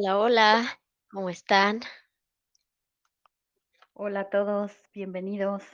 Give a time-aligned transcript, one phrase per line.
[0.00, 1.80] Hola, hola, ¿cómo están?
[3.94, 5.64] Hola a todos, bienvenidos.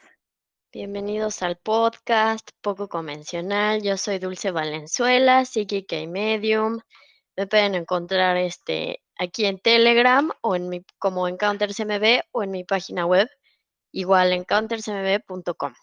[0.72, 3.83] Bienvenidos al podcast Poco Convencional.
[3.83, 6.81] Yo soy Dulce Valenzuela, psíquica y medium.
[7.37, 12.65] Me pueden encontrar este, aquí en Telegram o en mi, como EncounterCMB o en mi
[12.65, 13.29] página web,
[13.93, 15.75] igual encountercmb.com.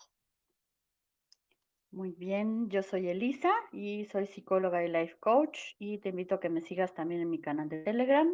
[1.93, 6.39] Muy bien, yo soy Elisa y soy psicóloga y life coach y te invito a
[6.39, 8.33] que me sigas también en mi canal de Telegram,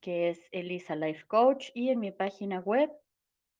[0.00, 2.90] que es Elisa Life Coach y en mi página web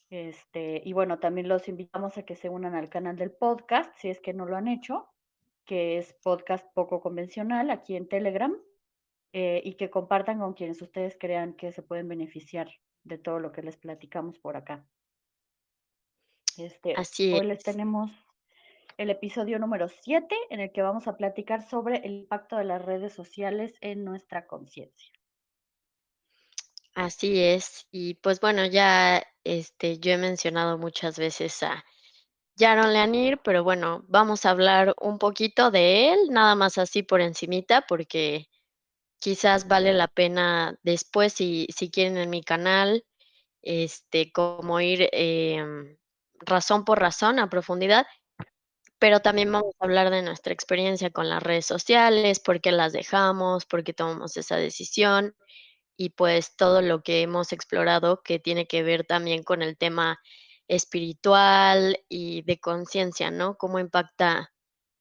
[0.09, 4.09] Este, y bueno, también los invitamos a que se unan al canal del podcast, si
[4.09, 5.07] es que no lo han hecho,
[5.65, 8.55] que es podcast poco convencional aquí en Telegram,
[9.33, 12.71] eh, y que compartan con quienes ustedes crean que se pueden beneficiar
[13.03, 14.87] de todo lo que les platicamos por acá.
[16.57, 18.11] Este, Así hoy les es, tenemos
[18.97, 22.83] el episodio número 7 en el que vamos a platicar sobre el impacto de las
[22.83, 25.13] redes sociales en nuestra conciencia.
[27.05, 27.87] Así es.
[27.91, 31.83] Y pues bueno, ya este, yo he mencionado muchas veces a
[32.57, 37.21] Jaron Lanier, pero bueno, vamos a hablar un poquito de él, nada más así por
[37.21, 38.47] encimita, porque
[39.19, 43.05] Quizás vale la pena después, si si quieren en mi canal,
[43.63, 45.97] este, como ir, em,
[46.41, 48.07] razón por razón a profundidad,
[48.99, 52.93] pero también vamos a hablar de nuestra experiencia con las redes sociales, por qué las
[52.93, 55.35] dejamos, por qué tomamos esa decisión
[55.99, 60.19] y, pues, todo lo que hemos explorado que tiene que ver también con el tema
[60.69, 63.57] espiritual y de conciencia, ¿no?
[63.57, 64.53] Cómo impacta,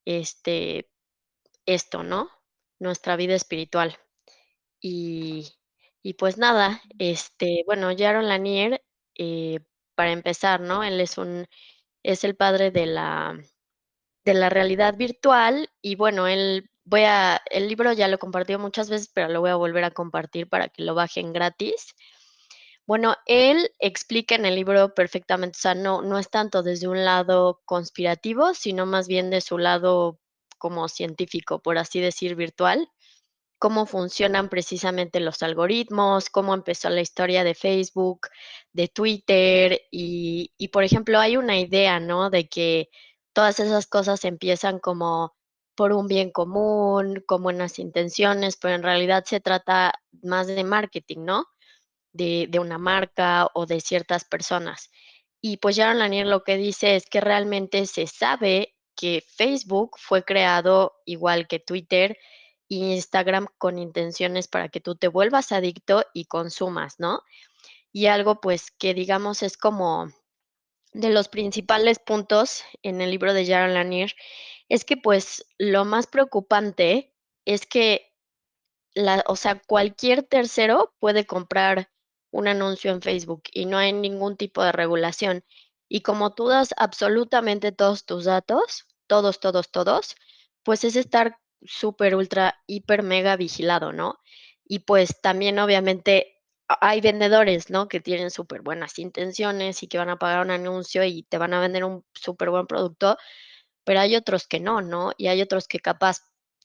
[0.07, 0.91] este,
[1.67, 2.31] esto, ¿no?
[2.81, 3.97] Nuestra vida espiritual.
[4.81, 5.49] Y
[6.03, 8.83] y pues nada, este, bueno, Jaron Lanier,
[9.17, 9.61] eh,
[9.95, 10.85] para empezar, ¿no?
[10.85, 11.47] Él es un
[12.05, 13.39] es el padre de la
[14.25, 18.59] de la realidad virtual y bueno, él voy a el libro ya lo he compartido
[18.59, 21.95] muchas veces, pero lo voy a volver a compartir para que lo bajen gratis.
[22.87, 27.05] Bueno, él explica en el libro perfectamente, o sea, no no es tanto desde un
[27.05, 30.21] lado conspirativo, sino más bien de su lado
[30.59, 32.89] como científico, por así decir, virtual
[33.59, 38.29] cómo funcionan precisamente los algoritmos, cómo empezó la historia de Facebook,
[38.73, 42.31] de Twitter y, y, por ejemplo, hay una idea, ¿no?
[42.31, 42.89] De que
[43.33, 45.38] todas esas cosas empiezan como
[45.79, 51.19] por un bien común, con buenas intenciones, pero en realidad se trata más de marketing,
[51.21, 51.47] ¿no?
[52.13, 54.91] De, una marca o de ciertas personas.
[55.41, 60.25] Y pues Jaron Lanier lo que dice es que realmente se sabe que Facebook fue
[60.25, 62.19] creado igual que Twitter
[62.67, 67.23] y Instagram con intenciones para que tú te vuelvas adicto y consumas, ¿no?
[67.93, 70.09] Y algo pues que digamos es como
[70.93, 74.13] de los principales puntos en el libro de Jaron Lanier
[74.69, 77.15] es que pues lo más preocupante
[77.45, 78.13] es que
[78.95, 81.91] la, o sea, cualquier tercero puede comprar
[82.31, 85.45] un anuncio en Facebook y no hay ningún tipo de regulación.
[85.89, 90.17] Y como tú das absolutamente todos tus datos, todos, todos, todos,
[90.63, 94.19] pues es estar súper, ultra, hiper, mega vigilado, ¿no?
[94.65, 97.89] Y pues también obviamente hay vendedores, ¿no?
[97.89, 101.55] Que tienen súper buenas intenciones y que van a pagar un anuncio y te van
[101.55, 103.17] a vender un súper buen producto,
[103.89, 105.13] pero hay otros que no, ¿no?
[105.17, 106.19] Y hay otros que capaz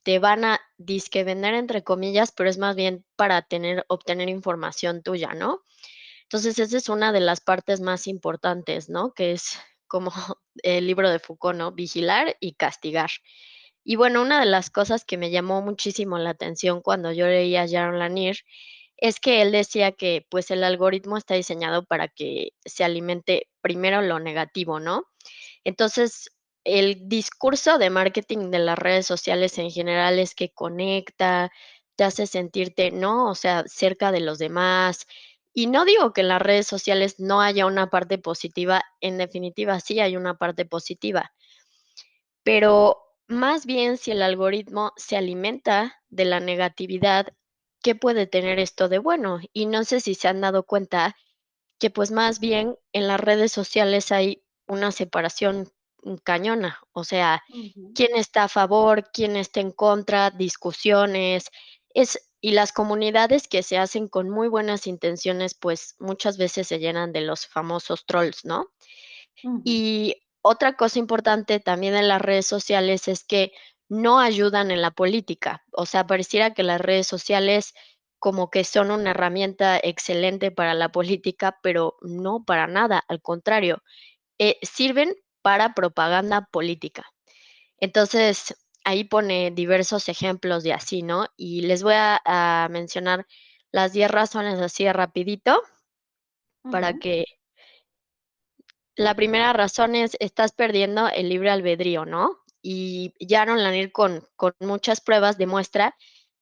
[0.04, 5.04] te van a disque vender entre comillas, pero es más bien para tener, obtener información
[5.04, 5.62] tuya, ¿no?
[6.24, 9.14] Entonces, esa es una de las partes más importantes, ¿no?
[9.14, 9.58] Que es
[9.88, 10.12] como
[10.64, 11.72] el libro de Foucault, ¿no?
[11.72, 13.10] Vigilar y castigar.
[13.86, 17.62] Y bueno, una de las cosas que me llamó muchísimo la atención cuando yo leía
[17.62, 18.36] a Jaron Lanier
[18.98, 24.02] es que él decía que pues el algoritmo está diseñado para que se alimente primero
[24.02, 25.06] lo negativo, ¿no?
[25.64, 26.30] Entonces,
[26.63, 31.51] el discurso de marketing de las redes sociales en general es que conecta,
[31.95, 33.30] te hace sentirte, ¿no?
[33.30, 35.06] O sea, cerca de los demás.
[35.54, 39.80] Y no digo que en las redes sociales no haya una parte positiva, en definitiva
[39.80, 41.33] sí hay una parte positiva,
[42.44, 47.27] pero más bien si el algoritmo se alimenta de la negatividad,
[47.81, 49.39] ¿qué puede tener esto de bueno?
[49.54, 51.16] Y no sé si se han dado cuenta
[51.80, 55.73] que pues más bien en las redes sociales hay una separación
[56.24, 61.46] cañona, o sea, Ujú, quién está a favor, quién está en contra, discusiones,
[61.94, 66.80] es y las comunidades que se hacen con muy buenas intenciones, pues muchas veces se
[66.80, 68.68] llenan de los famosos trolls, ¿no?
[69.64, 73.54] Y otra cosa importante también en las redes sociales es que
[73.90, 75.64] no ayudan en la política.
[75.72, 77.74] O sea, pareciera que las redes sociales
[78.20, 83.84] como que son una herramienta excelente para la política, pero no para nada, al contrario,
[84.40, 87.06] eh, sirven para propaganda política.
[87.80, 91.28] Entonces, ahí pone diversos ejemplos de así, ¿no?
[91.38, 93.28] Y les voy a, a mencionar
[93.72, 95.62] las 10 razones así rapidito
[96.72, 97.25] para que
[98.95, 102.40] la primera razón es, estás perdiendo el libre albedrío, ¿no?
[102.62, 105.95] Y Jaron Lanier con, con muchas pruebas demuestra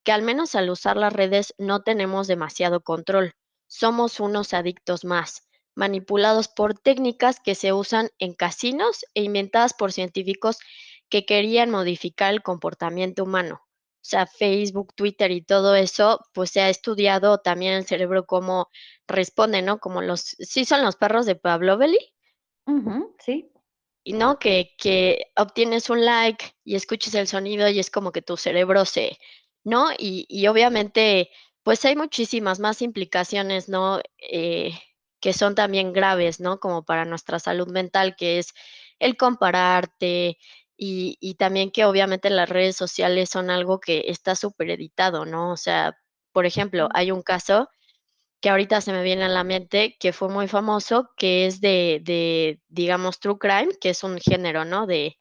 [0.03, 3.33] que al menos al usar las redes no tenemos demasiado control.
[3.68, 9.91] Somos unos adictos más, manipulados por técnicas que se usan en casinos e inventadas por
[9.91, 10.59] científicos
[11.09, 13.62] que querían modificar el comportamiento humano.
[13.65, 18.69] O sea, Facebook, Twitter y todo eso, pues se ha estudiado también el cerebro cómo
[19.07, 19.79] responde, ¿no?
[19.79, 22.00] Como los, sí son los perros de Pavloveli,
[22.65, 23.38] Ujú, sí.
[24.03, 28.21] y no, que, que obtienes un like y escuches el sonido y es como que
[28.21, 29.17] tu cerebro se,
[29.63, 29.91] ¿no?
[29.97, 31.29] Y, y obviamente,
[31.63, 34.01] pues hay muchísimas más implicaciones, ¿no?
[34.17, 34.71] Eh,
[35.21, 36.59] que son también graves, ¿no?
[36.59, 38.53] Como para nuestra salud mental, que es
[39.00, 40.38] el compararte
[40.77, 45.51] y, y también que obviamente las redes sociales son algo que está súper editado, ¿no?
[45.53, 45.97] O sea,
[46.33, 47.69] por ejemplo, hay un caso
[48.41, 52.01] que ahorita se me viene a la mente, que fue muy famoso, que es de
[52.03, 54.88] de, digamos, true crime, que es un género, ¿no?
[54.88, 55.17] De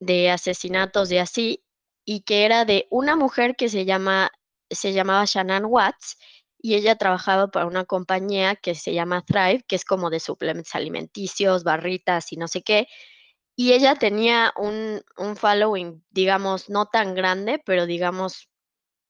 [0.00, 1.64] de asesinatos y así,
[2.04, 4.30] y que era de una mujer que se llama
[4.70, 6.18] se llamaba Shannon Watts,
[6.66, 10.74] y ella trabajaba para una compañía que se llama Thrive, que es como de suplementos
[10.74, 12.88] alimenticios, barritas y no sé qué,
[13.56, 18.48] y ella tenía un un following, digamos, no tan grande, pero digamos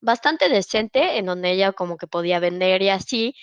[0.00, 3.34] bastante decente, en donde ella como que podía vender y así,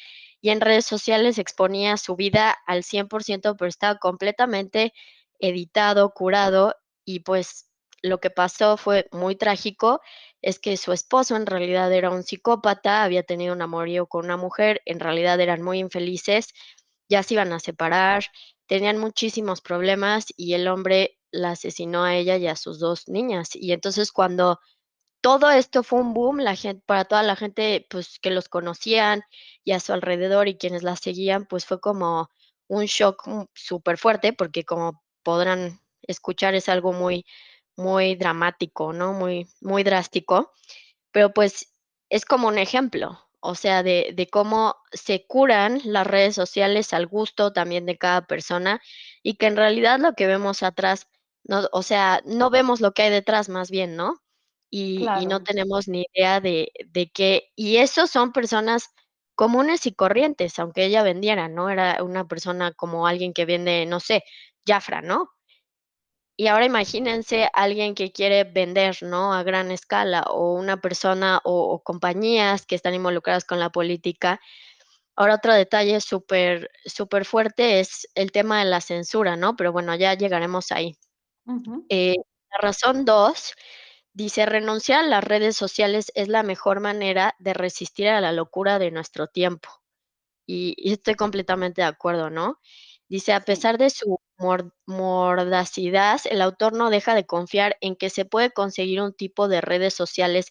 [0.42, 4.94] y en redes sociales exponía su vida al 100%, pero estaba completamente
[5.40, 6.76] editado, curado,
[7.06, 7.70] y pues
[8.04, 10.02] lo que pasó fue muy trágico,
[10.44, 14.38] es que su esposo en realidad era un psicópata, había tenido un amorío con una
[14.38, 16.50] mujer, en realidad eran muy infelices,
[17.10, 18.26] ya se iban a separar,
[18.68, 23.52] tenían muchísimos problemas y el hombre la asesinó a ella y a sus 2 niñas.
[23.56, 24.60] Y entonces cuando
[25.22, 29.24] todo esto fue un boom, la gen para toda la gente, pues, que los conocían
[29.64, 32.30] y a su alrededor y quienes la seguían, pues, fue como
[32.68, 37.26] un shock, mm, superfuerte, porque como podrán escuchar, es algo muy
[37.78, 39.14] muy dramático, ¿no?
[39.14, 40.52] Muy muy drástico,
[41.12, 41.74] pero, pues,
[42.10, 47.08] es como un ejemplo, o sea, de de cómo se curan las redes sociales al
[47.08, 48.82] gusto también de cada persona,
[49.24, 51.08] y que en realidad lo que vemos atrás,
[51.46, 54.22] no, o sea, no vemos lo que hay detrás, más bien, ¿no?
[54.72, 58.90] Y y no tenemos ni idea de de qué y esos son personas
[59.36, 61.70] comunes y corrientes, aunque ella vendiera, ¿no?
[61.72, 64.24] Era una persona como alguien que vende, no sé,
[64.68, 65.30] Jafra, ¿no?
[66.40, 69.34] Y ahora imagínense alguien que quiere vender, ¿no?
[69.36, 74.42] A gran escala, o una persona o o compañías que están involucradas con la política.
[75.16, 79.56] Ahora otro detalle súper superfuerte es el tema de la censura, ¿no?
[79.58, 80.98] Pero bueno, ya llegaremos ahí.
[81.90, 82.16] Eh,
[82.52, 83.54] la razón 2
[84.14, 88.80] dice: "Renunciar a las redes sociales es la mejor manera de resistir a la locura
[88.80, 89.70] de nuestro tiempo".
[90.48, 92.60] Y y estoy completamente de acuerdo, ¿no?
[93.10, 94.20] Dice: "A pesar de su
[94.86, 99.62] mordacidad, el autor no deja de confiar en que se puede conseguir un tipo de
[99.62, 100.48] redes sociales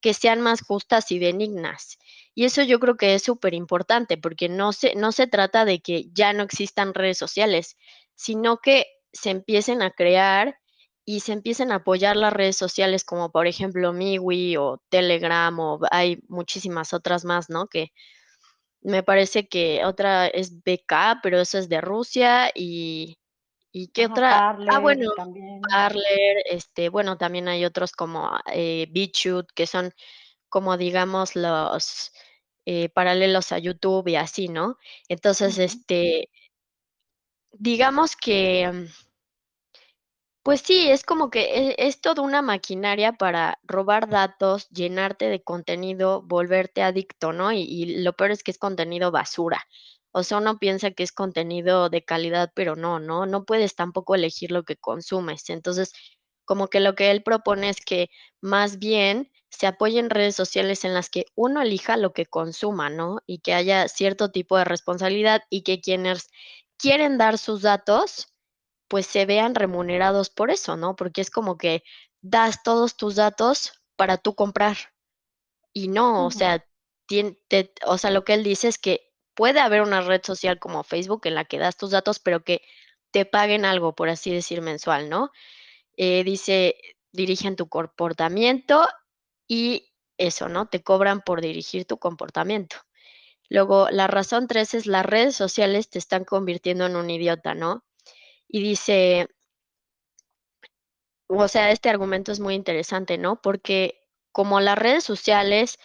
[0.00, 1.98] que sean más justas y benignas".
[2.34, 6.06] Y eso yo creo que es superimportante, porque no se no se trata de que
[6.12, 7.76] ya no existan redes sociales,
[8.16, 10.56] sino que se empiecen a crear
[11.04, 15.80] y se empiecen a apoyar las redes sociales, como por ejemplo Mewe o Telegram, o
[15.90, 17.66] hay muchísimas otras más, ¿no?
[17.68, 17.88] Que
[18.82, 23.16] me parece que otra es VK, pero eso es de Rusia, y
[23.72, 24.38] y, ¿qué Ajá, otra?
[24.68, 25.60] Ah, bueno, también.
[25.70, 29.92] Parler, este, bueno, también hay otros como, eh, BitChute, que son
[30.48, 32.12] como, digamos, los,
[32.66, 34.76] eh, paralelos a YouTube y así, ¿no?
[35.08, 36.28] Entonces, este
[37.58, 38.86] digamos que, mm
[40.44, 45.42] pues sí, es como que e es toda una maquinaria para robar datos, llenarte de
[45.44, 47.52] contenido, volverte adicto, ¿no?
[47.52, 49.64] Y y lo peor es que es contenido basura.
[50.12, 53.26] O sea, uno piensa que es contenido de calidad, pero no, ¿no?
[53.26, 55.48] No puedes tampoco elegir lo que consumes.
[55.50, 55.92] Entonces,
[56.44, 60.94] como que lo que él propone es que, más bien, se apoyen redes sociales en
[60.94, 63.20] las que uno elija lo que consuma, ¿no?
[63.26, 66.28] Y que haya cierto tipo de responsabilidad, y que quienes
[66.78, 68.28] quieren dar sus datos,
[68.88, 70.96] pues se vean remunerados por eso, ¿no?
[70.96, 71.84] Porque es como que
[72.22, 74.76] das todos tus datos para tú comprar.
[75.72, 76.66] Y no, o sea,
[77.06, 80.84] te o sea, lo que él dice es que puede haber una red social como
[80.84, 82.62] Facebook en la que das tus datos, pero que
[83.10, 85.30] te paguen algo, por así decir, mensual, ¿no?
[85.96, 86.76] Eh, dice
[87.12, 88.88] dirigen tu comportamiento
[89.46, 90.66] y eso, ¿no?
[90.68, 92.76] Te cobran por dirigir tu comportamiento.
[93.48, 97.84] Luego, la razón tres es las redes sociales te están convirtiendo en un idiota, ¿no?
[98.48, 99.28] Y dice,
[101.28, 103.40] o sea, este argumento es muy interesante, ¿no?
[103.42, 105.78] Porque como las redes sociales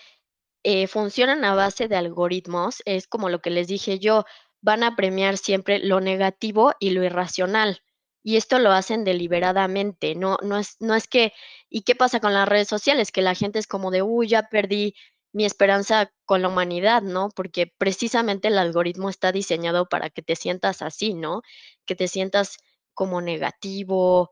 [0.63, 4.25] eh, funcionan a base de algoritmos, es como lo que les dije yo,
[4.61, 7.81] van a premiar siempre lo negativo y lo irracional.
[8.23, 11.33] Y esto lo hacen deliberadamente, no, no, es, no es que,
[11.69, 13.11] ¿y qué pasa con las redes sociales?
[13.11, 14.95] Que la gente es como de, uy, ya perdí
[15.31, 17.29] mi esperanza con la humanidad, ¿no?
[17.35, 21.41] Porque precisamente el algoritmo está diseñado para que te sientas así, ¿no?
[21.85, 22.57] Que te sientas
[22.93, 24.31] como negativo.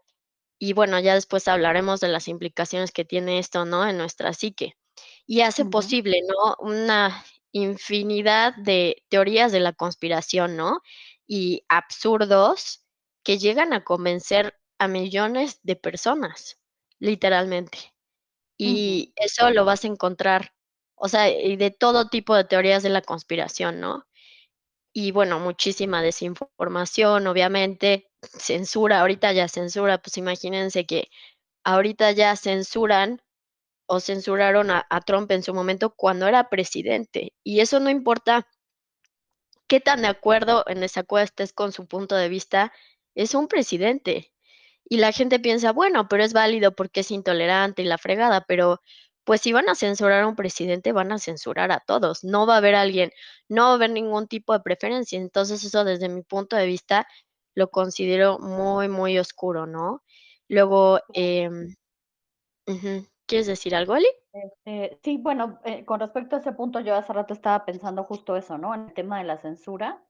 [0.60, 3.88] Y bueno, ya después hablaremos de las implicaciones que tiene esto, ¿no?
[3.88, 4.76] En nuestra psique.
[5.28, 6.56] Y hace posible, ¿no?
[6.60, 10.82] Una infinidad de teorías de la conspiración, ¿no?
[11.28, 12.86] Y absurdos
[13.24, 16.60] que llegan a convencer a millones de personas,
[17.00, 17.94] literalmente.
[18.58, 20.54] Y eso lo vas a encontrar,
[20.96, 24.06] o sea, y de todo tipo de teorías de la conspiración, ¿no?
[24.94, 31.10] Y bueno, muchísima desinformación, obviamente, censura, ahorita ya censura, pues imagínense que
[31.66, 33.22] ahorita ya censuran
[33.88, 38.48] o censuraron a a Trump en su momento cuando era presidente, y eso no importa
[39.68, 42.74] qué tan de acuerdo en desacuerdo estés con su punto de vista,
[43.16, 44.32] es un presidente.
[44.90, 48.82] Y la gente piensa, bueno, pero es válido porque es intolerante y la fregada, pero
[49.26, 52.24] pues si van a censurar a un presidente, van a censurar a todos.
[52.24, 53.12] No va a haber alguien,
[53.50, 55.20] no va a haber ningún tipo de preferencia.
[55.20, 57.08] Entonces eso desde mi punto de vista
[57.56, 60.04] lo considero muy, muy oscuro, ¿no?
[60.50, 61.00] Luego,
[62.68, 64.08] ujú, ¿quieres decir algo, Ali?
[64.34, 68.36] Este, sí, bueno, eh, con respecto a ese punto, yo hace rato estaba pensando justo
[68.36, 68.76] eso, ¿no?
[68.76, 70.06] En el tema de la censura,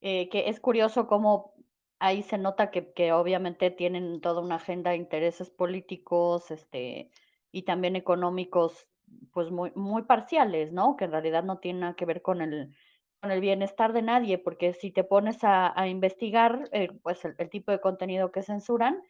[0.00, 1.54] eh, que es curioso cómo
[1.98, 7.10] ahí se nota que, que obviamente tienen toda una agenda de intereses políticos, este,
[7.52, 8.88] y también económicos,
[9.32, 10.96] pues muy, muy parciales, ¿no?
[10.96, 12.74] Que en realidad no tienen nada que ver con el,
[13.20, 17.34] con el bienestar de nadie, porque si te pones a, a investigar, eh, pues el,
[17.38, 19.02] el tipo de contenido que censuran,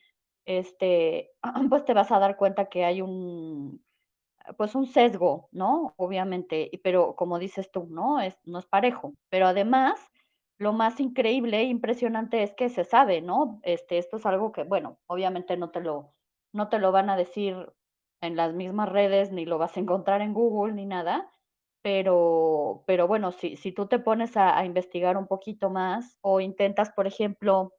[0.49, 1.33] este,
[1.71, 3.85] pues te vas a dar cuenta que hay un,
[4.57, 5.95] pues un sesgo, ¿no?
[5.97, 8.21] Obviamente, pero como dices tú, ¿no?
[8.21, 9.14] Es, no es parejo.
[9.31, 10.00] Pero además,
[10.59, 13.61] lo más increíble e impresionante es que se sabe, ¿no?
[13.62, 16.14] Este, esto es algo que, bueno, obviamente no te lo,
[16.52, 17.73] no te lo van a decir
[18.23, 21.31] en las mismas redes, ni lo vas a encontrar en Google, ni nada.
[21.83, 26.40] Pero, pero bueno, si, si tú te pones a, a investigar un poquito más o
[26.40, 27.73] intentas, por ejemplo,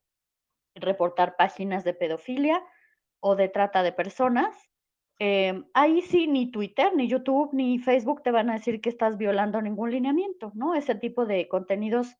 [0.81, 2.63] reportar páginas de pedofilia
[3.19, 4.55] o de trata de personas.
[5.19, 9.17] Em, ahí sí, ni Twitter, ni YouTube, ni Facebook te van a decir que estás
[9.17, 10.75] violando ningún lineamiento, ¿no?
[10.75, 12.15] Ese tipo de contenidos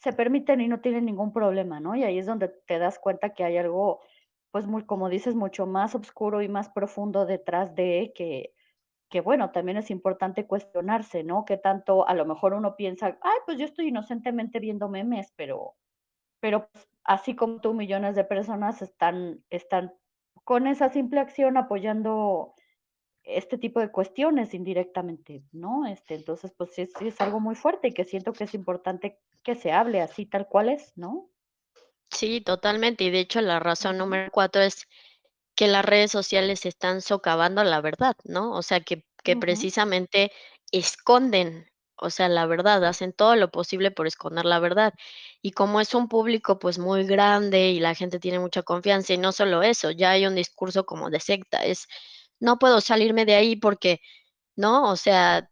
[0.00, 1.96] se permiten y no tienen ningún problema, ¿no?
[1.96, 4.00] Y ahí es donde te das cuenta que hay algo,
[4.52, 8.54] pues, muy, como dices, mucho más oscuro y más profundo detrás de que,
[9.10, 11.44] que bueno, también es importante cuestionarse, ¿no?
[11.44, 15.74] Que tanto a lo mejor uno piensa, ay, pues yo estoy inocentemente viendo memes, pero
[16.40, 19.94] pero, pues, así como tú, millones de personas están están
[20.44, 22.54] con esa simple acción apoyando
[23.22, 25.86] este tipo de cuestiones indirectamente, ¿no?
[25.86, 28.54] Este, entonces, pues sí es sí es algo muy fuerte y que siento que es
[28.54, 31.30] importante que se hable así tal cual es, ¿no?
[32.10, 33.04] Sí, totalmente.
[33.04, 34.86] Y de hecho, la razón número 4 es
[35.54, 38.52] que las redes sociales están socavando la verdad, ¿no?
[38.52, 40.32] O sea, que que precisamente
[40.72, 41.67] esconden,
[42.00, 44.94] o sea, la verdad, hacen todo lo posible por esconder la verdad.
[45.42, 49.18] Y como es un público, pues, muy grande y la gente tiene mucha confianza, y
[49.18, 51.86] no solo eso, ya hay un discurso como de secta, es:
[52.40, 54.00] "No puedo salirme de ahí porque",
[54.56, 54.90] ¿no?
[54.90, 55.50] O sea,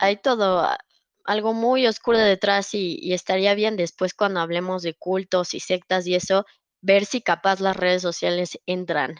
[0.00, 0.78] hay todo a
[1.26, 6.06] algo muy oscuro detrás y y estaría bien después cuando hablemos de cultos y sectas
[6.08, 6.46] y eso,
[6.82, 9.16] ver si capaz las redes sociales entran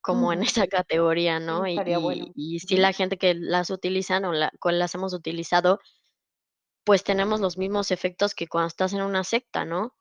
[0.00, 0.44] como en ujú.
[0.44, 1.66] esa categoría, ¿no?
[1.66, 5.80] Y si la gente que las utilizan o la las hemos utilizado,
[6.84, 9.94] pues tenemos los mismos efectos que cuando estás en una secta, ¿no?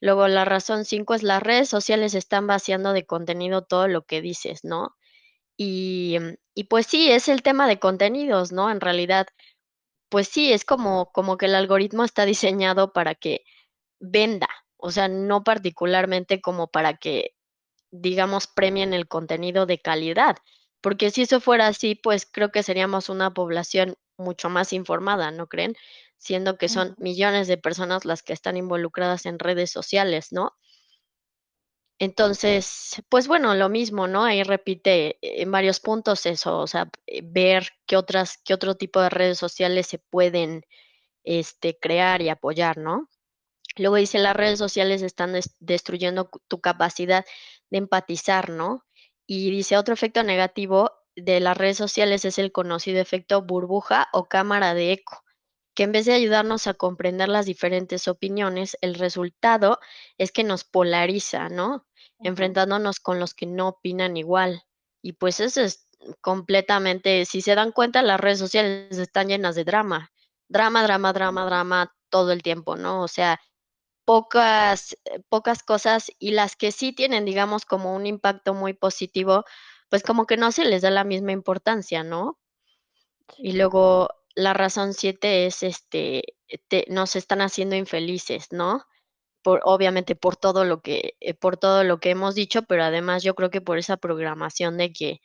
[0.00, 4.20] Luego la razón 5 es las redes sociales están vaciando de contenido todo lo que
[4.22, 4.96] dices, ¿no?
[5.56, 8.70] Y, mm, y pues sí, es el tema de contenidos, ¿no?
[8.70, 9.28] En realidad,
[10.10, 13.42] pues sí, es como como que el algoritmo está diseñado para que
[14.00, 17.34] venda, o sea, no particularmente como para que
[17.90, 20.36] digamos, premien el contenido de calidad,
[20.80, 25.48] porque si eso fuera así, pues creo que seríamos una población mucho más informada, ¿no
[25.48, 25.74] creen?
[26.18, 30.54] Siendo que son millones de personas las que están involucradas en redes sociales, ¿no?
[32.00, 34.24] Entonces, pues bueno, lo mismo, ¿no?
[34.24, 39.02] Ahí repite en varios puntos eso, o sea, eh, ver qué otras, qué otro tipo
[39.02, 40.64] de redes sociales se pueden,
[41.24, 43.08] este, crear y apoyar, ¿no?
[43.76, 47.24] Luego dice, las redes sociales están des destruyendo tu capacidad
[47.70, 48.84] de empatizar, ¿no?
[49.26, 54.26] Y dice: "Otro efecto negativo de las redes sociales es el conocido efecto burbuja o
[54.28, 55.22] cámara de eco,
[55.74, 59.78] que en vez de ayudarnos a comprender las diferentes opiniones, el resultado
[60.18, 61.86] es que nos polariza, ¿no?
[62.22, 64.62] Enfrentándonos con los que no opinan igual".
[65.02, 65.86] Y pues eso es
[66.22, 70.12] completamente si se dan cuenta, las redes sociales están llenas de drama.
[70.48, 73.02] Drama, drama, drama, drama todo el tiempo, ¿no?
[73.02, 73.40] O sea,
[74.10, 74.98] pocas,
[75.28, 79.44] pocas cosas y las que sí tienen, digamos, como un impacto muy positivo,
[79.88, 82.36] pues como que no se les da la misma importancia, ¿no?
[83.38, 86.24] Y luego la razón 7 es, este,
[86.66, 88.84] te nos están haciendo infelices, ¿no?
[89.42, 93.22] Por obviamente, por todo lo que, eh, por todo lo que hemos dicho, pero además
[93.22, 95.20] yo creo que por esa programación de que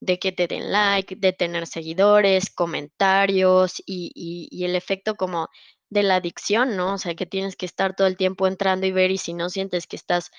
[0.00, 5.48] de que te den like, de tener seguidores, comentarios y y y el efecto como
[5.90, 6.94] de la adicción, ¿no?
[6.94, 9.50] O sea, que tienes que estar todo el tiempo entrando y ver, y si no
[9.50, 10.30] sientes que estás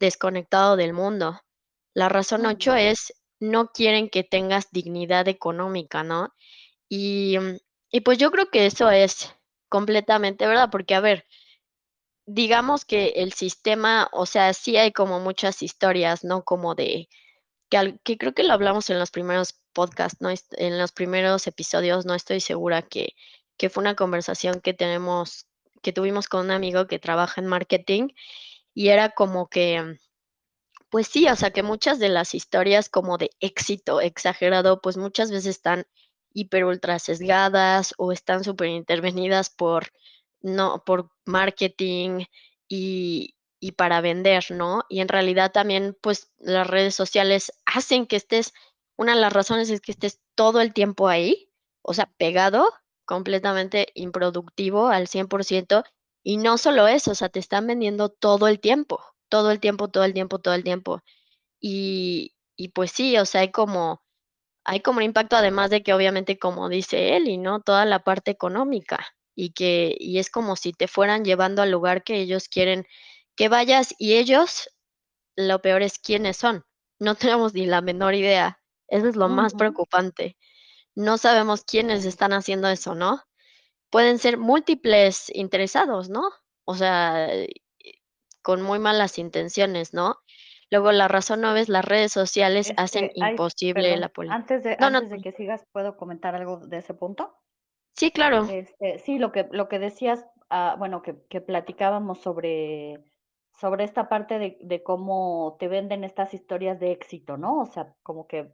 [0.00, 1.40] desconectado del mundo.
[1.94, 2.78] La razón 8 Ujú.
[2.80, 6.34] es, no quieren que tengas dignidad económica, ¿no?
[6.88, 7.58] Y, mm,
[7.92, 9.34] y pues yo creo que eso es
[9.68, 11.26] completamente verdad, porque, a ver
[12.26, 16.44] digamos que el sistema, o sea, sí hay como muchas historias, ¿no?
[16.44, 17.08] Como de
[17.70, 20.30] que al que creo que lo hablamos en los primeros podcasts, ¿no?
[20.58, 23.14] En los primeros episodios, no estoy segura que
[23.58, 25.46] que fue una conversación que tenemos
[25.82, 28.08] que tuvimos con un amigo que trabaja en marketing,
[28.74, 29.98] y era como que,
[30.90, 35.30] pues sí, o sea, que muchas de las historias como de éxito exagerado, pues muchas
[35.30, 35.86] veces están
[36.32, 39.88] hiper ultra sesgadas o están superintervenidas por
[40.42, 42.24] no, por marketing
[42.68, 44.84] y y para vender, ¿no?
[44.88, 48.52] Y en realidad también, pues, las redes sociales hacen que estés
[48.96, 51.50] una de las razones es que estés todo el tiempo ahí,
[51.82, 52.68] o sea, pegado,
[53.08, 55.84] completamente improductivo al 100%,
[56.24, 59.00] y no solo eso, o sea, te están vendiendo todo el tiempo,
[59.30, 61.02] todo el tiempo, todo el tiempo, todo el tiempo.
[61.60, 64.02] Y y pues sí, o sea, hay como
[64.64, 67.60] hay como un impacto, además de que obviamente, como dice Eli, ¿no?
[67.62, 69.06] Toda la parte económica,
[69.36, 72.86] y que y es como si te fueran llevando al lugar que ellos quieren
[73.36, 74.70] que vayas, y ellos,
[75.36, 76.64] lo peor es quiénes son.
[77.00, 78.60] No tenemos ni la menor idea.
[78.88, 80.36] Eso es lo más preocupante.
[80.98, 83.22] No sabemos quiénes están haciendo eso, ¿no?
[83.88, 86.22] Pueden ser múltiples interesados, ¿no?
[86.64, 87.48] O sea, eh,
[88.42, 90.16] con muy malas intenciones, ¿no?
[90.72, 94.76] Luego la razón 9 es las redes sociales hacen Este, imposible la poli antes de
[94.80, 95.00] no, no.
[95.02, 97.32] de que sigas, ¿puedo comentar algo de ese punto?
[97.94, 98.44] Sí, claro.
[98.50, 102.98] Este, sí, lo que lo que decías, ah, bueno, que que platicábamos sobre
[103.60, 107.60] sobre esta parte de de cómo te venden estas historias de éxito, ¿no?
[107.60, 108.50] O sea, como que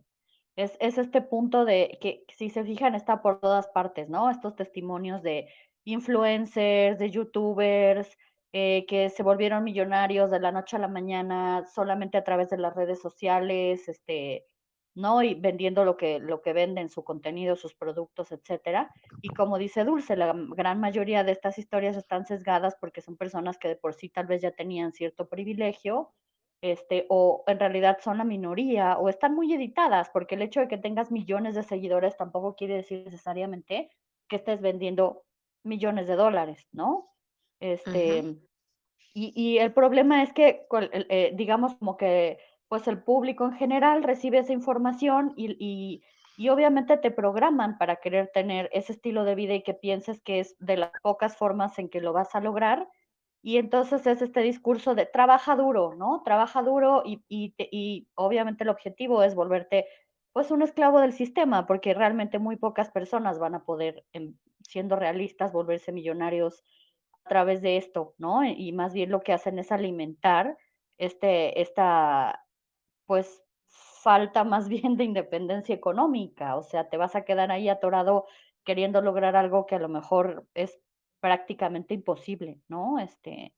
[0.57, 4.31] es es este punto de que, si se fijan, está por todas partes, ¿no?
[4.31, 5.49] Estos testimonios de
[5.85, 8.17] influencers, de youtubers,
[8.53, 12.59] eh, que se volvieron millonarios de la noche a la mañana solamente a través de
[12.59, 14.47] las redes sociales, este,
[14.95, 15.23] ¿no?
[15.23, 18.93] Y vendiendo lo que lo que venden, su contenido, sus productos, etcétera.
[19.23, 23.59] Y como dice Dulce, la gran mayoría de estas historias están sesgadas porque son personas
[23.59, 26.15] que de por sí tal vez ya tenían cierto privilegio,
[26.65, 30.69] este, o en realidad son la minoría, o están muy editadas, porque el hecho de
[30.69, 33.91] que tengas millones de seguidores tampoco quiere decir necesariamente
[34.29, 35.25] que estés vendiendo
[35.63, 37.11] millones de dólares, ¿no?
[37.61, 38.25] Este,
[39.13, 44.03] y y el problema es que eh, digamos como que, pues, el público en general
[44.03, 46.03] recibe esa información y y
[46.37, 50.41] y obviamente te programan para querer tener ese estilo de vida y que pienses que
[50.41, 52.89] es de las pocas formas en que lo vas a lograr.
[53.47, 56.23] Y entonces es este discurso de trabaja duro, ¿no?
[56.25, 59.87] Trabaja duro y y y obviamente el objetivo es volverte,
[60.33, 64.07] pues, un esclavo del sistema, porque realmente muy pocas personas van a poder,
[64.67, 66.65] siendo realistas, volverse millonarios
[67.27, 68.45] a través de esto, ¿no?
[68.45, 70.57] Y más bien lo que hacen es alimentar,
[70.99, 72.47] este esta,
[73.07, 76.57] pues, falta más bien de independencia económica.
[76.57, 78.27] O sea, te vas a quedar ahí atorado
[78.65, 80.81] queriendo lograr algo que a lo mejor es
[81.25, 82.99] prácticamente imposible, ¿no?
[82.99, 83.55] Este,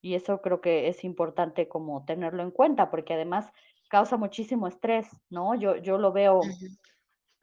[0.00, 3.52] y eso creo que es importante como tenerlo en cuenta, porque además
[3.90, 5.54] causa muchísimo estrés, ¿no?
[5.54, 6.40] Yo yo lo veo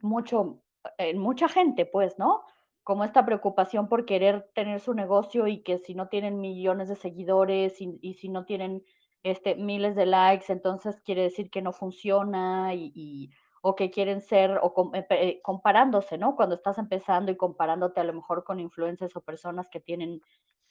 [0.02, 0.64] mucho
[0.98, 2.46] en mucha gente, pues, ¿no?
[2.84, 6.96] Como esta preocupación por querer tener su negocio y que si no tienen millones de
[6.96, 8.84] seguidores y y si no tienen,
[9.22, 13.30] este, miles de likes, entonces quiere decir que no funciona y y
[13.62, 16.36] o que quieren ser o com eh, pe comparándose, ¿no?
[16.36, 20.22] Cuando estás empezando y comparándote a lo mejor con influencers o personas que tienen,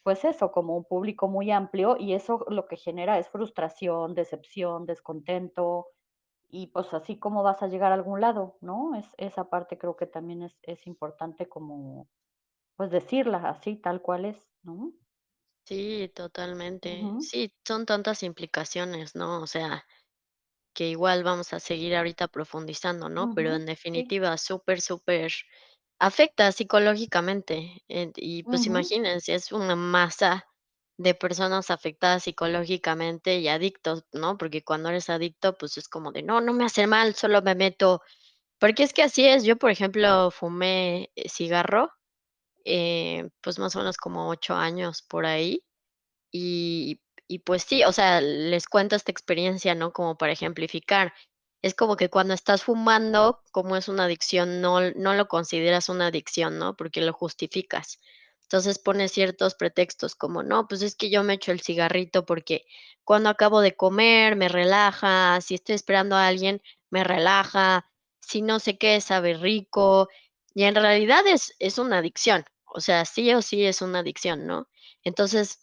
[0.05, 4.87] pues eso, como un público muy amplio, y eso lo que genera es frustración, decepción,
[4.87, 5.89] descontento,
[6.49, 8.95] y pues así, ¿cómo vas a llegar a algún lado?, ¿no?
[8.97, 12.09] Es esa parte creo que también es es importante como,
[12.77, 14.93] pues, decirla así, tal cual es, ¿no?
[15.67, 17.15] Sí, totalmente.
[17.19, 19.43] Sí, son tantas implicaciones, ¿no?
[19.43, 19.85] O sea
[20.79, 23.33] que igual vamos a seguir ahorita profundizando, ¿no?
[23.35, 24.03] Pero Ujú, en sí.
[24.07, 25.33] definitiva, súper, súper
[26.01, 28.69] afecta psicológicamente, eh, y pues Ujú.
[28.69, 30.47] imagínense, es una masa
[30.99, 34.39] de personas afectadas psicológicamente y adictos, ¿no?
[34.39, 37.55] Porque cuando eres adicto, pues es como de: "No, no me hace mal, solo me
[37.57, 38.03] meto",
[38.61, 39.45] porque es que así es.
[39.45, 41.91] Yo, por ejemplo, fumé, eh, cigarro,
[42.65, 45.65] eh, pues más o menos como 8 años por ahí,
[46.33, 49.93] y y pues sí, o sea, les cuento esta experiencia, ¿no?
[49.93, 51.13] Como para ejemplificar.
[51.63, 56.07] Es como que cuando estás fumando, como es una adicción, no no lo consideras una
[56.09, 56.77] adicción, ¿no?
[56.77, 57.99] Porque lo justificas.
[58.43, 62.65] Entonces, pones ciertos pretextos como: "No, pues es que yo me echo el cigarrito porque
[63.05, 67.87] cuando acabo de comer me relaja, si estoy esperando a alguien, me relaja,
[68.21, 70.09] si no sé qué, sabe rico",
[70.55, 74.47] y en realidad es es una adicción, o sea, sí o sí es una adicción,
[74.47, 74.69] ¿no?
[75.05, 75.61] Entonces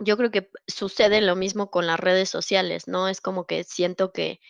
[0.00, 3.08] yo creo que sucede lo mismo con las redes sociales, ¿no?
[3.08, 4.40] Es como que siento que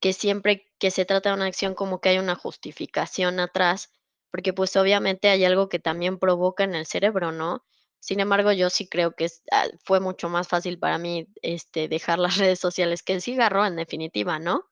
[0.00, 3.92] que siempre que se trata de una acción, como que hay una justificación atrás,
[4.30, 7.64] porque, pues, obviamente hay algo que también provoca en el cerebro, ¿no?
[8.00, 12.18] Sin embargo, yo sí creo que ah, fue mucho más fácil para mí, este, dejar
[12.18, 14.66] las redes sociales que el cigarro, en definitiva, ¿no?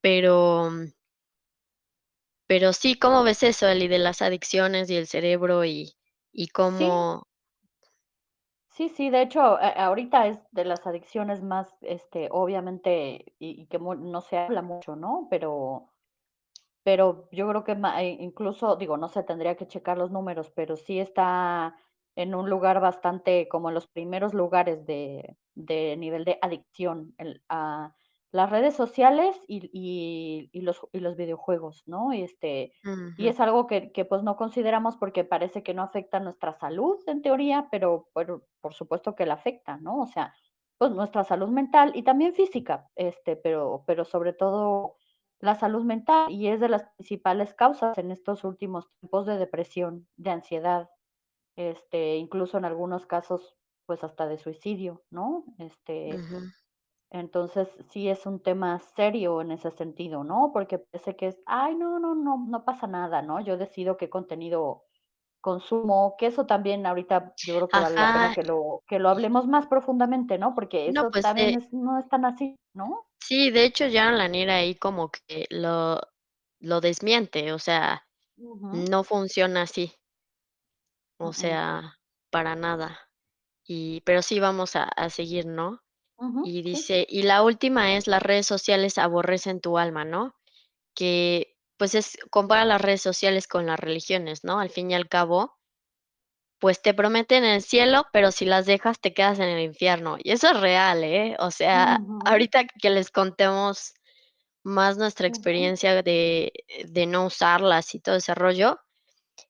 [0.00, 0.70] Pero
[2.46, 5.96] pero sí, ¿cómo ves eso, Eli, de las adicciones y el cerebro y
[6.32, 7.26] y cómo?
[8.74, 13.78] Sí, sí, de hecho, ahorita es de las adicciones más, este, obviamente, y y que
[13.78, 15.28] no se habla mucho, ¿no?
[15.30, 15.90] Pero
[16.84, 20.76] pero yo creo que eh, incluso, digo, no sé, tendría que checar los números, pero
[20.76, 21.76] sí está
[22.16, 27.42] en un lugar bastante como en los primeros lugares de de nivel de adicción, el
[27.48, 27.94] a
[28.34, 32.12] las redes sociales y y y los y los videojuegos, ¿no?
[32.12, 32.72] Este,
[33.16, 36.98] y es algo que que, pues, no consideramos porque parece que no afecta nuestra salud
[37.08, 40.00] en teoría, pero pero por supuesto que la afecta, ¿no?
[40.02, 40.34] O sea,
[40.78, 44.96] pues, nuestra salud mental y también física, este, pero pero sobre todo
[45.40, 50.08] la salud mental, y es de las principales causas en estos últimos tiempos de depresión,
[50.16, 50.90] de ansiedad,
[51.56, 55.44] este, incluso en algunos casos, pues, hasta de suicidio, ¿no?
[55.58, 56.26] Este.
[57.10, 60.50] Entonces, sí es un tema serio en ese sentido, ¿no?
[60.52, 63.40] Porque parece que es: "Ay, no, no, no, no pasa nada, ¿no?
[63.40, 64.84] Yo decido qué contenido
[65.42, 69.10] consumo", que eso también ahorita yo creo que vale la pena que lo que lo
[69.10, 70.54] hablemos más profundamente, ¿no?
[70.54, 73.06] Porque No, eso pues, también eh es no es tan así, ¿no?
[73.20, 76.00] Sí, de hecho, ya Lanier ahí como que lo
[76.60, 78.06] lo desmiente, o sea,
[78.70, 79.94] no funciona así.
[81.20, 81.98] O sea,
[82.30, 82.98] para nada.
[83.66, 85.80] Y pero sí vamos a a seguir, ¿no?
[86.42, 86.84] Y sí.
[86.84, 90.36] dice, y la última es: "Las redes sociales aborrecen tu alma", ¿no?
[90.94, 94.60] Que, pues, es compara las redes sociales con las religiones, ¿no?
[94.60, 95.56] Al fin y al cabo
[96.60, 100.16] pues, te prometen el cielo, pero si las dejas, te quedas en el infierno.
[100.22, 101.36] Y eso es real, ¿eh?
[101.38, 103.92] O sea, ahorita que les contemos
[104.64, 106.52] más nuestra experiencia de
[106.86, 108.78] de no usarlas y todo ese rollo.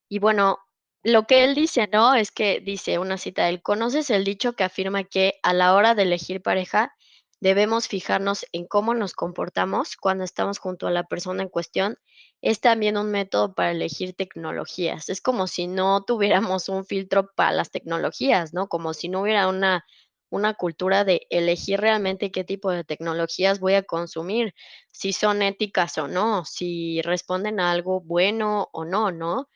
[0.09, 0.59] Y bueno,
[1.05, 2.14] lo que él dice, ¿no?
[2.14, 5.95] Es que dice una cita él: "¿Conoces el dicho que afirma que, a la hora
[5.95, 6.95] de elegir pareja,
[7.40, 11.99] debemos fijarnos en cómo nos comportamos cuando estamos junto a la persona en cuestión?
[12.43, 15.09] Es también un método para elegir tecnologías".
[15.11, 18.69] Es como si no tuviéramos un filtro para las tecnologías, ¿no?
[18.69, 19.85] Como si no hubiera una
[20.31, 24.53] una cultura de elegir realmente qué tipo de tecnologías voy a consumir,
[24.90, 29.49] si son éticas o no, si responden a algo bueno o no, ¿no?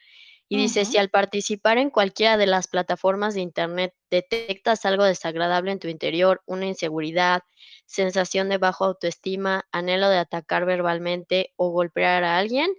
[0.50, 5.72] Y dice: "Si al participar en cualquiera de las plataformas de Internet detectas algo desagradable
[5.72, 7.42] en tu interior, una inseguridad,
[7.86, 12.70] sensación de bajo autoestima, anhelo de atacar verbalmente o golpear a alguien,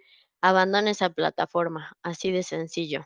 [0.42, 3.06] abandona esa plataforma, así de sencillo".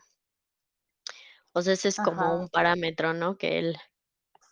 [1.56, 3.36] O sea, ese es como un parámetro, ¿no?
[3.38, 3.76] Que él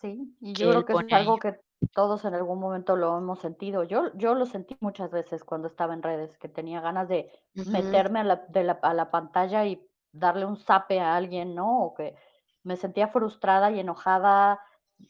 [0.01, 1.11] Sí, y yo creo que es ahí.
[1.11, 1.61] algo que
[1.92, 3.85] todos en algún momento lo hemos sentido.
[3.85, 7.31] Yo yo lo sentí muchas veces cuando estaba en redes, que tenía ganas de
[7.64, 11.83] meterme a la de la a la pantalla y darle un zape a alguien, ¿no?
[11.85, 12.16] O que
[12.64, 14.61] me sentía frustrada y enojada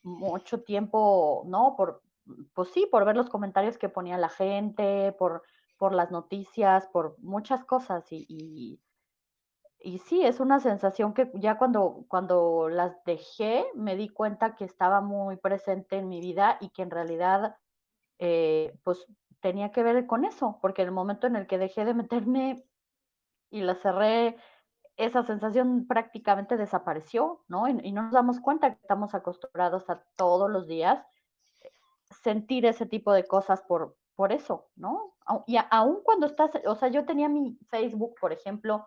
[0.03, 1.75] mucho tiempo, ¿no?
[1.77, 2.03] Por,
[2.55, 5.43] pues sí, por ver los comentarios que ponía la gente, por
[5.79, 8.81] por las noticias, por muchas cosas, y
[9.81, 14.65] y sí, es una sensación que ya cuando cuando las dejé, me di cuenta que
[14.65, 17.57] estaba muy presente en mi vida y que en realidad,
[18.19, 19.07] eh, pues,
[19.41, 22.65] tenía que ver con eso, porque en el momento en el que dejé de meterme
[23.51, 24.37] y las cerré,
[24.97, 27.69] esa sensación prácticamente desapareció, ¿no?
[27.69, 31.05] Y no nos damos cuenta que estamos acostumbrados a todos los días,
[31.63, 31.71] eh,
[32.23, 35.15] sentir ese tipo de cosas por por eso, ¿no?
[35.47, 38.87] Y aún cuando estás o sea, yo tenía mi Facebook, por ejemplo,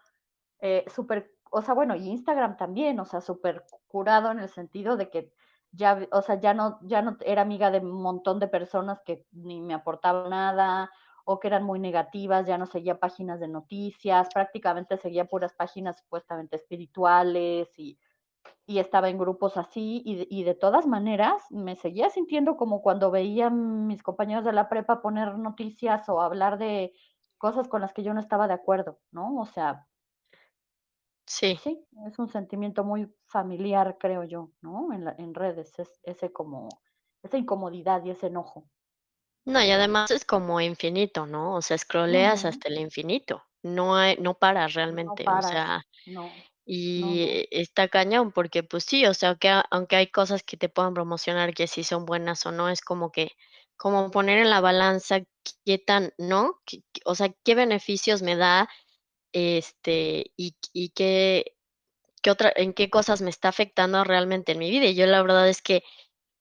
[0.59, 5.09] eh, súper, o sea, bueno, y Instagram también, o sea, supercurado en el sentido de
[5.09, 5.33] que
[5.71, 9.25] ya, o sea, ya no, ya no era amiga de un montón de personas que
[9.31, 10.91] ni me aportaban nada
[11.25, 15.99] o que eran muy negativas, ya no seguía páginas de noticias, prácticamente seguía puras páginas
[15.99, 17.99] supuestamente espirituales y,
[18.65, 22.81] y estaba en grupos así y de, y de todas maneras me seguía sintiendo como
[22.81, 26.93] cuando veía a mis compañeros de la prepa poner noticias o hablar de
[27.37, 29.37] cosas con las que yo no estaba de acuerdo, ¿no?
[29.39, 29.87] O sea,
[31.27, 31.59] Sí.
[31.63, 34.93] Sí, es un sentimiento muy familiar, creo yo, ¿no?
[34.93, 36.69] En la en redes, es ese como
[37.23, 38.69] esa incomodidad y ese enojo.
[39.47, 41.53] No, y además es como infinito, ¿no?
[41.55, 42.45] O sea, escroleas Ujú.
[42.45, 43.43] hasta el infinito.
[43.61, 45.43] No hay no paras No realmente, o paras.
[45.43, 46.47] sea, No,
[46.95, 47.35] no, no.
[47.35, 50.69] y está cañón porque, pues sí, o sea, que a aunque hay cosas que te
[50.69, 53.31] puedan promocionar que sí son buenas o no, es como que
[53.77, 55.19] como poner en la balanza
[55.65, 56.61] qué tan ¿no?
[56.65, 58.69] Qué o sea, qué beneficios me da,
[59.33, 61.55] este, y y qué
[62.23, 64.85] qué otra en qué cosas me está afectando realmente en mi vida.
[64.87, 65.83] Y yo la verdad es que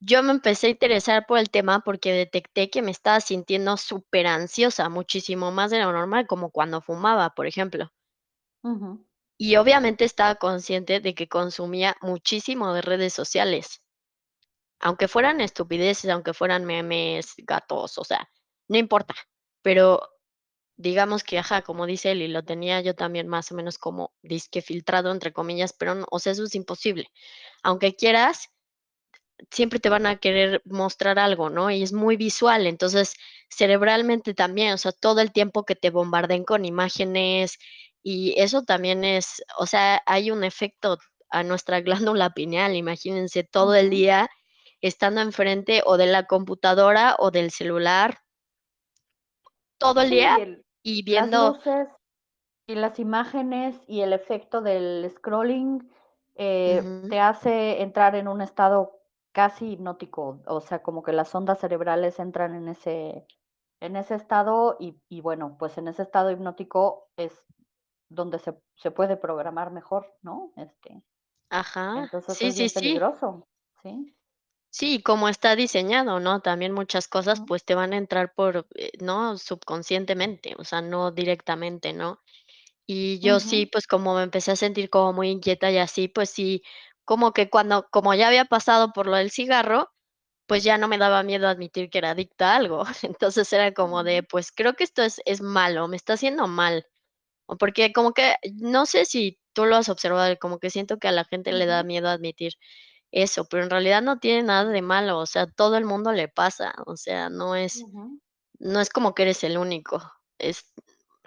[0.05, 4.89] yo me empecé a interesar por el tema porque detecté que me estaba sintiendo superansiosa,
[4.89, 7.91] muchísimo más de lo normal, como cuando fumaba, por ejemplo.
[9.39, 13.83] Y obviamente estaba consciente de que consumía muchísimo de redes sociales,
[14.81, 18.31] aunque fueran estupideces, aunque fueran memes, gatos, o sea,
[18.69, 19.15] no importa.
[19.63, 20.03] Pero
[20.77, 24.13] digamos que, ajá, como dice él, y lo tenía yo también más o menos como
[24.23, 27.11] disque filtrado, entre comillas, pero no, o sea, eso es imposible.
[27.63, 28.51] Aunque quieras,
[29.51, 31.71] siempre te van a querer mostrar algo, ¿no?
[31.71, 33.15] Y es muy visual, entonces,
[33.49, 37.59] cerebralmente también, o sea, todo el tiempo que te bombarden con imágenes,
[38.03, 40.99] y eso también es, o sea, hay un efecto
[41.31, 44.29] a nuestra glándula pineal, imagínense todo el día
[44.81, 48.19] estando enfrente o de la computadora o del celular,
[49.79, 51.89] todo el día y el y las viendo luces
[52.67, 55.91] y las imágenes y el efecto del scrolling,
[56.35, 59.01] eh, te hace entrar en un estado
[59.35, 63.27] casi hipnótico, o sea, como que las ondas cerebrales entran en ese
[63.81, 67.47] en ese estado y y bueno, pues en ese estado hipnótico es
[68.11, 70.53] donde se se puede programar mejor, ¿no?
[70.57, 71.05] Este,
[71.51, 72.75] ajá, entonces sí, es sí, bien sí.
[72.75, 73.49] peligroso,
[73.83, 74.17] ¿sí?
[74.73, 76.41] Sí, como está diseñado, ¿no?
[76.41, 79.39] También muchas cosas, pues, te van a entrar por, eh, ¿no?
[79.39, 82.21] Subconscientemente, o sea, no directamente, ¿no?
[82.87, 86.31] Y yo sí, pues, como me empecé a sentir como muy inquieta y así, pues
[86.31, 86.63] sí,
[87.05, 89.91] como que cuando como ya había pasado por lo del cigarro,
[90.47, 92.85] pues, ya no me daba miedo admitir que era adicta a algo.
[93.19, 96.47] Entonces, era como de, ujú, pues, creo que esto es es malo, me está haciendo
[96.49, 96.87] mal.
[97.47, 101.09] O porque como que, no sé si tú lo has observado, como que siento que
[101.09, 102.55] a la gente le da miedo admitir
[103.13, 106.29] eso, pero en realidad no tiene nada de malo, o sea, todo el mundo le
[106.29, 107.87] pasa, o sea, no es
[108.61, 110.03] no es como que eres el único,
[110.39, 110.65] es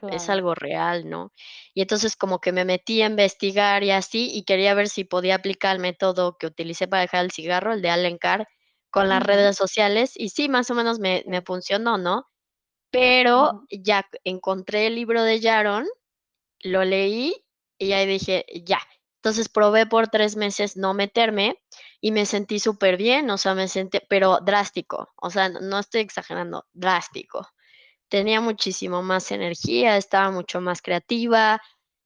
[0.08, 1.34] es algo real, ¿no?
[1.74, 5.36] Y entonces como que me metí a investigar y así, y quería ver si podía
[5.36, 8.48] aplicar el método que utilicé para dejar el cigarro, el de Allen Carr,
[8.92, 12.28] con las redes sociales, y sí, más o menos me me funcionó, ¿no?
[12.92, 15.88] Pero ya encontré el libro de Yaron
[16.64, 17.36] lo leí
[17.80, 18.80] y ahí dije: "Ya".
[19.18, 21.60] Entonces, probé por 3 meses no meterme
[22.02, 26.02] y me sentí súper bien, o sea, me sentí pero drástico, o sea, no estoy
[26.02, 27.48] exagerando, drástico.
[28.10, 31.62] Tenía muchísimo más energía, estaba mucho más creativa,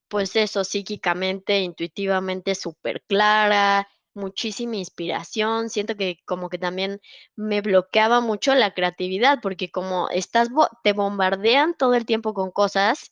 [0.10, 5.70] pues eso, psíquicamente, intuitivamente súper clara muchísima inspiración.
[5.70, 7.00] Siento que como que también
[7.36, 12.52] me bloqueaba mucho la creatividad, porque como estás bo te bombardean todo el tiempo con
[12.52, 13.12] cosas,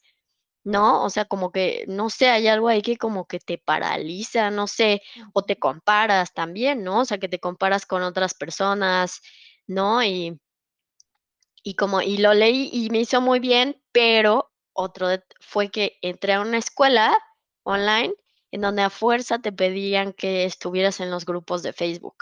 [0.64, 1.04] ¿no?
[1.04, 4.68] O sea, como que, no sé, hay algo ahí que como que te paraliza, no
[4.68, 5.02] sé,
[5.34, 7.02] o te comparas también, ¿no?
[7.02, 9.22] O sea, que te comparas con otras personas,
[9.68, 10.04] ¿no?
[10.04, 10.40] Y
[11.64, 15.08] y como y lo leí y me hizo muy bien, pero otro
[15.40, 17.18] fue que entré a una escuela
[17.64, 18.14] online
[18.52, 22.16] en donde a fuerza te pedían que estuvieras en los grupos de Facebook.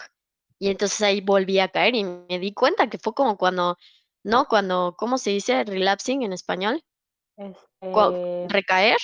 [0.59, 3.77] Y entonces ahí volví a caer y me di cuenta que fue como cuando,
[4.23, 4.45] ¿no?
[4.45, 5.63] Cuando, ¿cómo se dice?
[5.63, 6.83] Relapsing en español.
[7.37, 8.97] Este, recaer.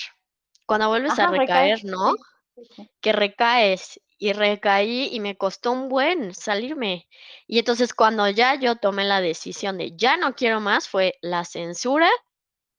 [0.66, 2.12] Cuando vuelves a recaer, recaer, ¿no?
[2.12, 7.08] sí, sí, sí, Que recaes, y recaí, y me costó un buen salirme.
[7.46, 11.44] Y entonces, cuando ya yo tomé la decisión de ya no quiero más, fue la
[11.44, 12.10] censura,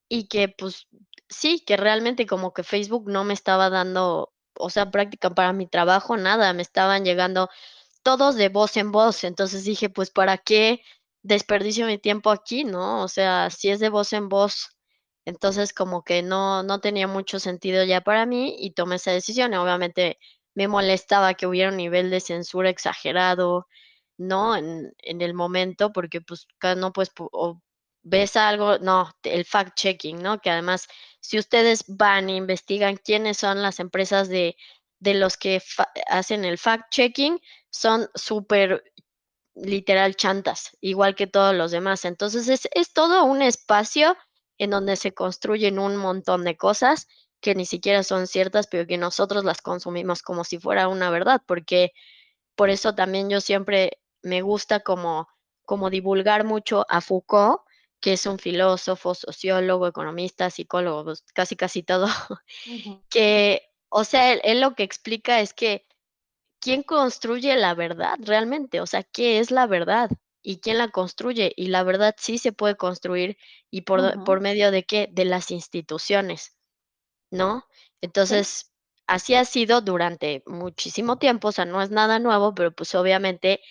[0.09, 0.87] y que, pues,
[1.29, 5.67] sí, que realmente como que Facebook no me estaba dando, o sea, práctica para mi
[5.67, 7.49] trabajo, nada, me estaban llegando
[8.03, 9.23] todos de voz en voz.
[9.25, 10.81] Entonces dije: "Pues, ¿para qué
[11.23, 13.03] desperdicio mi tiempo aquí?", ¿no?
[13.03, 14.69] O sea, si es de voz en voz,
[15.25, 19.53] entonces como que no no tenía mucho sentido ya para mí y tomé esa decisión.
[19.55, 20.19] Obviamente
[20.55, 23.67] me molestaba que hubiera un nivel de censura exagerado,
[24.17, 24.55] ¿no?
[24.57, 27.61] En en el momento, porque, pues, no puedes pu o
[28.03, 30.39] ves algo no, el fact checking, ¿no?
[30.41, 30.87] Que además,
[31.21, 34.55] si ustedes van e investigan quiénes son las empresas de
[34.99, 35.61] de los que
[36.09, 37.39] hacen el fact checking,
[37.71, 38.83] son súper
[39.55, 42.05] literal chantas, igual que todos los demás.
[42.05, 44.15] Entonces, es es todo un espacio
[44.59, 47.07] en donde se construyen un montón de cosas
[47.45, 51.43] que ni siquiera son ciertas, pero que nosotros las consumimos como si fuera una verdad,
[51.45, 51.91] porque
[52.55, 55.27] por eso también yo siempre me gusta como
[55.63, 57.61] como divulgar mucho a Foucault,
[57.99, 62.07] que es un filósofo, sociólogo, economista, psicólogo, pues, casi, casi todo,
[63.09, 65.85] que, o sea, él él lo que explica es que
[66.59, 68.81] ¿quién construye la verdad realmente?
[68.81, 70.09] O sea, ¿qué es la verdad?
[70.41, 71.53] ¿Y quién la construye?
[71.55, 73.37] Y la verdad sí se puede construir,
[73.69, 75.09] ¿y por por medio de qué?
[75.11, 76.54] De las instituciones,
[77.35, 77.65] ¿no?
[77.69, 77.75] Sí.
[78.01, 78.71] Entonces,
[79.07, 83.61] así ha sido durante muchísimo tiempo, o sea, no es nada nuevo, pero, pues, obviamente,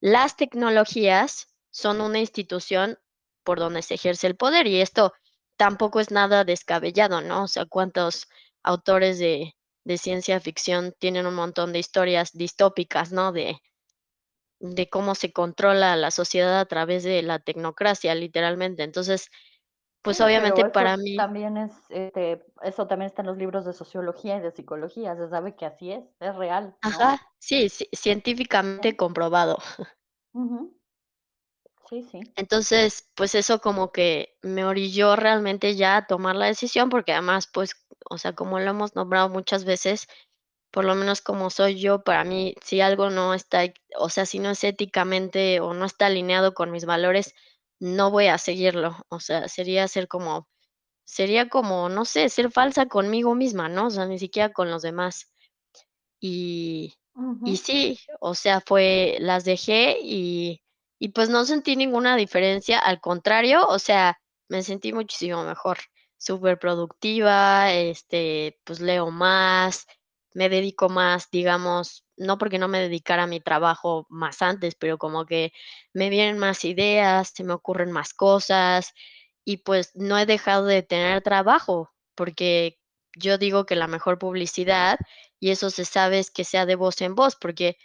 [0.00, 2.98] las tecnologías son una institución
[3.44, 5.12] por donde se ejerce el poder, y esto
[5.56, 7.44] tampoco es nada descabellado, ¿no?
[7.44, 8.28] O sea, cuántos
[8.62, 9.54] autores de
[9.84, 13.32] de ciencia ficción tienen un montón de historias distópicas, ¿no?
[13.32, 13.58] De
[14.60, 18.82] de cómo se controla la sociedad a través de la tecnocracia, literalmente.
[18.84, 19.28] Entonces,
[20.02, 23.72] pues, Sí, obviamente, para mí también es, este, eso también está en los libros de
[23.72, 26.90] sociología y de psicología, se sabe que así es, es real, ¿no?
[27.00, 28.96] Ajá, sí, ci científicamente Sí.
[28.96, 29.58] comprobado.
[31.88, 32.20] Sí, sí.
[32.36, 37.46] Entonces, pues, eso como que me orilló realmente ya a tomar la decisión, porque además,
[37.52, 37.74] pues,
[38.08, 40.08] o sea, como lo hemos nombrado muchas veces,
[40.70, 43.64] por lo menos como soy yo, para mí, si algo no está,
[43.98, 47.34] o sea, si no es éticamente o no está alineado con mis valores,
[47.82, 48.96] no voy a seguirlo.
[49.08, 50.48] O sea, sería ser como
[51.04, 53.88] sería como, no sé, ser falsa conmigo misma, ¿no?
[53.88, 55.32] O sea, ni siquiera con los demás.
[56.20, 56.94] Y
[57.44, 60.62] y sí, o sea, fue las dejé y
[60.98, 64.18] y pues no sentí ninguna diferencia, al contrario, o sea,
[64.48, 65.78] me sentí muchísimo mejor,
[66.16, 69.86] superproductiva, este, pues, leo más,
[70.34, 74.98] me dedico más, digamos, no porque no me dedicara a mi trabajo más antes, pero
[74.98, 75.52] como que
[75.92, 78.92] me vienen más ideas, se me ocurren más cosas
[79.44, 82.78] y, pues, no he dejado de tener trabajo, porque
[83.16, 84.98] yo digo que la mejor publicidad,
[85.40, 87.76] y eso se sabe, es que sea de voz en voz, porque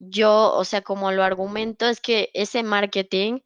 [0.00, 3.40] yo, o sea, como lo argumento, es que ese marketing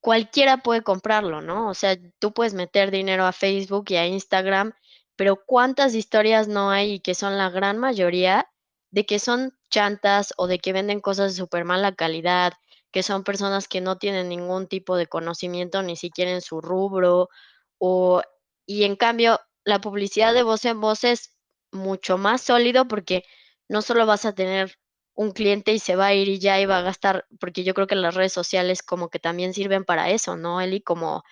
[0.00, 1.68] cualquiera puede comprarlo, ¿no?
[1.68, 4.72] O sea, tú puedes meter dinero a Facebook y a Instagram,
[5.16, 8.48] pero ¿cuántas historias no hay, y que son la gran mayoría,
[8.90, 12.52] de que son chantas o de que venden cosas de supermala calidad,
[12.92, 17.28] que son personas que no tienen ningún tipo de conocimiento, ni siquiera en su rubro?
[17.78, 18.22] O
[18.66, 21.32] y en cambio, la publicidad de voz en voz es
[21.72, 23.24] mucho más sólido, porque
[23.68, 24.78] no solo vas a tener
[25.14, 27.74] un cliente y se va a ir y ya, y va a gastar, porque yo
[27.74, 30.80] creo que las redes sociales como que también sirven para eso, ¿no, Eli?
[30.82, 31.22] Como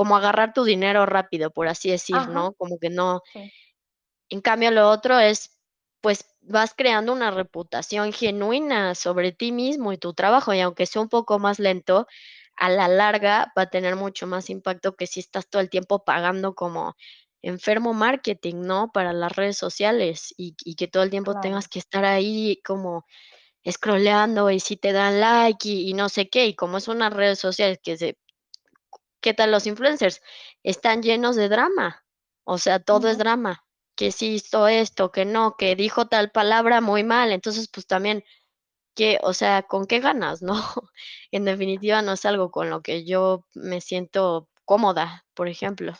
[0.00, 2.30] como agarrar tu dinero rápido, por así decir, Ajá.
[2.30, 2.54] ¿no?
[2.54, 3.52] Como que no Sí.
[4.30, 5.58] en cambio, lo otro es,
[6.00, 11.02] pues, vas creando una reputación genuina sobre ti mismo y tu trabajo, y aunque sea
[11.02, 12.06] un poco más lento,
[12.56, 16.04] a la larga va a tener mucho más impacto que si estás todo el tiempo
[16.04, 16.94] pagando como
[17.42, 18.90] enfermo marketing, ¿no?
[18.92, 23.04] Para las redes sociales, y y que todo el tiempo tengas que estar ahí como
[23.64, 27.10] escroleando, y si te dan like, y y no sé qué, y como es una
[27.10, 28.18] red social que se
[29.20, 30.22] ¿qué tal los influencers?
[30.62, 32.04] Están llenos de drama,
[32.44, 36.80] o sea, todo es drama, que si hizo esto, que no, que dijo tal palabra
[36.80, 37.32] muy mal.
[37.32, 38.24] Entonces, pues, también,
[38.94, 39.18] ¿qué?
[39.22, 40.54] O sea, ¿con qué ganas, no?
[41.32, 45.92] En definitiva, no es algo con lo que yo me siento cómoda, por ejemplo.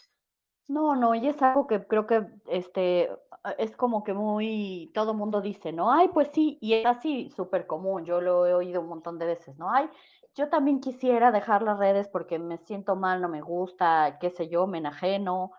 [0.68, 3.10] No, no, y es algo que creo que, este,
[3.58, 5.92] es como que muy todo mundo dice, ¿no?
[5.92, 9.58] Ay, pues sí, y es así, supercomún, yo lo he oído un montón de veces,
[9.58, 9.70] ¿no?
[9.70, 9.88] Ay,
[10.36, 14.48] yo también quisiera dejar las redes porque me siento mal, no me gusta, qué sé
[14.48, 15.52] yo, me enajeno,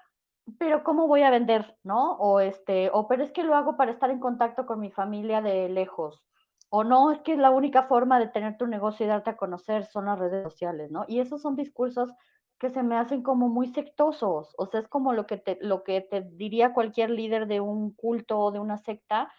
[0.59, 2.13] pero ¿cómo voy a vender?, ¿no?
[2.17, 5.41] O, este, o pero es que lo hago para estar en contacto con mi familia
[5.41, 6.23] de lejos,
[6.69, 9.37] o no, es que es la única forma de tener tu negocio y darte a
[9.37, 11.05] conocer son las redes sociales, ¿no?
[11.07, 12.11] Y esos son discursos
[12.59, 15.83] que se me hacen como muy sectosos, o sea, es como lo que te lo
[15.83, 19.31] que te diría cualquier líder de un culto o de una secta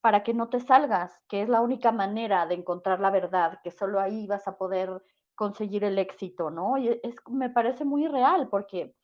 [0.00, 3.70] para que no te salgas, que es la única manera de encontrar la verdad, que
[3.70, 5.02] solo ahí vas a poder
[5.34, 6.78] conseguir el éxito, ¿no?
[6.78, 8.94] Y es me parece muy real, porque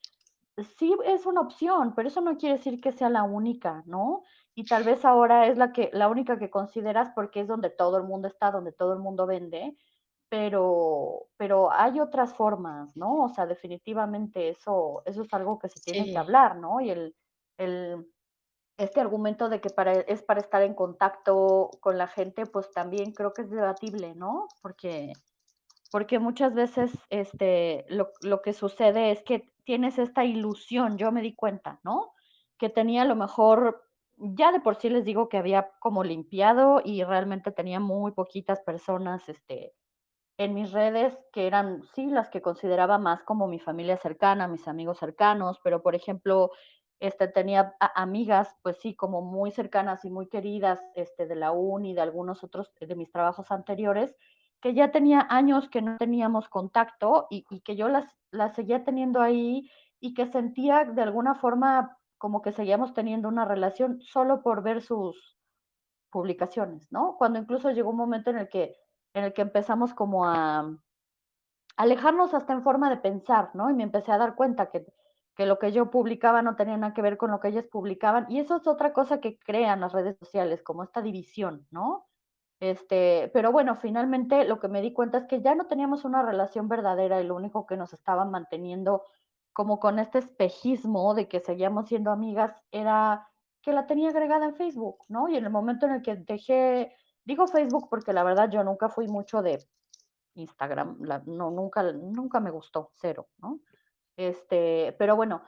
[0.78, 4.22] sí es una opción, pero eso no quiere decir que sea la única, ¿no?
[4.54, 7.96] Y tal vez ahora es la que la única que consideras porque es donde todo
[7.98, 9.76] el mundo está, donde todo el mundo vende,
[10.28, 13.24] pero pero hay otras formas, ¿no?
[13.24, 16.80] O sea, definitivamente eso eso es algo que se tiene que hablar, ¿no?
[16.80, 17.16] Y el
[17.58, 18.06] el
[18.78, 23.12] este argumento de que para es para estar en contacto con la gente, pues también
[23.12, 24.48] creo que es debatible, ¿no?
[24.62, 25.12] Porque
[25.90, 31.22] porque muchas veces, este, lo lo que sucede es que tienes esta ilusión, yo me
[31.22, 32.12] di cuenta, ¿no?
[32.58, 33.82] Que tenía a lo mejor
[34.16, 38.60] Ya de por sí les digo que había como limpiado y realmente tenía muy poquitas
[38.62, 39.74] personas, este,
[40.38, 44.66] en mis redes que eran, sí, las que consideraba más como mi familia cercana, mis
[44.68, 46.50] amigos cercanos, pero, por ejemplo,
[47.06, 51.94] este, tenía amigas, pues sí, como muy cercanas y muy queridas, este, de la uni,
[51.94, 54.14] de algunos otros de mis trabajos anteriores,
[54.60, 58.84] que ya tenía años que no teníamos contacto y y que yo las las seguía
[58.84, 64.42] teniendo ahí y que sentía de alguna forma como que seguíamos teniendo una relación solo
[64.42, 65.38] por ver sus
[66.10, 67.16] publicaciones, ¿no?
[67.18, 68.76] Cuando incluso llegó un momento en el que
[69.14, 70.76] en el que empezamos como a
[71.76, 73.70] alejarnos hasta en forma de pensar, ¿no?
[73.70, 74.86] Y me empecé a dar cuenta que
[75.34, 78.26] que lo que yo publicaba no tenía nada que ver con lo que ellas publicaban,
[78.28, 82.06] y eso es otra cosa que crean las redes sociales, como esta división, ¿no?
[82.60, 86.22] Este, pero bueno, finalmente lo que me di cuenta es que ya no teníamos una
[86.22, 89.02] relación verdadera y lo único que nos estaba manteniendo
[89.52, 93.28] como con este espejismo de que seguíamos siendo amigas era
[93.60, 95.28] que la tenía agregada en Facebook, ¿no?
[95.28, 98.88] Y en el momento en el que dejé, digo Facebook porque la verdad yo nunca
[98.88, 99.64] fui mucho de
[100.34, 103.60] Instagram, la, no, nunca, nunca me gustó, cero, ¿no?
[104.16, 105.42] Este, pero bueno,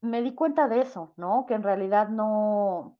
[0.00, 1.46] me di cuenta de eso, ¿no?
[1.46, 2.98] Que en realidad no,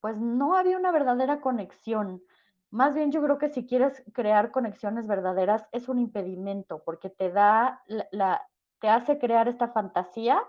[0.00, 2.22] pues no había una verdadera conexión.
[2.70, 7.30] Más bien yo creo que si quieres crear conexiones verdaderas es un impedimento, porque te
[7.30, 8.46] da la,
[8.80, 10.42] te hace crear esta fantasía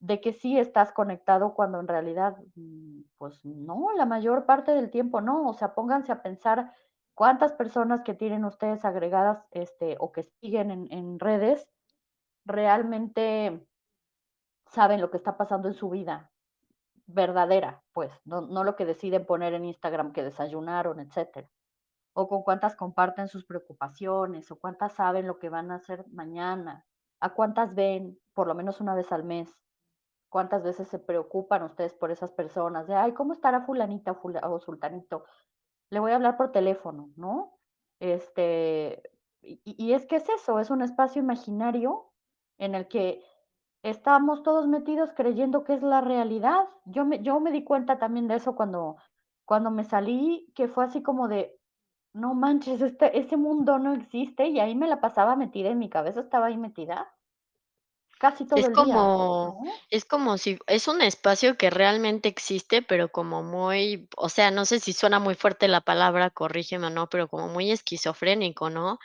[0.00, 4.90] de que sí estás conectado cuando en realidad, mm, pues no, la mayor parte del
[4.90, 5.48] tiempo no.
[5.48, 6.72] O sea, pónganse a pensar
[7.14, 11.68] cuántas personas que tienen ustedes agregadas, este, o que siguen en, en redes,
[12.44, 13.66] realmente
[14.66, 16.30] saben lo que está pasando en su vida
[17.06, 21.48] verdadera, pues, no, no lo que deciden poner en Instagram que desayunaron, etcétera.
[22.14, 26.86] O con cuántas comparten sus preocupaciones, o cuántas saben lo que van a hacer mañana,
[27.20, 29.48] a cuántas ven por lo menos una vez al mes,
[30.28, 35.24] cuántas veces se preocupan ustedes por esas personas, de, ay, ¿cómo estará fulanita o, sultanito?
[35.90, 37.58] Le voy a hablar por teléfono, ¿no?
[38.00, 39.02] Este,
[39.42, 42.11] y, y es que es eso, es un espacio imaginario
[42.62, 43.22] en el que
[43.82, 46.68] estamos todos metidos creyendo que es la realidad.
[46.84, 48.96] Yo me, yo me di cuenta también de eso cuando,
[49.44, 51.58] cuando me salí, que fue así como de,
[52.12, 55.90] no manches, este, ese mundo no existe y ahí me la pasaba metida en mi
[55.90, 57.12] cabeza, estaba ahí metida
[58.20, 59.72] casi todo Es el día, como ¿no?
[59.90, 64.64] es como si es un espacio que realmente existe, pero como muy, o sea, no
[64.64, 69.00] sé si suena muy fuerte la palabra, corrígeme o no, pero como muy esquizofrénico, ¿no?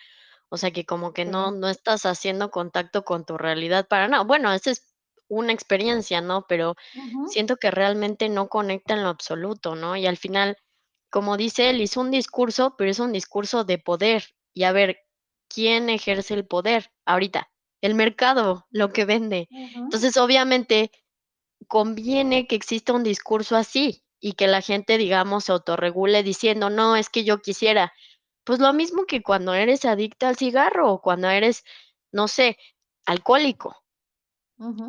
[0.50, 4.24] O sea, que como que no no estás haciendo contacto con tu realidad para nada.
[4.24, 4.84] Bueno, esa es
[5.28, 6.45] una experiencia, ¿no?
[6.48, 6.76] Pero
[7.24, 9.95] siento que realmente no conecta en lo absoluto, ¿no?
[9.98, 10.58] Y al final,
[11.10, 14.24] como dice él, hizo un discurso, pero es un discurso de poder.
[14.54, 15.00] Y a ver,
[15.50, 17.50] ¿quién ejerce el poder ahorita?
[17.82, 19.50] El mercado, lo que vende.
[19.86, 20.91] Entonces, obviamente,
[21.68, 26.95] conviene que exista un discurso así y que la gente, digamos, se autorregule diciendo: "No,
[26.95, 27.93] es que yo quisiera".
[28.48, 31.66] Pues lo mismo que cuando eres adicta al cigarro o cuando eres,
[32.14, 32.58] no sé,
[33.06, 33.76] alcohólico.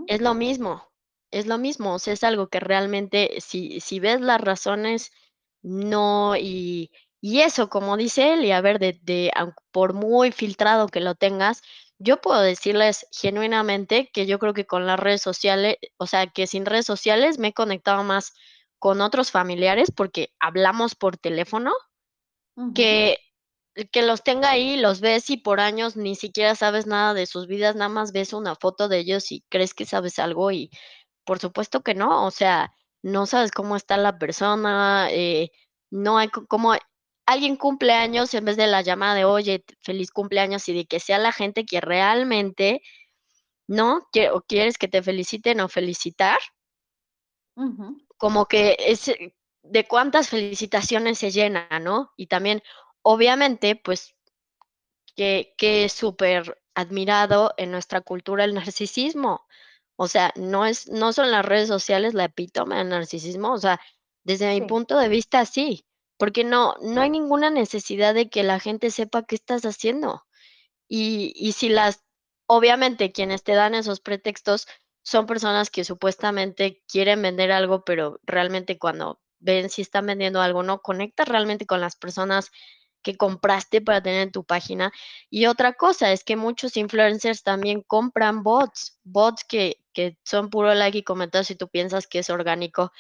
[0.07, 0.89] Es lo mismo,
[1.33, 5.11] es lo mismo, o sea, es algo que realmente si si ves las razones,
[5.63, 9.33] no, y y eso, como dice él, y a ver, de de
[9.73, 11.63] por muy filtrado que lo tengas,
[11.99, 16.47] yo puedo decirles genuinamente que yo creo que con las redes sociales, o sea, que
[16.47, 18.35] sin redes sociales me he conectado más
[18.79, 21.73] con otros familiares, porque hablamos por teléfono,
[22.75, 23.19] que
[23.93, 27.47] que los tenga ahí, los ves y por años ni siquiera sabes nada de sus
[27.47, 30.71] vidas, nada más ves una foto de ellos y crees que sabes algo y
[31.25, 35.51] por supuesto que no, o sea, no sabes cómo está la persona, eh,
[35.91, 36.75] no hay co como
[37.27, 41.01] alguien cumple años en vez de la llamada de: "Oye, feliz cumpleaños", y de que
[41.01, 42.83] sea la gente que realmente,
[43.69, 44.09] ¿no?
[44.13, 46.39] Que o quieres que te feliciten o felicitar,
[48.19, 49.11] como que es,
[49.63, 52.13] de cuántas felicitaciones se llena, ¿no?
[52.17, 52.63] Y también,
[53.11, 54.15] obviamente, pues
[55.17, 59.47] que que es súper admirado en nuestra cultura el narcisismo.
[59.97, 63.81] O sea, no es no son las redes sociales la epítome del narcisismo, o sea,
[64.25, 65.87] desde mi punto de vista, sí,
[66.19, 70.25] porque no no hay ninguna necesidad de que la gente sepa qué estás haciendo.
[70.89, 72.05] Y y si las
[72.49, 74.69] obviamente, quienes te dan esos pretextos
[75.03, 80.63] son personas que supuestamente quieren vender algo, pero realmente cuando ven si están vendiendo algo,
[80.63, 82.51] no conectas realmente con las personas
[83.03, 84.93] que compraste para tener en tu página.
[85.31, 90.73] Y otra cosa es que muchos influencers también compran bots, bots que que son puro
[90.75, 92.93] like y comentarios, y tú piensas que es orgánico,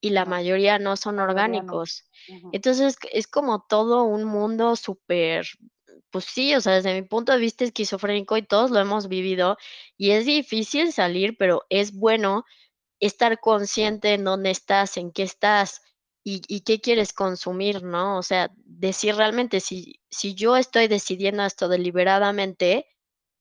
[0.00, 2.08] y la mayoría no son orgánicos.
[2.52, 5.48] Entonces, es como todo un mundo súper
[6.10, 9.56] pues sí, o sea, desde mi punto de vista esquizofrénico y todos lo hemos vivido
[9.96, 12.44] y es difícil salir, pero es bueno
[13.00, 15.82] estar consciente en dónde estás, en qué estás
[16.24, 18.18] y y qué quieres consumir, ¿no?
[18.18, 22.86] O sea, decir realmente si si yo estoy decidiendo esto deliberadamente,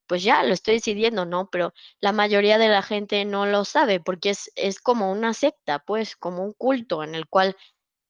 [0.07, 1.49] pues ya lo estoy decidiendo, ¿no?
[1.51, 5.79] Pero la mayoría de la gente no lo sabe, porque es es como una secta,
[5.79, 7.57] pues, como un culto en el cual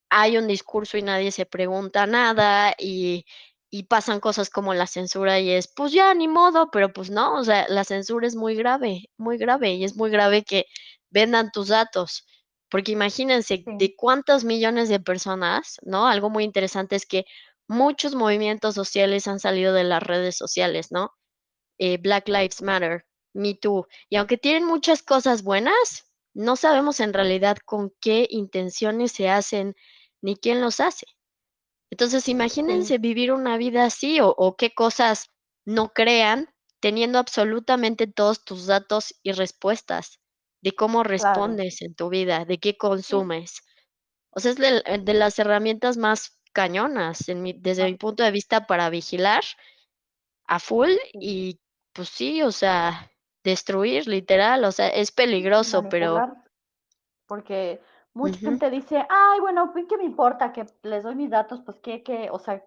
[0.09, 3.25] hay un discurso y nadie se pregunta nada, y
[3.71, 7.35] y pasan cosas como la censura y es, pues ya, ni modo, pero pues no,
[7.39, 10.65] o sea, la censura es muy grave, muy grave, y es muy grave que
[11.11, 12.25] vendan tus datos,
[12.73, 16.07] porque imagínense de cuántos millones de personas, ¿no?
[16.07, 17.23] Algo muy interesante es que
[17.67, 21.11] muchos movimientos sociales han salido de las redes sociales, ¿no?
[21.77, 27.13] Eh, Black Lives Matter, Me Too, y aunque tienen muchas cosas buenas, no sabemos en
[27.13, 29.75] realidad con qué intenciones se hacen,
[30.23, 31.05] ni quién los hace.
[31.91, 35.29] Entonces, imagínense vivir una vida así, o o qué cosas
[35.63, 36.49] no crean,
[36.79, 40.22] teniendo absolutamente todos tus datos y respuestas
[40.63, 41.09] de cómo claro.
[41.09, 43.61] respondes en tu vida, de qué consumes.
[44.31, 48.23] O sea, es eh, de las herramientas más cañonas en mi desde mi más punto
[48.23, 49.43] de vista para vigilar
[50.47, 51.59] a full y,
[51.93, 53.11] pues sí, o sea,
[53.43, 56.21] destruir, literal, o sea, es peligroso, pero.
[57.27, 57.81] Porque
[58.13, 61.61] mucha gente dice: "Ay, bueno, ¿qué me importa que les doy mis datos?
[61.65, 62.29] Pues, ¿qué qué?".
[62.31, 62.63] O sea,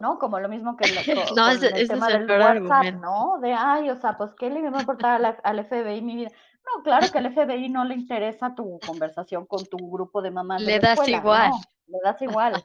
[0.00, 0.18] ¿no?
[0.18, 0.84] Como lo mismo que
[1.36, 3.00] No, ese el ese es tema el del WhatsApp, argumento.
[3.00, 3.38] ¿no?
[3.40, 6.30] De: "Ay, o sea, pues, ¿qué le va a importar al FBI mi vida?".
[6.76, 10.60] No, claro que al FBI no le interesa tu conversación con tu grupo de mamás
[10.60, 11.50] de Le la das escuela, igual.
[11.50, 12.64] no, le das igual.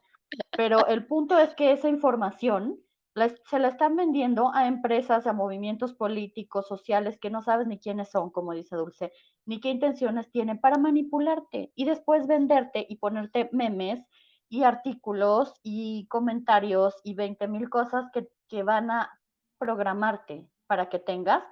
[0.58, 2.80] Pero el punto es que esa información
[3.16, 7.78] la se la están vendiendo a empresas, a movimientos políticos, sociales, que no sabes ni
[7.80, 9.12] quiénes son, como dice Dulce,
[9.45, 14.04] ni qué intenciones tienen para manipularte y después venderte y ponerte memes
[14.49, 19.10] y artículos y comentarios y veinte mil cosas que que van a
[19.58, 21.43] programarte para que tengas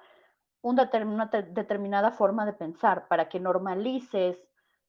[0.62, 0.90] una
[1.30, 4.38] te determinada forma de pensar, para que normalices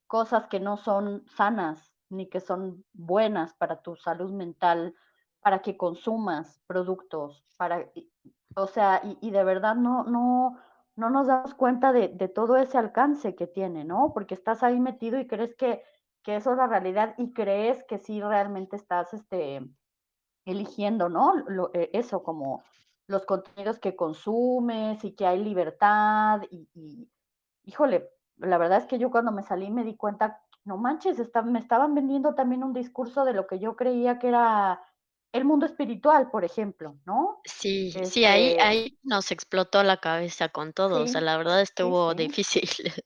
[0.07, 4.95] cosas que no son sanas, ni que son buenas para tu salud mental,
[5.41, 7.89] para que consumas productos, para
[8.55, 10.59] o sea, y y de verdad no no
[10.95, 14.11] no nos damos cuenta de de todo ese alcance que tiene, ¿no?
[14.13, 15.83] Porque estás ahí metido y crees que
[16.23, 19.61] que eso es la realidad y crees que sí realmente estás, este,
[20.45, 21.35] eligiendo, ¿no?
[21.47, 22.63] Lo, eh, eso, como
[23.07, 27.09] los contenidos que consumes y que hay libertad y, y,
[27.63, 31.41] híjole, la verdad es que yo cuando me salí me di cuenta, no manches, está,
[31.41, 34.81] me estaban vendiendo también un discurso de lo que yo creía que era
[35.33, 37.45] el mundo espiritual, por ejemplo, ¿no?
[37.45, 41.61] Sí, sí, ahí Este, ahí nos explotó la cabeza con todo, o sea, la verdad
[41.79, 42.15] sí, estuvo sí.
[42.15, 42.69] difícil.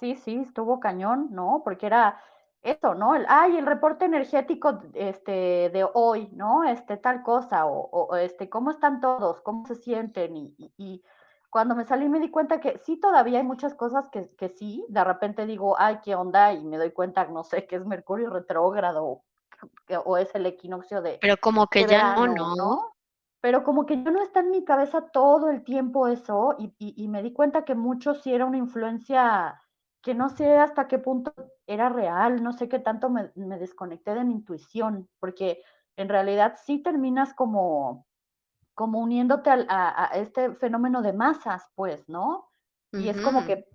[0.00, 1.62] Sí, sí, estuvo cañón, ¿no?
[1.64, 2.20] Porque era
[2.66, 3.14] eso, ¿no?
[3.14, 6.64] El, ay, el reporte energético, este, de hoy, ¿no?
[6.64, 9.40] Este, tal cosa, o, este, ¿cómo están todos?
[9.40, 10.36] ¿Cómo se sienten?
[10.36, 11.04] Y, y, y
[11.48, 14.84] cuando me salí me di cuenta que sí, todavía hay muchas cosas que, que sí,
[14.88, 16.52] de repente digo, ay, ¿qué onda?
[16.52, 19.22] Y me doy cuenta, no sé, que es Mercurio retrógrado
[20.04, 22.56] o es el equinoccio de, Pero como que ya no, ¿no?
[22.56, 22.92] ¿no?
[23.40, 27.02] Pero como que yo no está en mi cabeza todo el tiempo eso y, y,
[27.02, 29.62] y me di cuenta que mucho sí era una influencia
[30.06, 31.34] que no sé hasta qué punto
[31.66, 35.64] era real, no sé qué tanto me, me desconecté de mi intuición, porque
[35.96, 38.06] en realidad sí terminas como
[38.74, 42.50] como uniéndote a a este fenómeno de masas, pues, ¿no?
[42.92, 43.66] Y es como que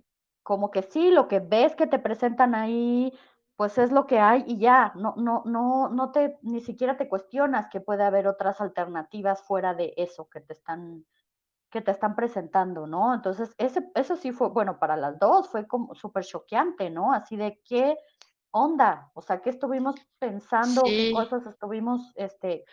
[0.42, 3.12] como que sí, lo que ves que te presentan ahí,
[3.56, 7.10] pues, es lo que hay y ya, no no no no te ni siquiera te
[7.10, 11.04] cuestionas que puede haber otras alternativas fuera de eso que te están
[11.72, 13.14] que te están presentando, ¿no?
[13.14, 17.12] Entonces, ese eso sí fue, bueno, para las 2 fue como súper choqueante, ¿no?
[17.14, 17.96] Así de, ¿qué
[18.50, 19.10] onda?
[19.14, 20.82] O sea, ¿qué estuvimos pensando?
[20.84, 22.66] ¿Qué cosas estuvimos, este,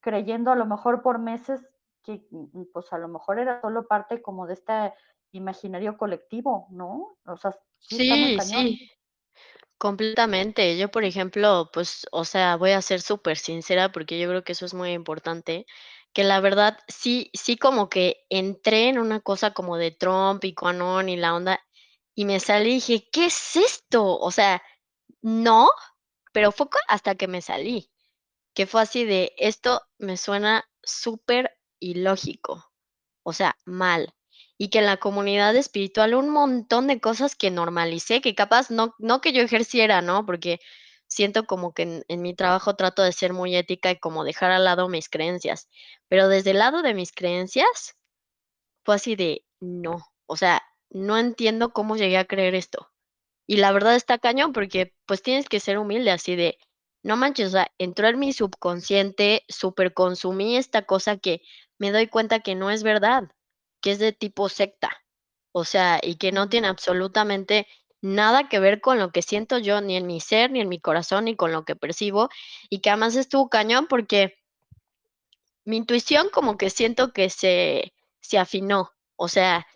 [0.00, 1.64] creyendo a lo mejor por meses
[2.02, 4.92] que, mm, mm, pues, a lo mejor era solo parte como de este
[5.30, 7.16] imaginario colectivo, ¿no?
[7.26, 7.96] O sea, sí
[8.40, 8.90] sí,
[9.78, 10.76] completamente.
[10.78, 14.52] Yo, por ejemplo, pues, o sea, voy a ser súper sincera porque yo creo que
[14.52, 15.66] eso es muy importante,
[16.12, 20.54] que la verdad sí sí como que entré en una cosa como de Trump y
[20.54, 21.60] QAnon y la onda,
[22.14, 24.18] y me salí y dije: "¿Qué es esto?".
[24.18, 24.62] O sea,
[25.22, 25.68] no,
[26.32, 27.90] pero fue hasta que me salí.
[28.54, 32.72] Que fue así de, esto me suena súper ilógico,
[33.24, 34.12] o sea, mal.
[34.58, 38.94] Y que en la comunidad espiritual un montón de cosas que normalicé, que capaz no
[38.98, 40.26] no que yo ejerciera, ¿no?
[40.26, 40.60] Porque
[41.08, 44.50] siento como que en en mi trabajo trato de ser muy ética y como dejar
[44.52, 45.68] al lado mis creencias,
[46.08, 47.96] pero desde el lado de mis creencias
[48.84, 52.90] fue así de, no, o sea, no entiendo cómo llegué a creer esto.
[53.46, 56.58] Y la verdad está cañón, porque, pues, tienes que ser humilde, así de,
[57.02, 61.42] no manches, o sea, entró en mi subconsciente, superconsumí esta cosa que
[61.78, 63.24] me doy cuenta que no es verdad,
[63.84, 64.90] que es de tipo secta.
[65.52, 67.66] O sea, y que no tiene absolutamente
[68.00, 70.80] nada que ver con lo que siento yo, ni en mi ser, ni en mi
[70.80, 72.30] corazón, ni con lo que percibo,
[72.70, 74.36] y que además estuvo cañón porque
[75.66, 77.92] mi intuición como que siento que se
[78.24, 79.66] se afinó, o sea,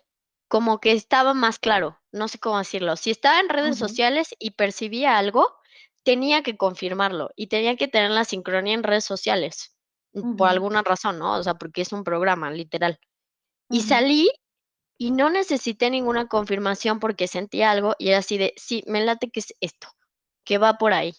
[0.47, 2.95] como que estaba más claro, no sé cómo decirlo.
[2.95, 5.55] Si estaba en redes sociales y percibía algo,
[6.01, 9.75] tenía que confirmarlo y tenía que tener la sincronía en redes sociales,
[10.13, 11.35] mm, por alguna razón, ¿no?
[11.37, 12.99] O sea, porque es un programa, literal.
[13.69, 14.29] Y salí
[14.99, 19.29] y no necesité ninguna confirmación porque sentía algo y era así de: "Sí, me late
[19.31, 19.89] que es esto,
[20.45, 21.15] que va por ahí".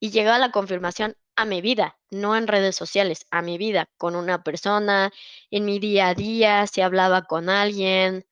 [0.00, 4.16] Y llegaba la confirmación a mi vida, no en redes sociales, a mi vida, con
[4.16, 5.12] una persona,
[5.50, 8.26] en mi día a día, si hablaba con alguien,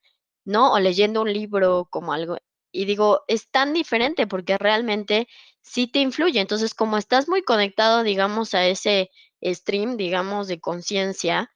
[0.45, 0.73] ¿no?
[0.73, 2.39] O leyendo un libro como algo
[2.73, 5.29] y digo, es tan diferente porque realmente
[5.63, 6.41] sí te influye.
[6.41, 9.11] Entonces, como estás muy conectado, digamos, a ese
[9.45, 11.51] stream, digamos, de conciencia,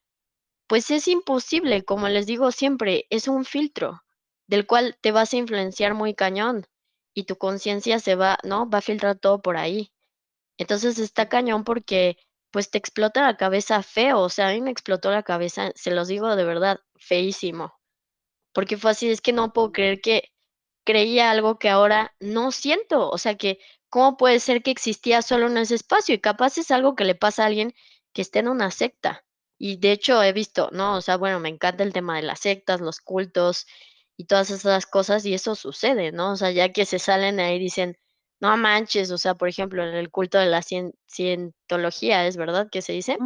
[0.73, 4.05] pues es imposible, como les digo siempre, es un filtro
[4.47, 6.67] del cual te vas a influenciar muy cañón
[7.13, 8.71] y tu conciencia se va, ¿no?
[8.71, 9.93] Va a filtrar todo por ahí.
[10.57, 12.17] Entonces está cañón porque,
[12.51, 15.91] pues, te explota la cabeza feo, o sea, a mí me explotó la cabeza, se
[15.91, 17.75] los digo de verdad, feísimo,
[18.55, 20.31] porque fue así, es que no puedo creer que
[20.85, 23.59] creía algo que ahora no siento, o sea, que
[23.91, 27.15] cómo puede ser que existía solo en ese espacio y capaz es algo que le
[27.15, 27.75] pasa a alguien
[28.15, 29.27] que esté en una secta.
[29.65, 30.97] Y de hecho he visto, ¿no?
[30.97, 33.65] O sea, bueno, me encanta el tema de las sectas, los cultos
[34.17, 36.33] y todas esas cosas y eso sucede, ¿no?
[36.33, 37.97] O sea, ya que se salen ahí dicen,
[38.41, 42.71] no manches, o sea, por ejemplo, en el culto de la cien cientología, ¿es verdad
[42.73, 43.17] que se dice?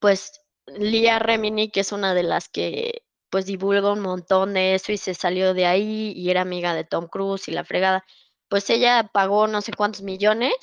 [0.00, 4.90] Pues, Leah Remini, que es una de las que, pues, divulga un montón de eso
[4.90, 8.04] y se salió de ahí, y era amiga de Tom Cruise y la fregada.
[8.48, 10.56] Pues, ella pagó no sé cuántos millones,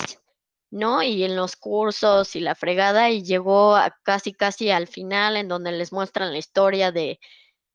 [0.75, 1.03] ¿no?
[1.03, 5.47] Y en los cursos y la fregada, y llegó a casi, casi al final, en
[5.49, 7.19] donde les muestran la historia de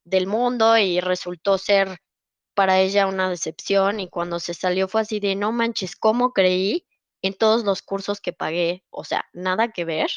[0.05, 1.99] del mundo, y resultó ser
[2.55, 6.85] para ella una decepción, y cuando se salió fue así de: "No manches, ¿cómo creí
[7.23, 8.83] en todos los cursos que pagué?".
[8.91, 10.09] O sea, nada que ver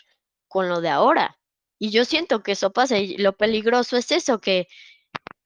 [0.48, 1.38] con lo de ahora.
[1.80, 4.68] Y yo siento que eso pasa, y lo peligroso es eso, que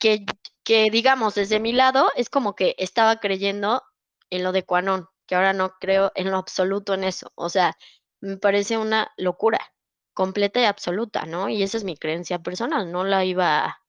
[0.01, 0.27] que
[0.65, 3.83] que, digamos, desde mi lado, es como que estaba creyendo
[4.31, 7.31] en lo de QAnon, que ahora no creo en lo absoluto en eso.
[7.37, 7.77] O sea,
[8.21, 9.61] me parece una locura
[10.15, 11.49] completa y absoluta, ¿no?
[11.49, 13.81] Y esa es mi creencia personal, no la iba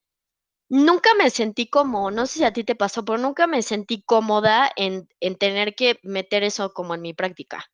[0.72, 4.04] Nunca me sentí como, no sé si a ti te pasó, pero nunca me sentí
[4.04, 7.72] cómoda en en tener que meter eso como en mi práctica.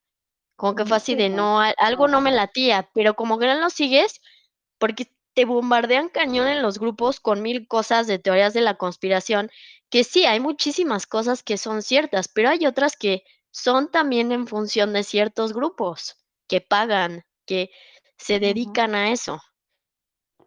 [0.55, 3.55] Como que fue así sí, de no, algo no, me latía, pero como que no
[3.55, 4.22] lo sigues,
[4.78, 9.51] porque te bombardean cañón en los grupos con 1000 cosas de teorías de la conspiración,
[9.89, 13.24] que sí, hay muchísimas cosas que son ciertas, pero hay otras que
[13.56, 17.72] son también en función de ciertos grupos, que pagan, que
[18.18, 19.41] se dedican a eso.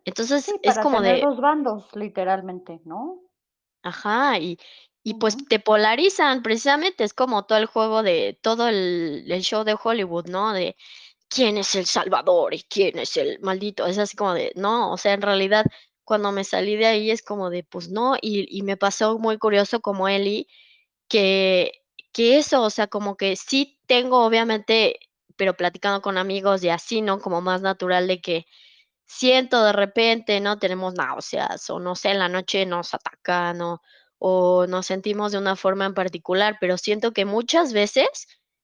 [0.05, 3.23] Entonces, Sí, es para como tener de 2 bandos, literalmente, ¿no?
[3.83, 4.59] Ajá, y
[5.05, 9.65] y pues te polarizan, precisamente, es como todo el juego de todo el el show
[9.65, 10.53] de Hollywood, ¿no?
[10.53, 10.77] De
[11.31, 13.87] quién es el salvador y quién es el maldito.
[13.87, 15.65] Es así como de, no, o sea, en realidad,
[16.05, 19.39] cuando me salí de ahí es como de, pues no, y y me pasó muy
[19.39, 20.47] curioso como Eli,
[21.09, 21.73] que
[22.19, 24.99] que eso, o sea, como que sí tengo, obviamente,
[25.37, 27.21] pero platicando con amigos y así, ¿no?
[27.21, 28.47] Como más natural de que
[29.07, 30.59] siento de repente, ¿no?
[30.59, 33.81] Tenemos náuseas o no sé, en la noche nos atacan o
[34.21, 38.09] o nos sentimos de una forma en particular, pero siento que muchas veces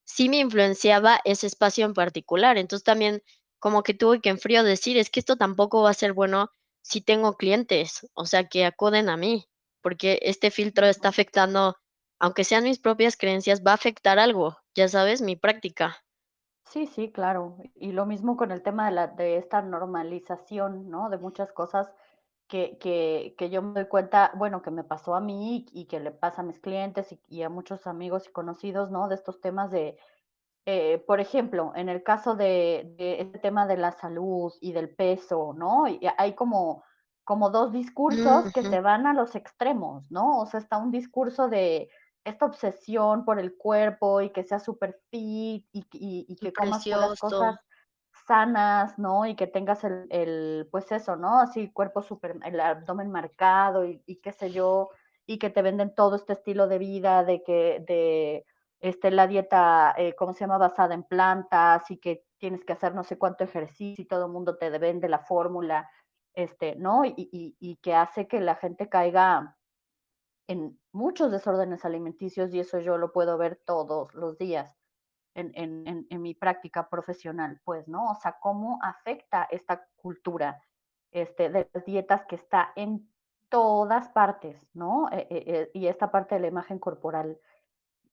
[0.04, 2.58] sí me influenciaba ese espacio en particular.
[2.58, 3.22] Entonces, también
[3.60, 6.50] como que tuve que en frío decir: "Es que esto tampoco va a ser bueno
[6.82, 9.46] si tengo clientes, o sea, que acuden a mí,
[9.82, 11.76] porque este filtro está afectando,
[12.24, 15.86] aunque sean mis propias creencias, va a afectar algo, ya sabes, mi práctica".
[16.66, 17.56] Sí, sí, claro.
[17.74, 21.10] Y lo mismo con el tema de la de esta normalización, ¿no?
[21.10, 21.92] De muchas cosas
[22.48, 26.00] que que que yo me doy cuenta, bueno, que me pasó a mí y que
[26.00, 29.08] le pasa a mis clientes y y a muchos amigos y conocidos, ¿no?
[29.08, 29.98] De estos temas de,
[30.66, 34.94] eh, por ejemplo, en el caso de de este tema de la salud y del
[34.94, 35.88] peso, ¿no?
[35.88, 36.84] Y hay como
[37.24, 40.40] como 2 discursos que se van a los extremos, ¿no?
[40.40, 41.88] O sea, está un discurso de
[42.24, 46.52] esta obsesión por el cuerpo y que seas súper fit y y y Y que
[46.52, 47.56] comas puras cosas
[48.26, 49.26] sanas, ¿no?
[49.26, 51.38] Y que tengas el el, pues eso, ¿no?
[51.38, 54.90] Así cuerpo súper el abdomen marcado y y qué sé yo,
[55.26, 58.46] y que te venden todo este estilo de vida de que de
[58.80, 60.58] este, la dieta, eh, ¿cómo se llama?
[60.58, 64.32] Basada en plantas y que tienes que hacer no sé cuánto ejercicio y todo el
[64.32, 65.90] mundo te vende la fórmula,
[66.34, 67.04] este, ¿no?
[67.06, 69.56] Y, y, y que hace que la gente caiga
[70.46, 74.76] en muchos desórdenes alimenticios y eso yo lo puedo ver todos los días
[75.34, 78.10] en, en, en, en mi práctica profesional, pues, ¿no?
[78.10, 80.60] O sea, cómo afecta esta cultura
[81.10, 83.08] este, de las dietas que está en
[83.48, 85.08] todas partes, ¿no?
[85.10, 87.38] Eh eh eh, y esta parte de la imagen corporal,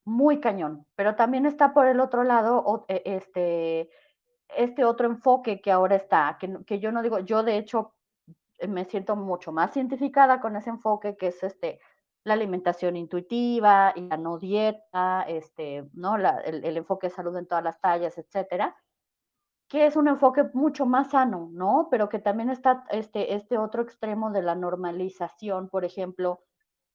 [0.06, 0.86] muy cañón.
[0.96, 3.90] Pero también está por el otro lado, o e este
[4.50, 7.94] este otro enfoque que ahora está, que que yo no digo yo, de hecho,
[8.68, 11.80] me siento mucho más identificada con ese enfoque, que es, este,
[12.24, 16.18] la alimentación intuitiva y la no dieta, este, ¿no?
[16.18, 18.76] La el el enfoque de salud en todas las tallas, etcétera,
[19.70, 21.88] que es un enfoque mucho más sano, ¿no?
[21.90, 26.44] Pero que también está, este este otro extremo de la normalización, por ejemplo,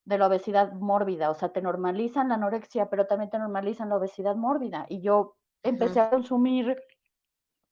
[0.04, 3.96] de la obesidad mórbida, o sea, te normalizan la anorexia, pero también te normalizan la
[3.96, 4.86] obesidad mórbida.
[4.88, 6.80] Y yo empecé a consumir,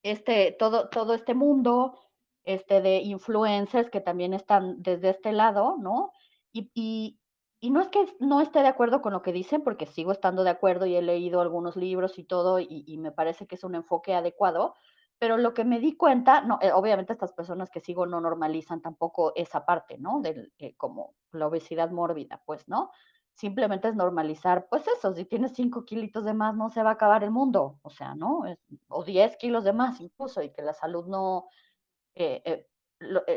[0.02, 1.98] este, todo todo este mundo,
[2.44, 6.12] este, de influencers que también están desde este lado, ¿no?
[6.52, 7.20] Y y
[7.64, 10.44] y no es que no esté de acuerdo con lo que dicen, porque sigo estando
[10.44, 13.74] de acuerdo y he leído algunos libros y todo, y me parece que es un
[13.74, 14.74] enfoque adecuado,
[15.18, 18.82] pero lo que me di cuenta, no, eh, obviamente estas personas que sigo no normalizan
[18.82, 20.20] tampoco esa parte, ¿no?
[20.20, 22.90] Del, eh, como la obesidad mórbida, pues, ¿no?
[23.32, 26.92] Simplemente es normalizar, pues eso, si tienes 5 kilitos de más, no se va a
[26.94, 28.42] acabar el mundo, o sea, ¿no?
[28.88, 31.46] O 10 kilos de más incluso, y que la salud no,
[32.14, 32.68] eh,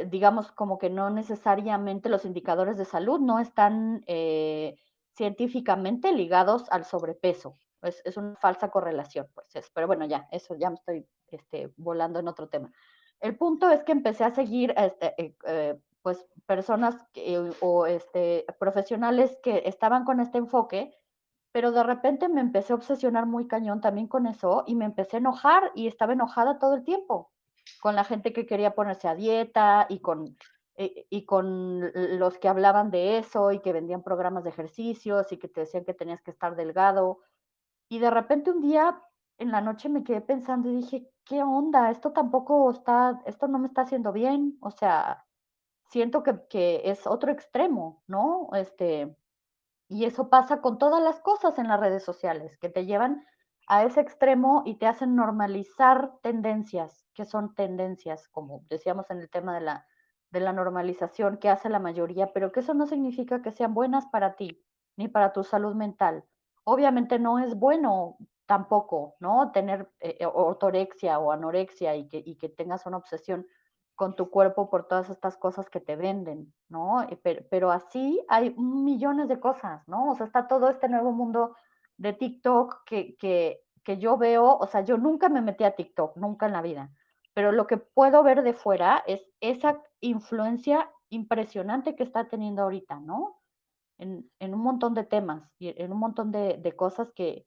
[0.10, 4.78] digamos, como que no necesariamente los indicadores de salud no están, eh,
[5.16, 7.56] científicamente ligados al sobrepeso.
[7.82, 11.72] Es es una falsa correlación, pues es pero bueno, ya, eso ya me estoy, este,
[11.78, 12.72] volando en otro tema.
[13.20, 16.96] El punto es que empecé a seguir, este, eh eh, pues, personas
[17.62, 20.96] o, este, profesionales que estaban con este enfoque,
[21.52, 25.18] pero de repente me empecé a obsesionar muy cañón también con eso, y me empecé
[25.18, 27.32] a enojar, y estaba enojada todo el tiempo,
[27.82, 30.38] con la gente que quería ponerse a dieta, y con
[30.78, 35.38] y y con los que hablaban de eso, y que vendían programas de ejercicios, y
[35.40, 37.20] que te decían que tenías que estar delgado.
[37.90, 39.02] Y de repente un día
[39.40, 41.92] en la noche me quedé pensando y dije: "¿Qué onda?
[41.92, 44.58] Esto tampoco está esto no me está haciendo bien".
[44.62, 45.26] O sea,
[45.90, 48.50] siento que que es otro extremo, ¿no?
[48.56, 49.18] Este,
[49.90, 53.26] y eso pasa con todas las cosas en las redes sociales, que te llevan
[53.68, 59.30] a ese extremo y te hacen normalizar tendencias, que son tendencias, como decíamos en el
[59.30, 59.86] tema de la
[60.30, 64.08] de la normalización que hace la mayoría, pero que eso no significa que sean buenas
[64.08, 64.64] para ti,
[64.98, 66.26] ni para tu salud mental.
[66.64, 69.52] Obviamente no es bueno tampoco, ¿no?
[69.52, 73.48] Tener, eh, ortorexia o anorexia y que y que tengas una obsesión
[73.96, 77.04] con tu cuerpo por todas estas cosas que te venden, ¿no?
[77.04, 80.12] Eh, per pero así hay millones de cosas, ¿no?
[80.12, 81.56] O sea, está todo este nuevo mundo
[81.98, 86.18] de TikTok que que que yo veo, o sea, yo nunca me metí a TikTok,
[86.18, 86.92] nunca en la vida,
[87.34, 93.00] pero lo que puedo ver de fuera es esa influencia impresionante que está teniendo ahorita,
[93.00, 93.42] ¿no?
[94.00, 97.46] En en un montón de temas y en un montón de de cosas que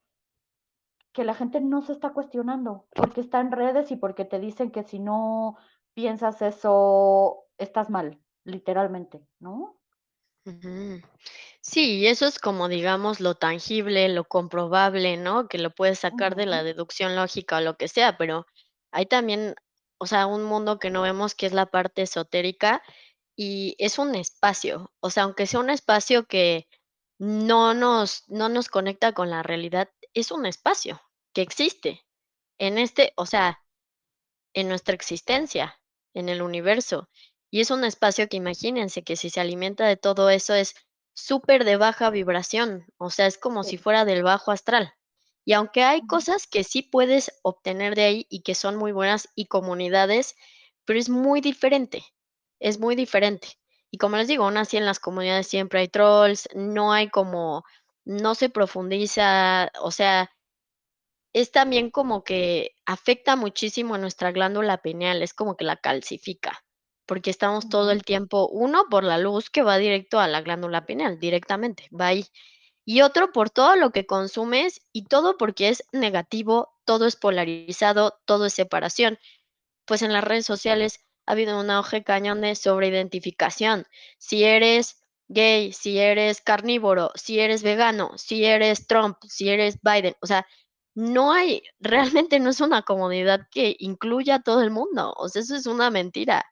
[1.12, 4.70] que la gente no se está cuestionando, porque está en redes y porque te dicen
[4.70, 5.56] que si no
[5.94, 9.79] piensas eso, estás mal, literalmente, ¿no?
[10.46, 11.00] Ujú.
[11.60, 15.48] Sí, y eso es como, digamos, lo tangible, lo comprobable, ¿no?
[15.48, 16.66] Que lo puedes sacar de la Ujú.
[16.66, 18.46] deducción lógica o lo que sea, pero
[18.92, 19.54] hay también,
[19.98, 22.82] o sea, un mundo que no vemos, que es la parte esotérica,
[23.36, 26.68] y es un espacio, o sea, aunque sea un espacio que
[27.18, 31.00] no nos no nos conecta con la realidad, es un espacio
[31.34, 32.02] que existe
[32.58, 33.60] en este, o sea,
[34.54, 35.80] en nuestra existencia,
[36.14, 37.08] en el universo.
[37.50, 40.74] Y es un espacio que imagínense que si se alimenta de todo eso es
[41.14, 44.94] súper de baja vibración, o sea, es como si fuera del bajo astral.
[45.44, 49.28] Y aunque hay cosas que sí puedes obtener de ahí y que son muy buenas
[49.34, 50.36] y comunidades,
[50.84, 52.04] pero es muy diferente,
[52.60, 53.48] es muy diferente.
[53.90, 57.64] Y como les digo, aún así en las comunidades siempre hay trolls, no hay como
[58.04, 60.30] no se profundiza, o sea
[61.32, 66.64] es también como que afecta muchísimo a nuestra glándula pineal, es como que la calcifica,
[67.10, 70.86] porque estamos todo el tiempo, 1, por la luz que va directo a la glándula
[70.86, 72.24] pineal, directamente, va ahí.
[72.84, 78.20] Y otro, por todo lo que consumes y todo porque es negativo, todo es polarizado,
[78.26, 79.18] todo es separación.
[79.86, 83.86] Pues en las redes sociales ha habido un auge cañón de sobreidentificación.
[84.18, 90.14] Si eres gay, si eres carnívoro, si eres vegano, si eres Trump, si eres Biden,
[90.20, 90.46] o sea,
[90.94, 95.42] no hay realmente no es una comunidad que incluya a todo el mundo, o sea,
[95.42, 96.46] eso es una mentira.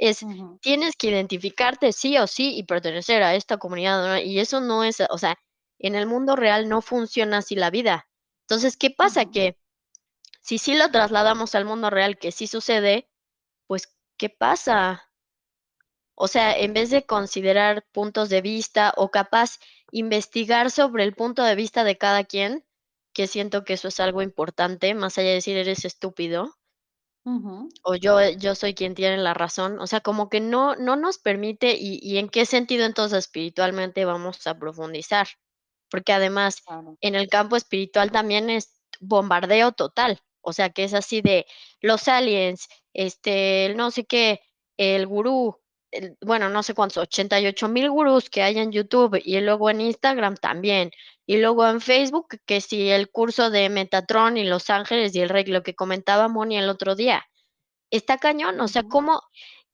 [0.00, 0.26] Es,
[0.60, 4.18] tienes que identificarte sí o sí y pertenecer a esta comunidad, ¿no?
[4.18, 5.38] Y eso no es, o sea,
[5.78, 8.08] en el mundo real no funciona así la vida.
[8.48, 9.26] Entonces, ¿qué pasa?
[9.26, 9.58] Que
[10.42, 13.08] si sí lo trasladamos al mundo real, que sí sucede,
[13.66, 15.10] pues, ¿qué pasa?
[16.14, 19.58] O sea, en vez de considerar puntos de vista o capaz
[19.90, 22.64] investigar sobre el punto de vista de cada quien,
[23.12, 26.56] que siento que eso es algo importante, más allá de decir: "Eres estúpido".
[27.84, 31.18] O yo yo soy quien tiene la razón, o sea, como que no no nos
[31.18, 35.28] permite, y y en qué sentido entonces espiritualmente vamos a profundizar,
[35.90, 36.96] porque además Claro.
[37.00, 41.46] en el campo espiritual también es bombardeo total, o sea, que es así de
[41.80, 44.40] los aliens, este, el no sé qué,
[44.78, 45.59] el gurú,
[46.20, 50.90] bueno, no sé cuántos, 88,000 gurús que hay en YouTube, y luego en Instagram también,
[51.26, 55.28] y luego en Facebook, que si el curso de Metatron y Los Ángeles y el
[55.28, 57.24] Reiki, lo que comentaba Moni el otro día.
[57.90, 58.82] Está cañón, o sea.
[58.84, 59.20] ¿cómo?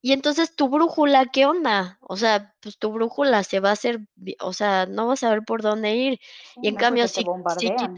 [0.02, 1.98] Y entonces, ¿tu brújula qué onda?
[2.00, 4.00] O sea, pues, tu brújula se va a hacer
[4.40, 6.20] o sea, no vas a ver por dónde ir.
[6.62, 7.24] Y en no, cambio, si
[7.58, 7.90] si quitas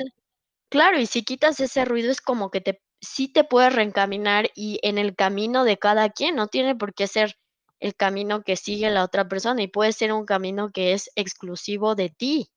[0.71, 4.79] claro, y si quitas ese ruido, es como que te sí te puedes reencaminar, y
[4.83, 7.37] en el camino de cada quien, no tiene por qué ser
[7.81, 11.95] el camino que sigue la otra persona, y puede ser un camino que es exclusivo
[11.95, 12.51] de ti,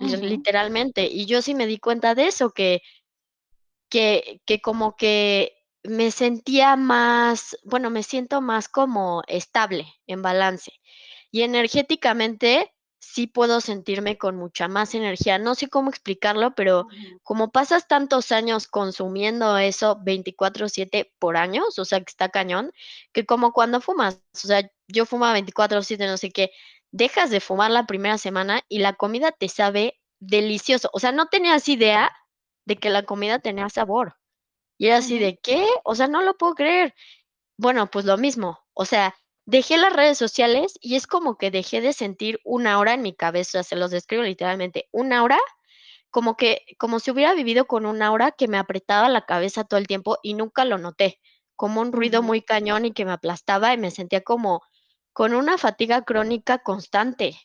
[0.00, 1.06] literalmente.
[1.06, 2.80] Y yo sí me di cuenta de eso, que
[3.90, 10.72] que que como que me sentía más, bueno, me siento más como estable, en balance.
[11.30, 15.38] Y energéticamente, sí puedo sentirme con mucha más energía.
[15.38, 16.86] No sé cómo explicarlo, pero
[17.22, 22.72] como pasas tantos años consumiendo eso 24/7 por años, o sea, que está cañón,
[23.12, 26.50] que como cuando fumas, o sea, yo fumaba 24/7, no sé qué,
[26.92, 30.90] dejas de fumar la primera semana y la comida te sabe delicioso.
[30.92, 32.10] O sea, no tenías idea
[32.66, 34.16] de que la comida tenía sabor.
[34.78, 35.66] Y era así de, ¿qué?
[35.84, 36.94] O sea, no lo puedo creer.
[37.58, 39.14] Bueno, pues lo mismo, o sea,
[39.48, 43.14] dejé las redes sociales y es como que dejé de sentir una aura en mi
[43.14, 45.38] cabeza, se los describo literalmente, un aura,
[46.10, 49.78] como que como si hubiera vivido con un aura que me apretaba la cabeza todo
[49.80, 51.20] el tiempo y nunca lo noté,
[51.56, 54.62] como un ruido muy cañón y que me aplastaba, y me sentía como
[55.14, 57.38] con una fatiga crónica constante.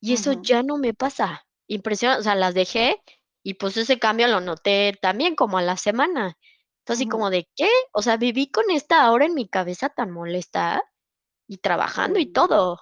[0.00, 1.46] Y eso ya no me pasa.
[1.68, 3.02] Impresiona o sea, las dejé
[3.42, 6.36] y, pues, ese cambio lo noté también como a la semana.
[6.80, 7.68] Entonces, así como de, ¿qué?
[7.92, 10.82] O sea, viví con esta aura en mi cabeza tan molesta,
[11.48, 12.78] y trabajando y todo.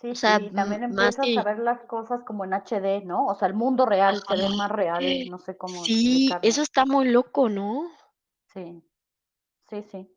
[0.00, 3.02] Sí, O sea, sí, y también más empiezas a ver las cosas como en HD,
[3.04, 3.26] ¿no?
[3.26, 6.48] O sea, el mundo real se ve más real, no sé cómo Sí, explicarlo.
[6.48, 7.88] eso está muy loco, ¿no?
[8.52, 8.82] Sí.
[9.70, 10.16] Sí, sí.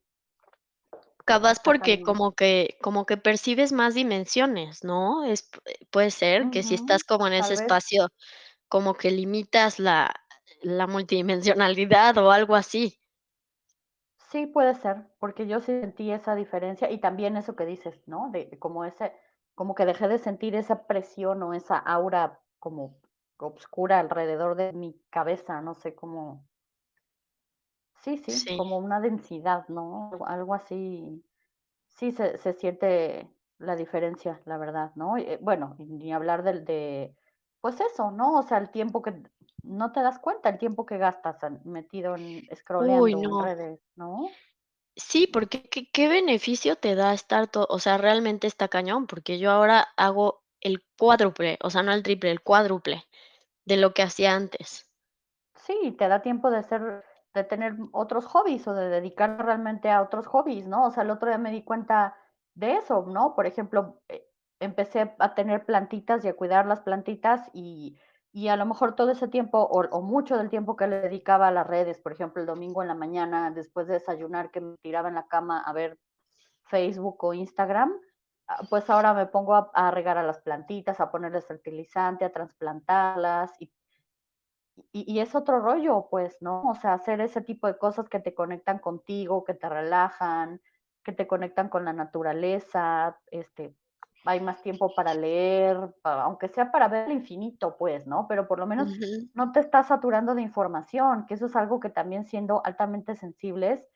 [1.26, 5.23] Capaz porque como que como que percibes más dimensiones, ¿no?
[5.26, 5.49] Es
[5.91, 7.61] puede ser que si estás como en ese vez.
[7.61, 8.09] espacio,
[8.69, 10.13] como que limitas la
[10.61, 12.99] la multidimensionalidad o algo así.
[14.30, 18.30] Sí, puede ser, porque yo sí sentí esa diferencia, y también eso que dices, ¿no?
[18.32, 19.13] De como ese
[19.53, 22.99] como que dejé de sentir esa presión, o esa aura como
[23.38, 26.47] obscura alrededor de mi cabeza, no sé cómo
[28.01, 28.55] Sí, sí, Sí.
[28.55, 30.11] como una densidad, ¿no?
[30.26, 31.26] Algo así.
[31.89, 35.17] Sí, se se siente la diferencia, la verdad, ¿no?
[35.17, 37.15] Eh, bueno, y ni hablar del de,
[37.61, 38.36] pues eso, ¿no?
[38.39, 39.23] O sea, el tiempo que
[39.66, 44.38] no te das cuenta, el tiempo que gastas metido en Uy, escroleando en redes, ¿no?
[44.97, 49.39] Sí, porque, ¿qué qué beneficio te da estar to o sea, realmente está cañón, porque
[49.39, 53.03] yo ahora hago el cuádruple, o sea, no el triple, el cuádruple
[53.66, 54.89] de lo que hacía antes.
[55.55, 57.03] Sí, te da tiempo de ser
[57.34, 60.86] de tener otros hobbies, o de dedicar realmente a otros hobbies, ¿no?
[60.86, 62.16] O sea, el otro día me di cuenta
[62.53, 63.36] de eso, ¿no?
[63.36, 64.26] Por ejemplo, eh,
[64.61, 67.97] empecé a tener plantitas y a cuidar las plantitas, y
[68.36, 71.52] y a lo mejor todo ese tiempo, o mucho del tiempo que le dedicaba a
[71.52, 75.08] las redes, por ejemplo, el domingo en la mañana, después de desayunar, que me tiraba
[75.08, 76.00] en la cama a ver
[76.66, 77.94] Facebook o Instagram,
[78.48, 82.32] ah, pues ahora me pongo a a regar a las plantitas, a ponerles fertilizante, a
[82.34, 83.72] trasplantarlas, y
[84.92, 86.62] y y es otro rollo, pues, ¿no?
[86.64, 90.62] O sea, hacer ese tipo de cosas que te conectan contigo, que te relajan,
[91.04, 93.76] que te conectan con la naturaleza, este,
[94.26, 98.28] hay más tiempo para leer, aunque sea para ver el infinito, pues, ¿no?
[98.28, 98.93] Pero por lo menos
[99.34, 103.88] no te estás saturando de información, que eso es algo que también siendo altamente sensibles,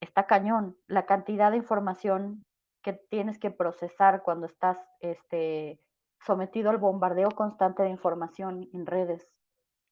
[0.00, 0.76] está cañón.
[0.86, 2.42] La cantidad de información
[2.82, 5.80] que tienes que procesar cuando estás, este,
[6.20, 9.28] sometido al bombardeo constante de información en redes.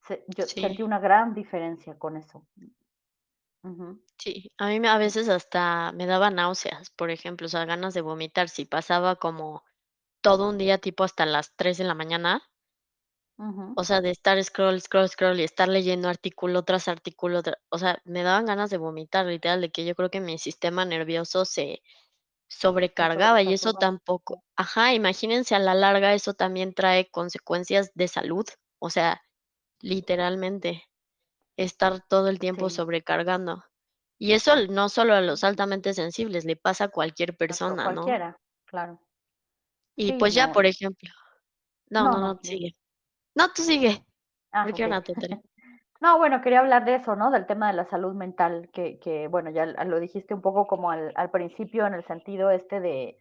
[0.03, 0.61] Se yo Sí.
[0.61, 2.47] sentí una gran diferencia con eso.
[4.19, 8.01] Sí, a mí a veces hasta me daba náuseas, por ejemplo, o sea, ganas de
[8.01, 9.65] vomitar, si pasaba como
[10.25, 12.45] todo un día, tipo hasta las 3 de la mañana.
[13.77, 18.01] O sea, de estar scroll, scroll, scroll, y estar leyendo artículo tras artículo, o sea,
[18.05, 21.83] me daban ganas de vomitar, literal, de que yo creo que mi sistema nervioso se
[22.49, 28.47] sobrecargaba, y eso tampoco ajá, imagínense a la larga, eso también trae consecuencias de salud,
[28.81, 29.23] o sea,
[29.81, 30.85] literalmente,
[31.57, 32.71] estar todo el tiempo Sí.
[32.71, 33.65] sobrecargando.
[34.19, 38.17] Y eso no solo a los altamente sensibles, le pasa a cualquier A persona, ¿no?
[38.17, 39.04] cualquiera, claro.
[39.97, 41.11] Y, Sí, pues, ya, no, por ejemplo
[41.91, 42.77] no, No, no, no, sigue.
[43.35, 44.05] No, tú sigue,
[44.53, 44.87] Ah, okey.
[44.87, 45.03] una.
[46.01, 47.31] No, bueno, quería hablar de eso, ¿no?
[47.31, 50.91] Del tema de la salud mental, que, que bueno, ya lo dijiste un poco como
[50.91, 53.17] al, al principio en el sentido este de,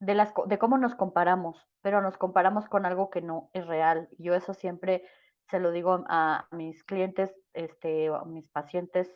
[0.00, 4.10] de, las, de cómo nos comparamos, pero nos comparamos con algo que no es real.
[4.18, 5.04] Yo eso siempre
[5.48, 9.10] se lo digo a mis clientes, este, a mis pacientes,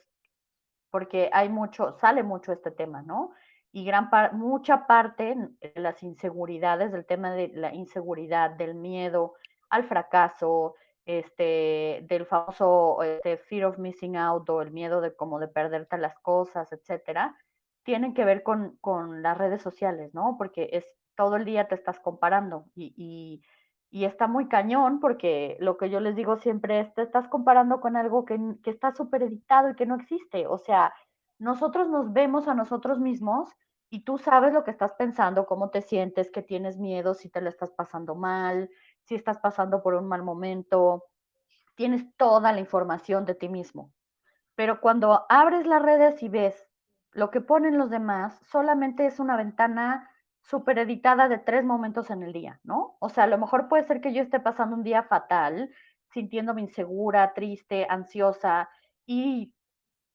[0.90, 3.32] porque hay mucho, sale mucho este tema, ¿no?
[3.72, 5.34] Y gran mucha parte
[5.74, 9.34] las inseguridades, del tema de la inseguridad, del miedo
[9.70, 15.38] al fracaso, este, del famoso este, fear of missing out o el miedo de como
[15.38, 17.36] de perderte las cosas, etcétera,
[17.82, 20.36] tienen que ver con, con las redes sociales, ¿no?
[20.38, 20.84] Porque es
[21.16, 23.42] todo el día te estás comparando y, y,
[23.90, 27.80] y, está muy cañón porque lo que yo les digo siempre es, te estás comparando
[27.80, 30.46] con algo que, que está súper editado y que no existe.
[30.46, 30.94] O sea,
[31.42, 33.48] nosotros nos vemos a nosotros mismos
[33.90, 37.40] y tú sabes lo que estás pensando, cómo te sientes, que tienes miedo, si te
[37.40, 38.70] lo estás pasando mal,
[39.02, 41.06] si estás pasando por un mal momento,
[41.74, 43.92] tienes toda la información de ti mismo.
[44.54, 46.64] Pero cuando abres las redes y ves
[47.10, 50.08] lo que ponen los demás, solamente es una ventana
[50.42, 52.96] súper editada de tres momentos en el día, ¿no?
[53.00, 55.74] O sea, a lo mejor puede ser que yo esté pasando un día fatal,
[56.12, 58.70] sintiéndome insegura, triste, ansiosa,
[59.06, 59.52] y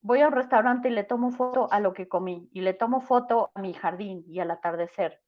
[0.02, 3.02] voy a un restaurante y le tomo foto a lo que comí, y le tomo
[3.02, 5.22] foto a mi jardín y al atardecer.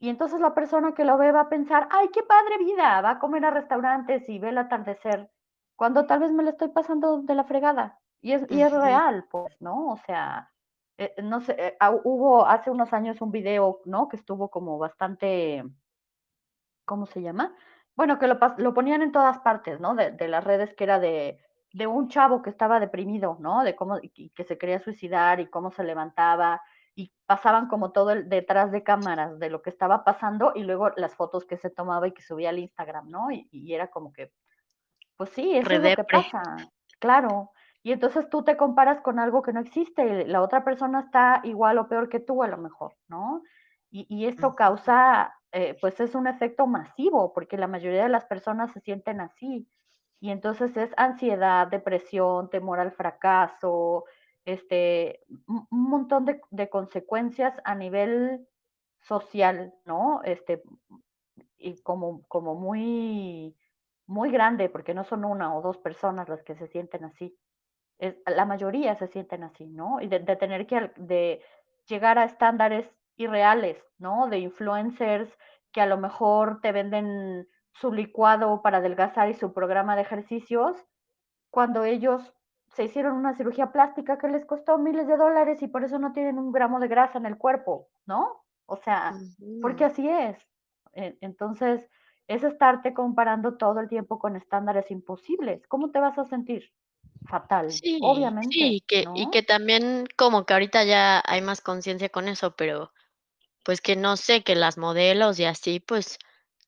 [0.00, 3.10] Y entonces la persona que lo ve va a pensar, ay, qué padre vida, va
[3.10, 5.30] a comer a restaurantes y ve el atardecer,
[5.76, 7.98] cuando tal vez me lo estoy pasando de la fregada.
[8.20, 9.88] Y es, y es real, pues, ¿no?
[9.88, 10.52] O sea,
[10.96, 14.08] eh, no sé, eh, hubo hace unos años un video, ¿no?
[14.08, 15.64] Que estuvo como bastante,
[16.84, 17.54] ¿cómo se llama?
[17.94, 19.94] Bueno, que lo, lo ponían en todas partes, ¿no?
[19.94, 21.38] De, de, las redes que era de,
[21.78, 23.62] de un chavo que estaba deprimido, ¿no?
[23.62, 26.60] De cómo, y que se quería suicidar y cómo se levantaba
[26.96, 30.90] y pasaban como todo el detrás de cámaras de lo que estaba pasando y luego
[30.96, 33.30] las fotos que se tomaba y que subía al Instagram, ¿no?
[33.30, 34.32] Y, y era como que,
[35.16, 35.92] pues sí, eso Redepre.
[35.92, 36.42] es lo que pasa,
[36.98, 37.52] claro.
[37.84, 41.78] Y entonces tú te comparas con algo que no existe, la otra persona está igual
[41.78, 43.42] o peor que tú a lo mejor, ¿no?
[43.88, 48.24] Y, y esto causa, eh, pues es un efecto masivo, porque la mayoría de las
[48.24, 49.68] personas se sienten así.
[50.20, 54.04] Y entonces es ansiedad, depresión, temor al fracaso,
[54.44, 58.46] este, un montón de, consecuencias a nivel
[59.00, 60.22] social, ¿no?
[60.24, 60.62] Este,
[61.56, 63.56] y como, como muy,
[64.06, 67.36] muy grande, porque no son una o dos personas las que se sienten así
[68.26, 70.00] la mayoría se sienten así, ¿no?
[70.00, 71.42] Y de, de, tener que de
[71.86, 74.28] llegar a estándares irreales, ¿no?
[74.28, 75.28] De influencers
[75.72, 77.48] que a lo mejor te venden
[77.80, 80.76] su licuado para adelgazar y su programa de ejercicios,
[81.50, 82.34] cuando ellos
[82.74, 86.12] se hicieron una cirugía plástica que les costó miles de dólares y por eso no
[86.12, 88.44] tienen un gramo de grasa en el cuerpo, ¿no?
[88.66, 89.14] O sea,
[89.62, 90.36] porque así es.
[90.92, 91.88] Entonces,
[92.26, 95.66] es estarte comparando todo el tiempo con estándares imposibles.
[95.66, 96.70] ¿Cómo te vas a sentir?
[97.28, 102.08] fatal, Sí, obviamente, sí, que y que también como que ahorita ya hay más conciencia
[102.08, 102.92] con eso, pero,
[103.64, 106.18] pues, que no sé, que las modelos y así, pues,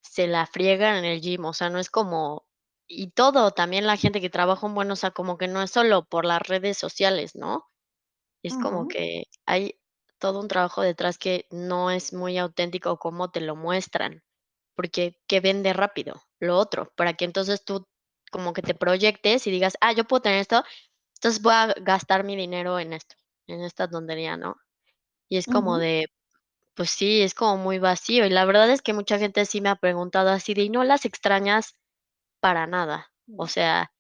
[0.03, 2.47] se la friegan en el gym, o sea, no es como
[2.89, 5.71] y todo, también la gente que trabaja un buen, o sea, como que no es
[5.73, 7.67] solo por las redes sociales, ¿no?
[8.43, 9.81] Es como que hay
[10.19, 14.23] todo un trabajo detrás que no es muy auténtico como te lo muestran,
[14.77, 16.23] porque, ¿qué vende rápido?
[16.41, 17.87] Lo otro, para que entonces tú
[18.33, 20.65] como que te proyectes y digas: "Ah, yo puedo tener esto,
[21.19, 23.17] entonces voy a gastar mi dinero en esto,
[23.49, 24.57] en esta tontería", ¿no?
[25.31, 26.07] Y es como de,
[26.81, 29.69] pues sí, es como muy vacío, y la verdad es que mucha gente sí me
[29.69, 31.77] ha preguntado así de: "¿Y no las extrañas?".
[32.41, 33.13] Para nada.
[33.37, 33.49] O Mm.
[33.49, 33.93] sea,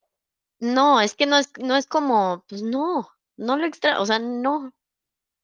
[0.60, 3.08] no, es que no es no es como, pues no,
[3.38, 4.72] no lo extra o sea, no,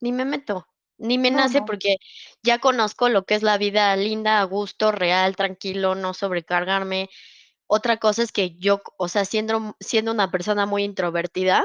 [0.01, 0.66] ni me meto,
[0.99, 1.62] ni me No, nace no.
[1.62, 1.97] porque
[2.45, 7.11] ya conozco lo que es la vida linda, a gusto, real, tranquilo, no sobrecargarme.
[7.68, 11.64] Otra cosa es que yo, o sea, siendo siendo una persona muy introvertida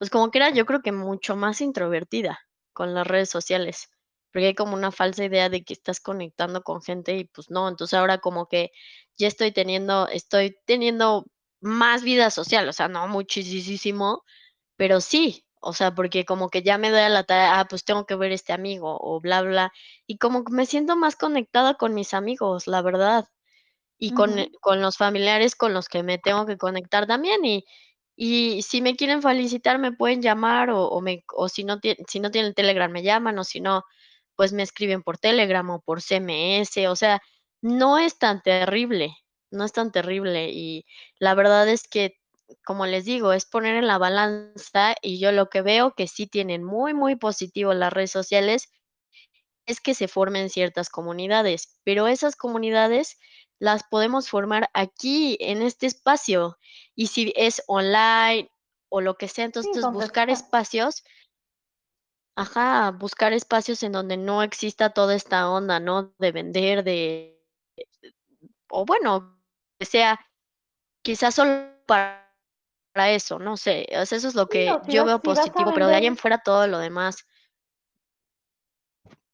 [0.00, 2.40] pues, como quiera, yo creo que mucho más introvertida
[2.72, 3.90] con las redes sociales,
[4.32, 7.68] porque hay como una falsa idea de que estás conectando con gente y, pues, no.
[7.68, 8.70] Entonces, ahora como que
[9.18, 11.26] ya estoy teniendo estoy teniendo
[11.60, 14.22] más vida social, o sea, no muchisisísimo,
[14.76, 17.84] pero sí, o sea, porque como que ya me doy a la tarea, ah, pues
[17.84, 19.72] tengo que ver este amigo o bla, bla,
[20.06, 23.26] y como que me siento más conectada con mis amigos, la verdad,
[23.98, 24.50] y con Ujú.
[24.60, 27.64] con los familiares con los que me tengo que conectar también, y
[28.16, 31.78] y si me quieren felicitar, me pueden llamar o o me o si no
[32.08, 33.84] si no tienen Telegram, me llaman, o si no,
[34.40, 37.20] pues me escriben por Telegram o por SMS, o sea,
[37.60, 39.14] no es tan terrible,
[39.50, 40.86] no es tan terrible, y
[41.18, 42.14] la verdad es que,
[42.64, 46.26] como les digo, es poner en la balanza, y yo lo que veo que sí
[46.26, 48.72] tienen muy, muy positivo las redes sociales
[49.66, 53.18] es que se formen ciertas comunidades, pero esas comunidades
[53.58, 56.56] las podemos formar aquí, en este espacio.
[56.94, 58.50] Y si es online
[58.88, 61.02] o lo que sea, entonces buscar espacios
[62.40, 66.14] Ajá, buscar espacios en donde no exista toda esta onda, ¿no?
[66.18, 67.38] De vender, de
[68.70, 69.38] o bueno,
[69.78, 70.18] que sea
[71.02, 72.24] quizás solo para
[73.10, 75.22] eso, no sé, o sea, eso es lo Sí, que si yo vas veo si
[75.22, 77.26] positivo, pero de ahí en fuera todo lo demás.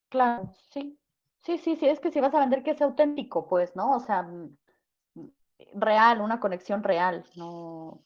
[0.09, 0.99] Claro, sí.
[1.45, 3.93] Sí, sí, sí, es que si vas a vender que sea auténtico, pues, ¿no?
[3.93, 4.57] O sea, mm,
[5.15, 5.29] mm,
[5.75, 8.03] real, una conexión real, no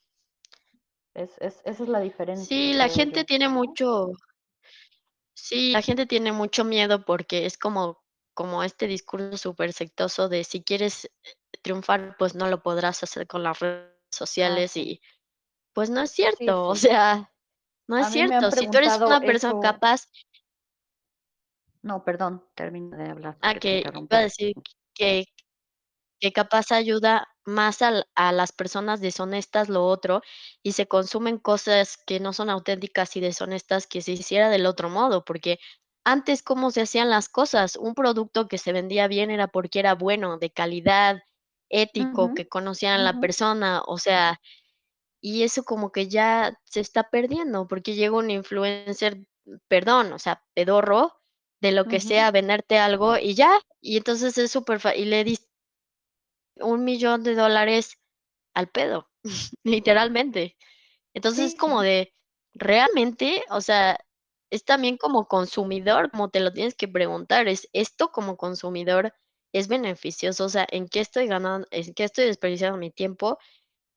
[1.15, 4.13] es es esa es la diferencia, Sí, la gente yo, tiene mucho
[5.43, 8.01] sí, la gente tiene mucho miedo porque es como
[8.35, 11.11] como este discurso supersectoso de si quieres, eh,
[11.63, 15.03] triunfar, pues no lo podrás hacer con las redes Ah, sociales y,
[15.75, 17.33] pues no es Sí, cierto, o sea,
[17.87, 18.51] no es cierto.
[18.51, 20.07] Si tú eres una persona eso capaz
[21.83, 24.55] No, perdón, termina de hablar, Ah, que iba a decir
[24.95, 25.25] que
[26.21, 30.23] que capaz ayuda más al a las personas deshonestas lo otro,
[30.63, 34.91] y se consumen cosas que no son auténticas y deshonestas que se hiciera del otro
[34.91, 35.59] modo, porque
[36.05, 37.77] antes, ¿cómo se hacían las cosas?
[37.77, 41.23] Un producto que se vendía bien era porque era bueno, de calidad,
[41.69, 44.41] ético, que conocían a la persona, o sea,
[45.21, 49.19] y eso como que ya se está perdiendo, porque llega un influencer,
[49.69, 51.21] perdón, o sea, pedorro,
[51.61, 55.23] de lo que sea, a venderte algo y ya, y entonces es superfa y le
[56.61, 57.99] dis $1,000,000
[58.55, 59.11] al pedo,
[59.65, 60.57] literalmente.
[61.15, 62.13] Entonces, es como de,
[62.55, 63.45] ¿realmente?
[63.51, 63.99] O sea,
[64.51, 69.15] es también como consumidor, como te lo tienes que preguntar, ¿es esto como consumidor
[69.53, 70.45] es beneficioso?
[70.47, 73.39] O sea, ¿en qué estoy ganan en qué estoy desperdiciando mi tiempo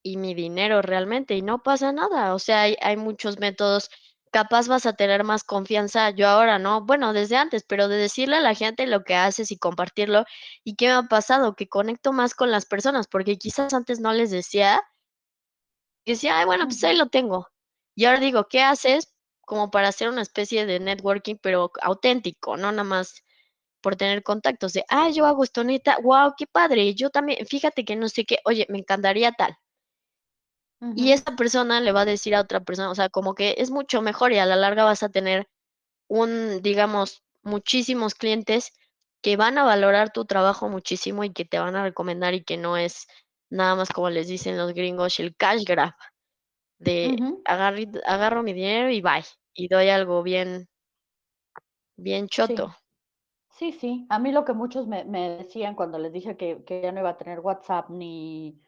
[0.04, 1.36] y mi dinero realmente?
[1.36, 3.90] Y no pasa nada, o sea, hay hay muchos métodos,
[4.34, 8.38] capaz vas a tener más confianza, yo ahora no, bueno, desde antes, pero de decirle
[8.38, 10.26] a la gente lo que haces y compartirlo,
[10.66, 11.56] ¿y qué me ha pasado?
[11.56, 14.82] Que conecto más con las personas, porque quizás antes no les decía
[16.06, 17.48] y decía: "Ay, bueno, pues ahí lo tengo".
[17.96, 19.14] Y ahora digo: "¿Qué haces?",
[19.46, 23.24] como para hacer una especie de networking, pero auténtico, no nada más
[23.82, 27.86] por tener contactos de: "Ay, yo hago esto, neta, guau, qué padre, yo también, fíjate
[27.86, 29.58] que no sé qué, oye, me encantaría tal".
[30.96, 33.72] Y esta persona le va a decir a otra persona, o sea, como que es
[33.72, 35.48] mucho mejor y a la larga vas a tener
[36.08, 38.72] un, digamos, muchísimos clientes
[39.22, 42.58] que van a valorar tu trabajo muchísimo y que te van a recomendar y que
[42.58, 43.08] no es
[43.50, 45.94] nada más como les dicen los gringos, el cash grab,
[46.80, 49.24] de agarri agarro mi dinero y bye,
[49.54, 50.68] y doy algo bien
[51.98, 52.68] bien choto.
[52.70, 52.74] Sí.
[53.56, 54.06] Sí, sí.
[54.10, 57.00] A mí lo que muchos me me decían cuando les dije que que ya no
[57.02, 58.60] iba a tener WhatsApp, ni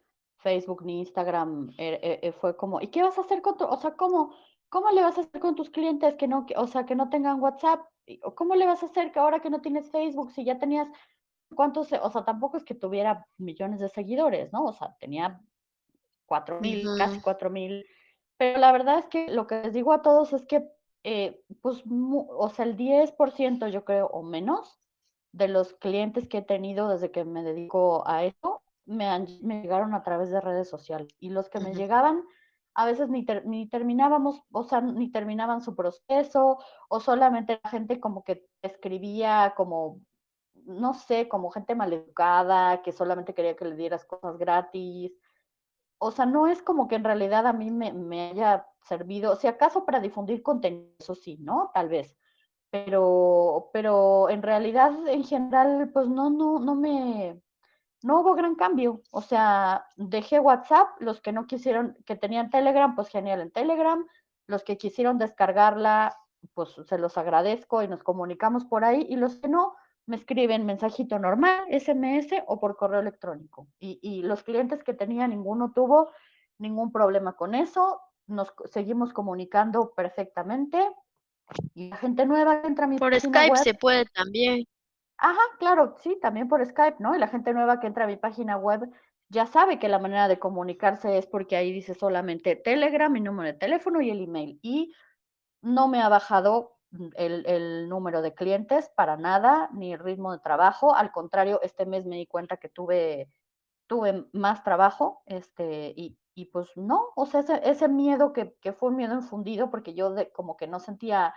[0.46, 3.66] Facebook, ni Instagram, eh eh eh, fue como: "¿Y qué vas a hacer con tu
[3.66, 4.22] o sea, cómo
[4.70, 7.10] cómo le vas a hacer con tus clientes que no que o sea, que no
[7.10, 7.82] tengan WhatsApp?
[8.24, 10.90] O, ¿cómo le vas a hacer que ahora que no tienes Facebook, si ya tenías
[11.56, 11.92] cuántos?".
[11.94, 14.66] O sea, tampoco es que tuviera millones de seguidores, ¿no?
[14.66, 15.42] O sea, tenía
[16.28, 17.22] 4000, casi Ujú.
[17.22, 17.86] 4000.
[18.40, 20.70] Pero la verdad es que lo que les digo a todos es que,
[21.06, 24.80] eh, pues, mu o sea, el 10% yo creo, o menos,
[25.34, 29.62] de los clientes que he tenido desde que me dedico a esto, me han me
[29.62, 31.16] llegaron a través de redes sociales.
[31.20, 32.24] Y los que me llegaban,
[32.76, 36.60] a veces ni ter ni terminábamos, o sea, ni terminaban su proceso,
[36.90, 40.02] o solamente la gente como que escribía como,
[40.66, 45.14] no sé, como gente maleducada, que solamente quería que le dieras cosas gratis.
[46.00, 49.48] O sea, no es como que en realidad a mí me me haya servido, si
[49.48, 51.72] acaso para difundir contenido, eso sí, ¿no?
[51.74, 52.18] Tal vez.
[52.72, 57.42] Pero pero en realidad, en general, pues no no no me
[58.02, 59.02] no hubo gran cambio.
[59.12, 64.06] O sea, dejé WhatsApp, los que no quisieron que tenían Telegram, pues genial en Telegram,
[64.48, 66.16] los que quisieron descargarla,
[66.54, 70.66] pues se los agradezco y nos comunicamos por ahí, y los que no, me escriben
[70.66, 73.68] mensajito normal, SMS o por correo electrónico.
[73.80, 76.12] Y y los clientes que tenía, ninguno tuvo
[76.60, 80.88] ningún problema con eso, nos seguimos comunicando perfectamente.
[81.74, 84.66] Y la gente nueva entra a mi Por Skype web se puede también.
[85.20, 87.16] Ajá, claro, sí, también por Skype, ¿no?
[87.16, 88.90] Y la gente nueva que entra a mi página web
[89.30, 93.48] ya sabe que la manera de comunicarse es porque ahí dice solamente Telegram, mi número
[93.48, 94.60] de teléfono y el email.
[94.62, 94.94] Y
[95.62, 96.78] no me ha bajado,
[97.16, 100.96] el el número de clientes para nada, ni el ritmo de trabajo.
[100.96, 103.30] Al contrario, este mes me di cuenta que tuve
[103.88, 108.74] tuve más trabajo, este, y y pues no, o sea, ese ese miedo que que
[108.74, 111.34] fue un miedo infundido, porque yo como que no sentía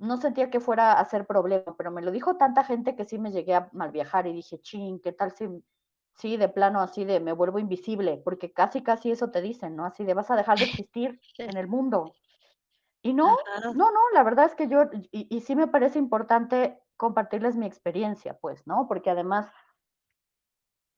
[0.00, 3.18] no sentía que fuera a ser problema, pero me lo dijo tanta gente que sí
[3.18, 5.48] me llegué a mal viajar y dije: "Chin, ¿qué tal si
[6.16, 8.20] sí, de plano así de me vuelvo invisible?".
[8.24, 9.86] Porque casi, casi eso te dicen, ¿no?
[9.86, 12.16] Así de: "Vas a dejar de existir en el mundo".
[13.02, 13.28] Y no,
[13.72, 17.66] no, no, la verdad es que yo y y sí me parece importante compartirles mi
[17.66, 18.86] experiencia, pues, ¿no?
[18.88, 19.52] Porque además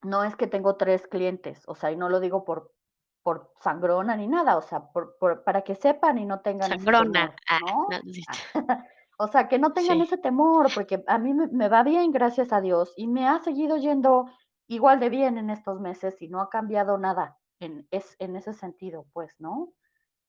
[0.03, 2.73] no es que tengo 3 clientes, o sea, y no lo digo por
[3.23, 6.91] por sangrona ni nada, o sea, por por para que sepan y no tengan ese
[6.91, 7.31] Sangrona.
[7.31, 8.39] temor, Ah, no, cierto.
[9.19, 10.03] O sea, que no tengan Sí.
[10.03, 13.41] ese temor, porque a mí me me va bien, gracias a Dios, y me ha
[13.41, 14.27] seguido yendo
[14.69, 18.55] igual de bien en estos meses y no ha cambiado nada en es en ese
[18.55, 19.75] sentido, pues, ¿no?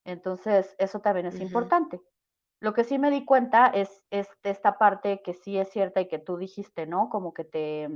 [0.06, 2.02] Entonces, eso también es importante.
[2.62, 6.08] Lo que sí me di cuenta es es esta parte que sí es cierta y
[6.10, 7.10] que tú dijiste, ¿no?
[7.10, 7.90] Como que te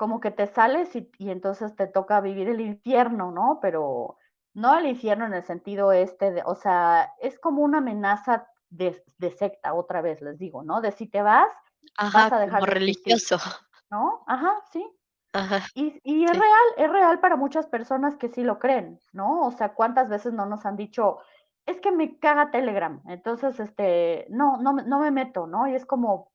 [0.00, 3.60] como que te sales y y entonces te toca vivir el infierno, ¿no?
[3.62, 4.18] Pero
[4.54, 9.04] no el infierno en el sentido este de o sea, es como una amenaza de
[9.18, 10.80] de secta, otra vez les digo, ¿no?
[10.82, 11.52] De si te vas,
[11.96, 13.38] Ajá, vas a dejar como de existir, religioso.
[13.90, 14.24] ¿no?
[14.28, 14.86] Ajá, sí.
[15.32, 16.38] Ajá, Y y es sí.
[16.38, 19.46] real, es real para muchas personas que sí lo creen, ¿no?
[19.46, 21.18] O sea, ¿cuántas veces no nos han dicho:
[21.66, 25.68] "Es que me caga Telegram, entonces, este, no no no me meto", ¿no?
[25.68, 26.32] Y es como,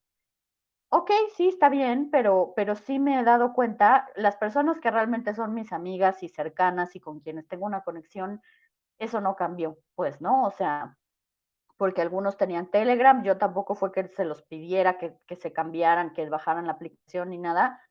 [0.97, 5.33] okey, sí, está bien, pero pero sí me he dado cuenta, las personas que realmente
[5.35, 8.41] son mis amigas y cercanas y con quienes tengo una conexión,
[8.99, 10.45] eso no cambió, pues, ¿no?
[10.45, 10.97] O sea,
[11.77, 16.13] porque algunos tenían Telegram, yo tampoco fue que se los pidiera que, que se cambiaran,
[16.13, 17.81] que bajaran la aplicación ni nada,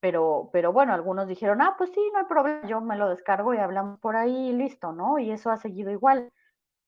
[0.00, 3.54] pero, pero bueno, algunos dijeron, ah, pues sí, no hay problema, yo me lo descargo
[3.54, 5.18] y hablamos por ahí y listo, ¿no?
[5.18, 6.30] Y eso ha seguido igual.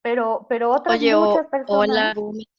[0.02, 2.50] Pero, pero otras Oye, muchas personas, argumento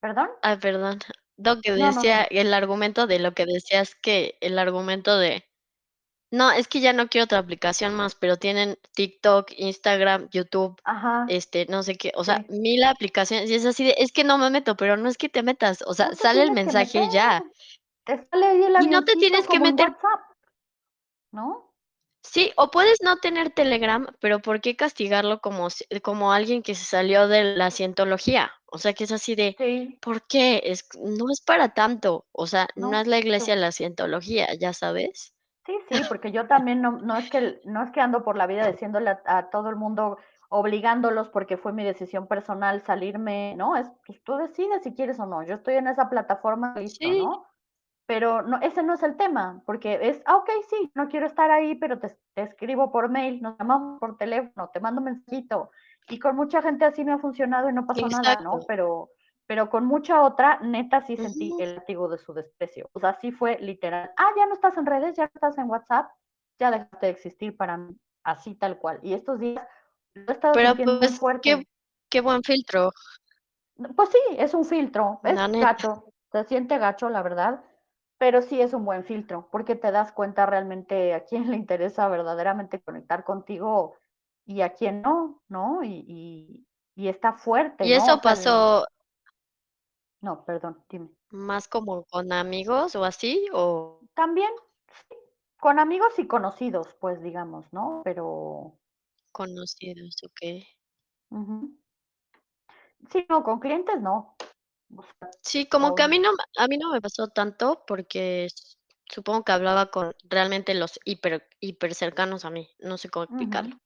[0.00, 0.30] ¿perdón?
[0.42, 0.98] ay, perdón.
[1.44, 5.46] No, que No, no, decía el argumento de lo que decías que el argumento de:
[6.32, 11.26] "No, es que ya no quiero otra aplicación más", pero tienen TikTok, Instagram, YouTube, Ajá,
[11.26, 12.50] este, no sé qué, o sea, sí.
[12.50, 15.28] 1000 aplicaciones, y es así de: "Es que no me meto", pero no es que
[15.30, 17.44] te metas, o sea, sale el mensaje y ya.
[18.04, 20.20] Te sale ahí el Y no te tienes que meter WhatsApp,
[21.32, 21.69] ¿no?
[22.22, 25.68] Sí, o puedes no tener Telegram, pero ¿por qué castigarlo como
[26.02, 28.52] como alguien que se salió de la cientología?
[28.66, 30.60] O sea, que es así de, Sí, ¿por qué?
[30.64, 35.34] Es no es para tanto, o sea, no es la iglesia la cientología, ¿ya sabes?
[35.66, 38.46] Sí, sí, porque yo también no no es que no es que ando por la
[38.46, 40.18] vida diciéndole a a todo el mundo,
[40.50, 43.76] obligándolos, porque fue mi decisión personal salirme, ¿no?
[43.76, 45.42] Es, pues, tú decides si quieres o no.
[45.44, 47.46] Yo estoy en esa plataforma, listo, Sí, ¿no?
[48.10, 51.48] Pero no, ese no es el tema, porque es, ah, okey, sí, no quiero estar
[51.52, 55.70] ahí, pero te te escribo por mail, nos llamamos por teléfono, te mando un mensajito.
[56.08, 58.58] Y con mucha gente así me ha funcionado y no pasó nada, ¿no?
[58.66, 59.10] Pero
[59.46, 62.90] pero con mucha otra, neta, sí sentí el látigo de su desprecio.
[62.94, 65.70] O sea, sí fue literal, ah, ya no estás en redes, ya no estás en
[65.70, 66.10] WhatsApp,
[66.58, 68.98] ya dejaste de existir para mí, así tal cual.
[69.04, 69.64] Y estos días
[70.14, 71.68] lo he estado Pero, sintiendo muy pues, qué fuerte.
[72.08, 72.90] qué buen filtro,
[73.94, 77.62] Pues sí, es un filtro, es gacho, se siente gacho, la verdad,
[78.20, 82.06] pero sí es un buen filtro, porque te das cuenta realmente a quién le interesa
[82.06, 83.96] verdaderamente conectar contigo
[84.44, 85.82] y a quién no, ¿no?
[85.82, 86.66] Y y
[86.96, 87.96] y está fuerte, ¿Y ¿no?
[87.96, 88.86] O eso sea, pasó
[90.20, 91.08] no, perdón, dime.
[91.30, 94.50] más como con amigos o así, o También,
[95.08, 95.16] sí,
[95.58, 98.02] con amigos y conocidos, pues, digamos, ¿no?
[98.04, 98.74] Pero
[99.32, 100.16] conocidos?
[101.30, 101.70] Ujú.
[103.10, 104.34] Sí, no, con clientes no.
[105.42, 106.30] Sí, como que a mí obvio.
[106.30, 108.48] no me a mí no me pasó tanto, porque
[109.08, 113.76] supongo que hablaba con realmente los hiper hiper cercanos a mí, no sé cómo explicarlo.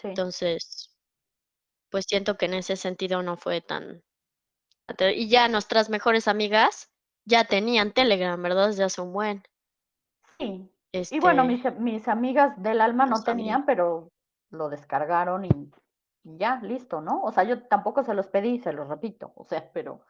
[0.00, 0.08] Sí.
[0.08, 0.94] Entonces,
[1.90, 4.02] pues siento que en ese sentido no fue tan
[5.14, 6.90] y ya nuestras mejores amigas
[7.24, 8.68] ya tenían Telegram, ¿verdad?
[8.68, 9.42] Desde hace un buen,
[10.38, 10.70] Sí.
[10.92, 14.08] Y bueno, este, mis mis amigas del alma no tenían, pero
[14.50, 15.70] lo descargaron y
[16.24, 17.22] ya, listo, ¿no?
[17.22, 20.02] O sea, yo tampoco se los pedí, se los repito, o sea, pero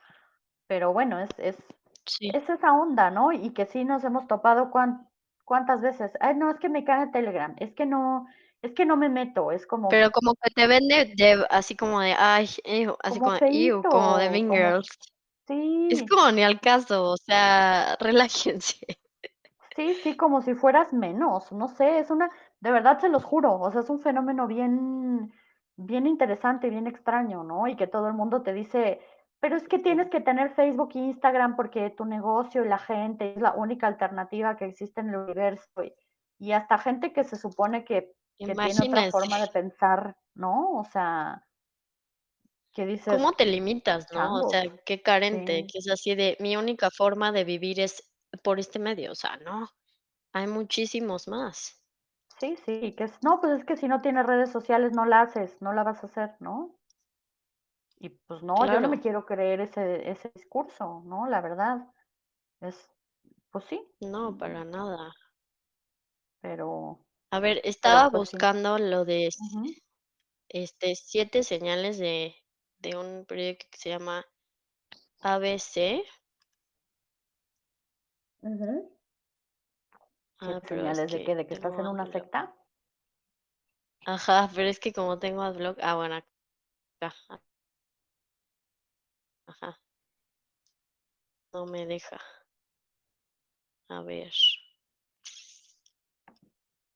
[0.69, 1.59] pero bueno, es es
[2.07, 3.33] Sí, es esa onda, ¿no?
[3.33, 5.09] Y que sí nos hemos topado cuan
[5.45, 8.27] cuántas veces: "Ay, no, es que me caga Telegram, es que no
[8.63, 12.01] es que no me meto", es como pero como que te vende de así como
[12.01, 14.89] de, ay, ew, así como como de, ew, como de Mean como Girls.
[15.89, 16.09] Es sí.
[16.09, 18.77] como ni al caso, o sea, relájense.
[19.77, 22.31] Sí, sí, como si fueras menos, no sé, es una
[22.61, 25.33] de verdad se los juro, o sea, es un fenómeno bien
[25.77, 27.67] bien interesante, bien extraño, ¿no?
[27.69, 29.01] Y que todo el mundo te dice:
[29.41, 33.35] "Pero es que tienes que tener Facebook e Instagram porque tu negocio y la gente
[33.35, 35.95] es la única alternativa que existe en el universo", y
[36.41, 38.13] y hasta gente que se supone que
[38.45, 40.73] que tiene otra forma de pensar, ¿no?
[40.79, 41.45] O sea,
[42.75, 44.39] que dices: ¿Cómo te limitas, no?
[44.41, 45.71] O sea, qué carente, Sí.
[45.71, 48.03] que es así de, mi única forma de vivir es
[48.43, 49.69] por este medio, o sea, no,
[50.33, 51.84] hay muchísimos más.
[52.45, 55.23] Sí, sí, que es no, pues es que si no tienes redes sociales no la
[55.23, 56.77] haces, no la vas a hacer, ¿no?
[57.99, 61.27] Y pues no, yo no me quiero creer ese ese discurso, ¿no?
[61.27, 61.89] La verdad,
[62.61, 62.93] es
[63.51, 65.13] pues sí, no, para nada.
[66.41, 66.99] pero
[67.31, 68.37] A ver, estaba pues sí.
[68.39, 69.29] buscando lo de,
[70.49, 72.35] este, 7 señales de
[72.79, 74.25] de un periódico que se llama
[75.23, 76.05] ABC.
[78.41, 78.94] ¿Qué
[80.45, 81.35] Ah, pero es señales de que qué?
[81.35, 82.55] ¿De que estás en una secta?
[84.07, 87.41] Ajá, pero es que como tengo adblock ah, bueno, acá, a
[89.47, 89.79] ajá,
[91.55, 92.21] no me deja.
[93.89, 94.33] A ver.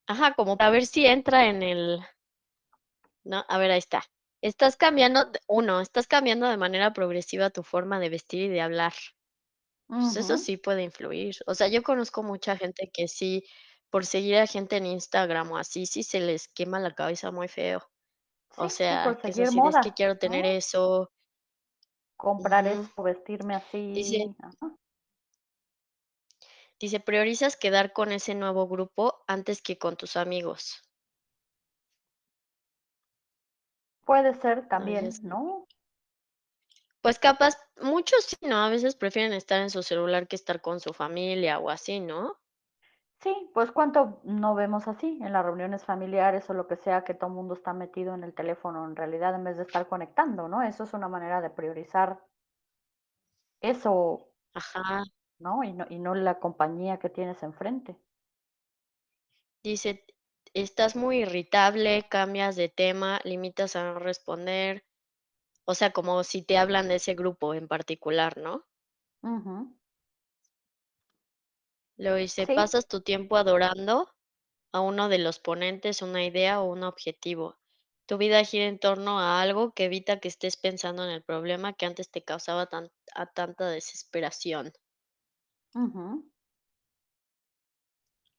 [0.09, 2.01] Ajá, como para ver si entra en el
[3.23, 4.03] no, a ver, ahí está.
[4.43, 8.93] Estás cambiando 1, estás cambiando de manera progresiva tu forma de vestir y de hablar.
[9.97, 10.39] Pues eso Ujú.
[10.39, 11.37] sí puede influir.
[11.47, 13.45] O sea, yo conozco mucha gente que sí,
[13.91, 17.49] por seguir a gente en Instagram o así, sí se les quema la cabeza muy
[17.49, 17.81] feo.
[18.57, 20.45] O Sí, sí, por sea, que es seguir así de: "Es que moda, quiero tener
[20.45, 20.47] ¿no?
[20.47, 21.11] eso".
[22.21, 22.69] Comprar Ujú.
[22.69, 23.55] eso, vestirme
[23.89, 24.77] Dice así, ajá.
[26.81, 30.83] dice: "Priorizas quedar con ese nuevo grupo antes que con tus amigos".
[34.05, 35.67] Puede ser también, ¿no?
[37.09, 38.57] Pues capaz, muchos sí, ¿no?
[38.59, 42.37] A veces prefieren estar en su celular que estar con su familia o así, ¿no?
[43.21, 47.15] Sí, pues, ¿cuánto no vemos así en las reuniones familiares o lo que sea, que
[47.15, 50.63] todo mundo está metido en el teléfono en realidad en vez de estar conectando, ¿no?
[50.63, 52.21] Eso es una manera de priorizar
[53.61, 55.05] eso, Ajá.
[55.41, 55.65] ¿no?
[55.65, 57.99] Y no y no la compañía que tienes enfrente.
[59.63, 60.05] Dice:
[60.53, 64.85] "Estás muy irritable, cambias de tema, limitas a no responder".
[65.71, 68.65] O sea, como si te hablan de ese grupo en particular, ¿no?
[69.23, 69.79] Ujú.
[71.99, 72.55] Luego dice: Sí.
[72.55, 74.09] "Pasas tu tiempo adorando
[74.73, 77.59] a uno de los ponentes, una idea o un objetivo.
[78.07, 81.75] Tu vida gira en torno a algo que evita que estés pensando en el problema
[81.75, 84.73] que antes te causaba tan a tanta desesperación".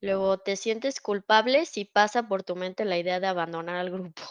[0.01, 4.22] Luego, te sientes culpable si pasa por tu mente la idea de abandonar al grupo.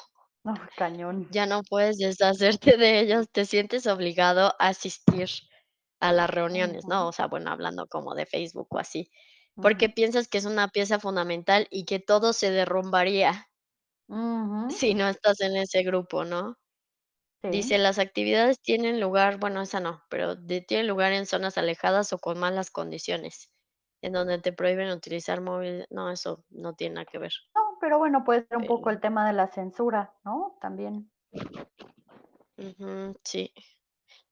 [0.77, 1.29] Cañón.
[1.31, 5.29] Ya no puedes deshacerte de ellos, te sientes obligado a asistir
[6.01, 7.09] a las reuniones, ¿no?
[7.09, 9.11] O sea, bueno, hablando como de Facebook o así,
[9.61, 13.49] porque piensas que es una pieza fundamental y que todo se derrumbaría
[14.71, 16.59] si no estás en ese grupo, ¿no?
[17.49, 17.79] Dice.
[17.79, 22.19] "Las actividades tienen lugar", bueno, esa no, pero de tienen lugar en zonas alejadas o
[22.21, 23.51] con malas condiciones,
[24.03, 27.33] en donde te prohíben utilizar móvil no, eso no tiene nada que ver.
[27.55, 30.57] No, pero bueno, puede ser un poco el tema de la censura, ¿no?
[30.61, 31.11] También.
[33.25, 33.53] Sí.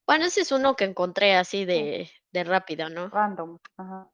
[0.05, 1.65] Bueno, ese es uno que encontré así Sí.
[1.65, 3.07] de de rápido, ¿no?
[3.09, 4.09] Random, ajá.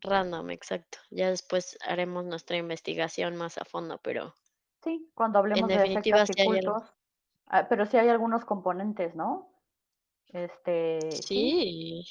[0.00, 0.98] Random, exacto.
[1.10, 4.34] Ya después haremos nuestra investigación más a fondo, pero
[4.82, 6.72] Sí, cuando en hablemos de definitiva, sí hay algo.
[6.74, 6.94] cultos,
[7.46, 9.52] ah, pero sí hay algunos componentes, ¿no?
[10.26, 11.22] Este, sí.
[11.22, 12.04] Sí.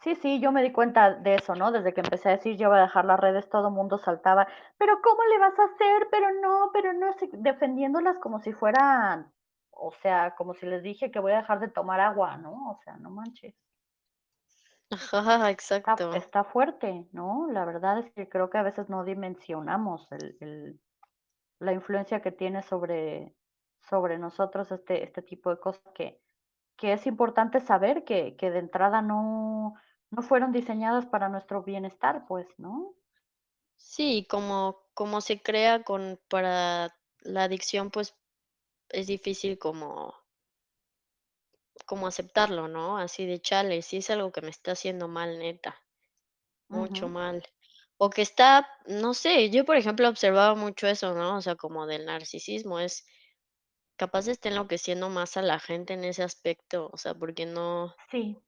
[0.00, 1.72] Sí, sí, yo me di cuenta de eso, ¿no?
[1.72, 4.46] Desde que empecé a decir: "Ya voy a dejar las redes", todo mundo saltaba:
[4.78, 6.08] "Pero, ¿cómo le vas a hacer?
[6.10, 9.32] Pero no, pero no sé", defendiéndolas como si fueran,
[9.70, 12.70] o sea, como si les dije que voy a dejar de tomar agua, ¿no?
[12.70, 13.54] O sea, no manches.
[14.90, 16.08] Ajá, Está exacto.
[16.12, 17.46] está fuerte, ¿no?
[17.50, 20.80] La verdad es que creo que a veces no dimensionamos el el
[21.60, 23.36] la influencia que tiene sobre
[23.80, 26.22] sobre nosotros este este tipo de cosas que
[26.76, 29.74] que es importante saber que que de entrada no
[30.10, 32.94] no fueron diseñadas para nuestro bienestar, pues, ¿no?
[33.80, 38.14] Sí, como como se crea con para la adicción, pues,
[38.90, 40.14] es difícil como
[41.86, 42.98] como aceptarlo, ¿no?
[42.98, 45.82] Así de: "Chale, sí es algo que me está haciendo mal, neta,
[46.68, 47.44] mucho mal".
[47.98, 51.36] O que está, no sé, yo, por ejemplo, observaba mucho eso, ¿no?
[51.38, 53.06] O sea, como del narcisismo, es
[53.96, 58.38] capaz está enloqueciendo más a la gente en ese aspecto, o sea, porque no Sí.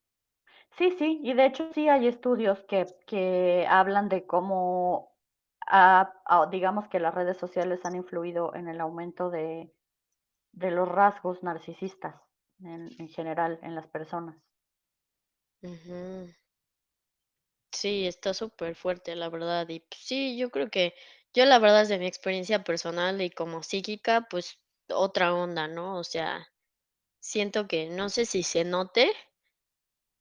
[0.72, 5.16] Sí, sí, y de hecho sí hay estudios que que hablan de cómo,
[5.66, 6.12] ah,
[6.50, 9.74] digamos que las redes sociales han influido en el aumento de
[10.52, 12.16] de los rasgos narcisistas
[12.60, 14.36] en en general en las personas.
[17.72, 19.68] Sí, está superfuerte, la verdad.
[19.68, 20.94] Y, pues sí, yo creo que
[21.34, 25.96] yo, la verdad, desde mi experiencia personal y como psíquica, pues, otra onda, ¿no?
[25.98, 26.48] O sea,
[27.20, 29.12] siento que no sé si se note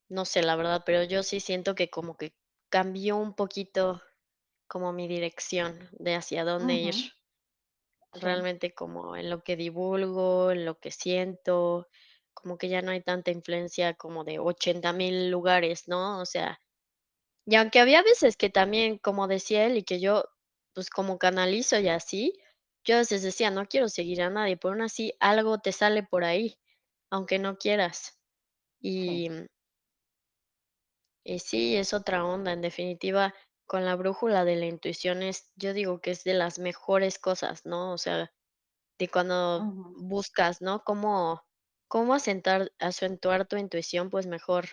[0.09, 2.35] no sé, la verdad, pero yo sí siento que como que
[2.69, 4.01] cambió un poquito
[4.67, 6.95] como mi dirección de hacia dónde ir.
[8.13, 8.13] Ujú.
[8.13, 11.87] Realmente como en lo que divulgo, en lo que siento,
[12.33, 16.19] como que ya no hay tanta influencia como de 80,000 lugares, ¿no?
[16.19, 16.59] O sea,
[17.45, 20.25] y aunque había veces que también, como decía él, y que yo,
[20.73, 22.33] pues, como canalizo y así,
[22.85, 26.03] yo a veces decía: "No quiero seguir a nadie", pero aún así algo te sale
[26.03, 26.59] por ahí,
[27.11, 28.19] aunque no quieras.
[29.05, 29.21] Sí.
[29.21, 29.29] Y
[31.35, 33.33] y sí, es otra onda, en definitiva,
[33.67, 37.65] con la brújula de la intuición es yo digo que es de las mejores cosas,
[37.65, 37.93] ¿no?
[37.93, 38.31] O sea,
[38.99, 39.93] de cuando Ujú.
[39.95, 40.83] buscas, ¿no?
[40.85, 41.43] Cómo
[41.89, 44.67] cómo asentar acentuar tu intuición, pues mejor.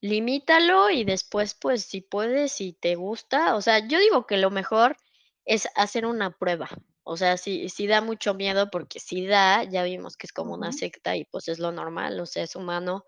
[0.00, 4.50] limítalo y después, pues, si puedes, si te gusta, o sea, yo digo que lo
[4.50, 4.96] mejor
[5.44, 6.68] es hacer una prueba.
[7.04, 10.54] O sea, sí sí da mucho miedo, porque sí da, ya vimos que es como
[10.54, 10.72] una Ujú.
[10.72, 13.04] secta y, pues, es lo normal, o sea, es humano,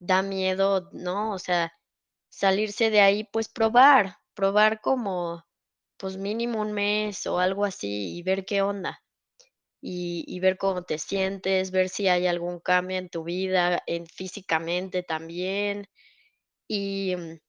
[0.00, 1.32] da miedo, ¿no?
[1.34, 1.72] O sea,
[2.36, 5.44] salirse de ahí, pues, probar, probar como,
[5.98, 9.02] pues, mínimo un mes o algo así y ver qué onda.
[9.82, 14.06] Y y ver cómo te sientes, ver si hay algún cambio en tu vida, en
[14.06, 15.88] físicamente también.
[16.68, 17.40] Y, mm,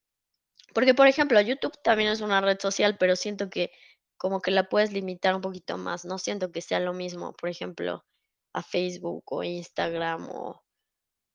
[0.75, 3.71] porque, por ejemplo, YouTube también es una red social, pero siento que
[4.17, 7.49] como que la puedes limitar un poquito más, no siento que sea lo mismo, por
[7.49, 8.05] ejemplo,
[8.53, 10.64] a Facebook o Instagram o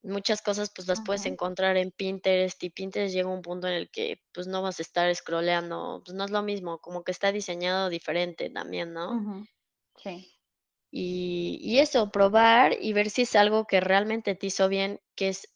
[0.03, 1.27] muchas cosas, pues, las puedes Ujú.
[1.27, 4.83] encontrar en Pinterest, y Pinterest llega un punto en el que, pues, no vas a
[4.83, 9.17] estar scrolleando, pues, no es lo mismo, como que está diseñado diferente también, ¿no?
[9.17, 9.45] Ujú.
[9.97, 10.37] Sí.
[10.93, 15.29] Y y eso, probar y ver si es algo que realmente te hizo bien, que
[15.29, 15.47] es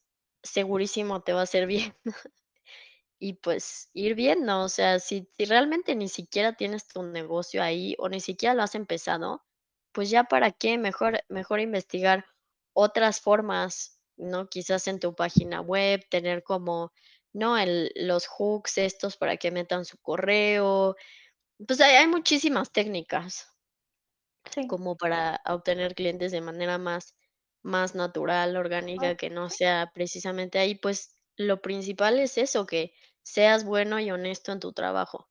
[0.43, 1.93] segurísimo te va a hacer bien.
[3.19, 7.95] Y, pues, ir viendo, o sea, si si realmente ni siquiera tienes tu negocio ahí,
[7.99, 9.45] o ni siquiera lo has empezado,
[9.93, 12.25] pues, ya para qué, mejor mejor investigar
[12.73, 14.47] otras formas, ¿no?
[14.49, 16.93] Quizás en tu página web, tener como,
[17.33, 17.57] ¿no?
[17.57, 20.95] El los hooks estos para que metan su correo.
[21.67, 23.47] Pues, hay hay muchísimas técnicas
[24.51, 24.69] Sí.
[24.69, 27.15] como para obtener clientes de manera más
[27.63, 32.93] más natural, orgánica, que no sea precisamente ahí, pues, lo principal es eso, que
[33.23, 35.27] seas bueno y honesto en tu trabajo.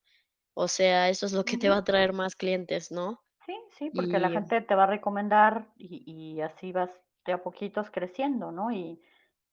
[0.54, 3.22] O sea, eso es lo que te va a traer más clientes, ¿no?
[3.46, 6.02] Sí, sí, porque la gente te va a recomendar y
[6.36, 8.70] y así vas de a poquitos creciendo, ¿no?
[8.72, 9.02] Y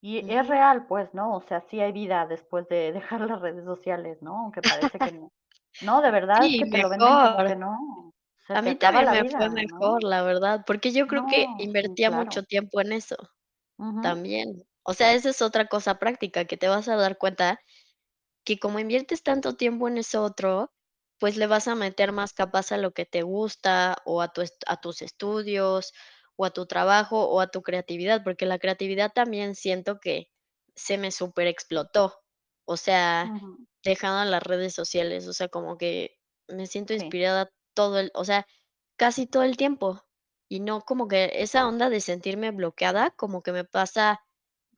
[0.03, 1.35] y es real, pues, ¿no?
[1.35, 4.35] O sea, sí hay vida después de dejar las redes sociales, ¿no?
[4.39, 5.31] Aunque parece que no.
[5.79, 7.45] No, de verdad es Sí, que te lo venden como mejor.
[7.45, 8.13] que no,
[8.47, 9.51] se A mí también la me vida, fue ¿no?
[9.51, 13.15] mejor, la verdad, porque yo creo que No, invertía mucho tiempo en eso,
[14.01, 14.63] también.
[14.83, 17.59] O sea, esa es otra cosa práctica, que te vas a dar cuenta
[18.45, 20.73] que como inviertes tanto tiempo en eso otro,
[21.19, 24.43] pues, le vas a meter más capaz a lo que te gusta, o a tu
[24.67, 25.93] a tus estudios,
[26.37, 30.29] o a tu trabajo, o a tu creatividad, porque la creatividad también siento que
[30.75, 32.15] se me superexplotó.
[32.65, 33.65] O sea, Ujú.
[33.83, 36.17] dejando las redes sociales, o sea, como que
[36.47, 37.11] me siento Sí.
[37.11, 38.45] inspirada todo el o sea,
[38.97, 40.03] casi todo el tiempo.
[40.49, 44.21] Y no como que esa onda de sentirme bloqueada, como que me pasa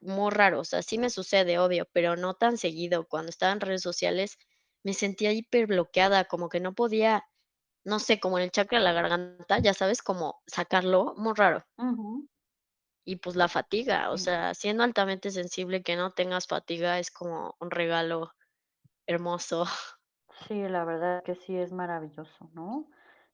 [0.01, 3.07] muy raro, o sea, sí me sucede, obvio, pero no tan seguido.
[3.07, 4.37] Cuando estaba en redes sociales,
[4.83, 7.25] me sentía hiperbloqueada, como que no podía,
[7.85, 10.01] no sé, como en el chakra de la garganta, ¿ya sabes?
[10.01, 11.63] Como sacarlo, muy raro.
[13.05, 17.55] Y, pues, la fatiga, o sea, siendo altamente sensible, que no tengas fatiga es como
[17.59, 18.31] un regalo
[19.07, 19.65] hermoso.
[20.47, 22.87] Sí, la verdad que sí es maravilloso, ¿no?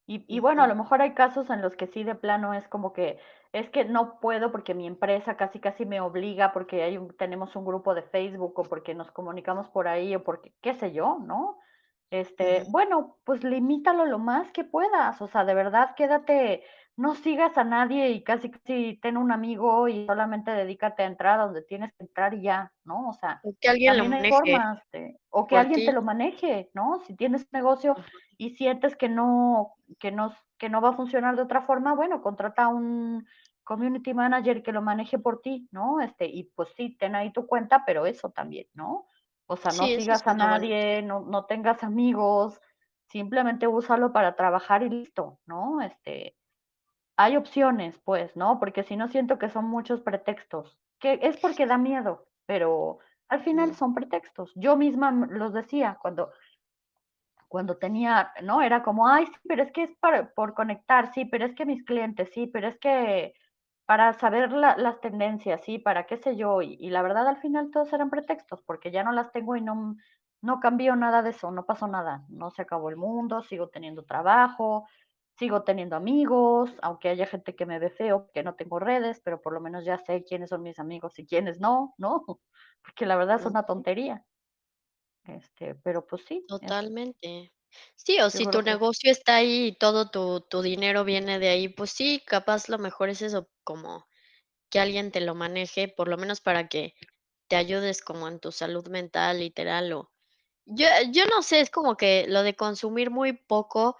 [0.06, 2.68] Y y bueno, a lo mejor hay casos en los que sí de plano es
[2.68, 3.20] como que,
[3.54, 7.56] es que no puedo porque mi empresa casi, casi me obliga, porque hay un tenemos
[7.56, 11.20] un grupo de Facebook, o porque nos comunicamos por ahí, o porque qué sé yo,
[11.26, 11.60] ¿no?
[12.12, 16.64] Este, bueno, pues limítalo lo más que puedas, o sea, de verdad quédate,
[16.98, 21.40] no sigas a nadie y casi, casi ten un amigo y solamente dedícate a entrar
[21.40, 23.10] a donde tienes que entrar y ya, ¿no?
[23.10, 24.66] O sea, O que alguien lo maneje
[25.30, 27.00] o que alguien te lo maneje, ¿no?
[27.06, 28.20] Si tienes negocio Ujú.
[28.38, 32.22] y sientes que no que no que no va a funcionar de otra forma, bueno,
[32.22, 33.26] contrata a un
[33.64, 36.02] community manager que lo maneje por ti, ¿no?
[36.02, 39.08] Este, y pues sí, ten ahí tu cuenta, pero eso también, ¿no?
[39.50, 42.62] O sea, no Sí, sigas a nadie, no no tengas amigos,
[43.10, 45.82] simplemente úsalo para trabajar y listo, ¿no?
[45.82, 46.38] Este,
[47.18, 48.60] hay opciones, pues, ¿no?
[48.60, 53.00] Porque si no, siento que son muchos pretextos, que es porque da miedo, pero
[53.30, 54.54] al final son pretextos.
[54.56, 56.32] Yo misma, los decía cuando
[57.48, 58.62] cuando tenía, ¿no?
[58.62, 61.66] Era como: "Ay, sí, pero es que es para por conectar, sí, pero es que
[61.66, 63.34] mis clientes, sí, pero es que
[63.90, 67.38] para saber la las tendencias, sí, para qué sé yo", y y la verdad, al
[67.38, 69.96] final todos eran pretextos, porque ya no las tengo y no
[70.42, 74.06] no cambió nada de eso, no pasó nada, no se acabó el mundo, sigo teniendo
[74.06, 74.88] trabajo,
[75.38, 79.42] sigo teniendo amigos, aunque haya gente que me ve feo, que no tengo redes, pero
[79.42, 82.24] por lo menos ya sé quiénes son mis amigos y quiénes no, ¿no?
[82.84, 83.66] Porque la verdad es una Ujú.
[83.66, 84.26] tontería.
[85.24, 87.54] Este, pero pues sí, Totalmente.
[87.98, 91.68] Sí, o si tu negocio está ahí y todo tu tu dinero viene de ahí,
[91.70, 94.08] pues sí, capaz lo mejor es eso, como
[94.70, 96.96] que alguien te lo maneje, por lo menos para que
[97.50, 100.12] te ayudes como en tu salud mental, literal, o
[100.66, 103.98] yo yo no sé, es como que lo de consumir muy poco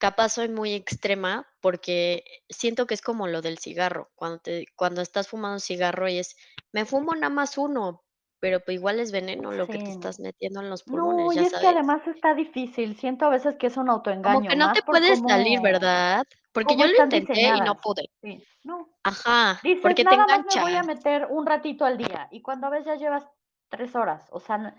[0.00, 5.02] capaz soy muy extrema, porque siento que es como lo del cigarro, cuando te cuando
[5.02, 6.36] estás fumando cigarro y es:
[6.72, 8.04] "Me fumo nada más 1",
[8.40, 10.20] pero, pues, igual es veneno lo que te Sí, estás no.
[10.20, 13.56] metiendo en los No, pulmones, y ¿ya es que además está difícil, siento a veces
[13.58, 13.90] que es un
[14.22, 16.24] Como autoengaño, que no te puedes salir, ¿verdad?
[16.52, 18.10] Porque yo lo intenté y no pude.
[18.22, 18.88] Sí, no.
[19.04, 20.84] Ajá, Dices: porque te "Nada más me voy a engancha.
[20.84, 23.28] meter un ratito al día", y cuando ves ya llevas
[23.70, 24.76] 3 horas, o sea,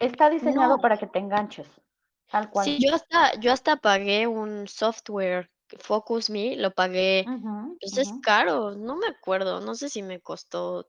[0.00, 0.82] está diseñado No.
[0.82, 1.70] para que te enganches,
[2.30, 2.80] tal Sí, cual.
[2.80, 8.74] yo hasta yo hasta pagué un software, Focus Me, lo pagué, Ujú, pues, es caro,
[8.74, 10.88] no me acuerdo, no sé si me costó,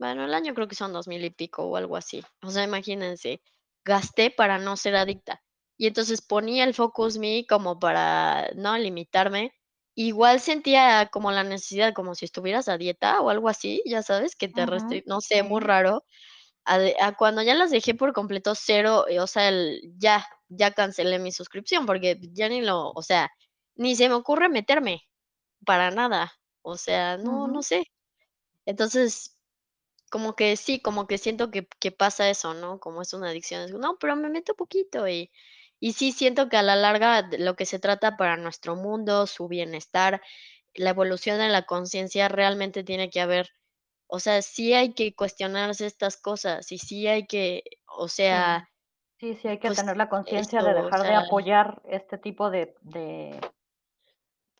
[0.00, 2.22] bueno, al año creo que son 2000 y pico o algo así.
[2.42, 3.42] O sea, imagínense,
[3.84, 5.42] gasté para no ser adicta.
[5.76, 9.52] Y entonces ponía el Focus Me como para no limitarme.
[9.94, 14.36] Igual sentía como la necesidad, como si estuvieras a dieta o algo así, ya sabes,
[14.36, 16.04] que te restri no sé, muy raro.
[16.66, 20.72] A a cuando ya las dejé por completo, cero, eh, o sea, el ya ya
[20.72, 23.30] cancelé mi suscripción, porque ya ni lo o sea,
[23.76, 25.02] ni se me ocurre meterme,
[25.66, 26.32] para nada.
[26.62, 27.86] O sea, no, no sé.
[28.66, 29.36] Entonces,
[30.10, 32.80] como que sí, como que siento que que pasa eso, ¿no?
[32.80, 35.30] Como es una adicción, es: "No, pero me meto poquito", y
[35.80, 39.48] y sí siento que a la larga lo que se trata para nuestro mundo, su
[39.48, 40.22] bienestar,
[40.74, 43.50] la evolución de la conciencia realmente tiene que haber
[44.08, 48.68] o sea, sí hay que cuestionarse estas cosas, y sí hay que, o sea
[49.18, 52.18] Sí, sí, sí hay que pues tener la conciencia de o dejar de apoyar este
[52.18, 53.40] tipo de de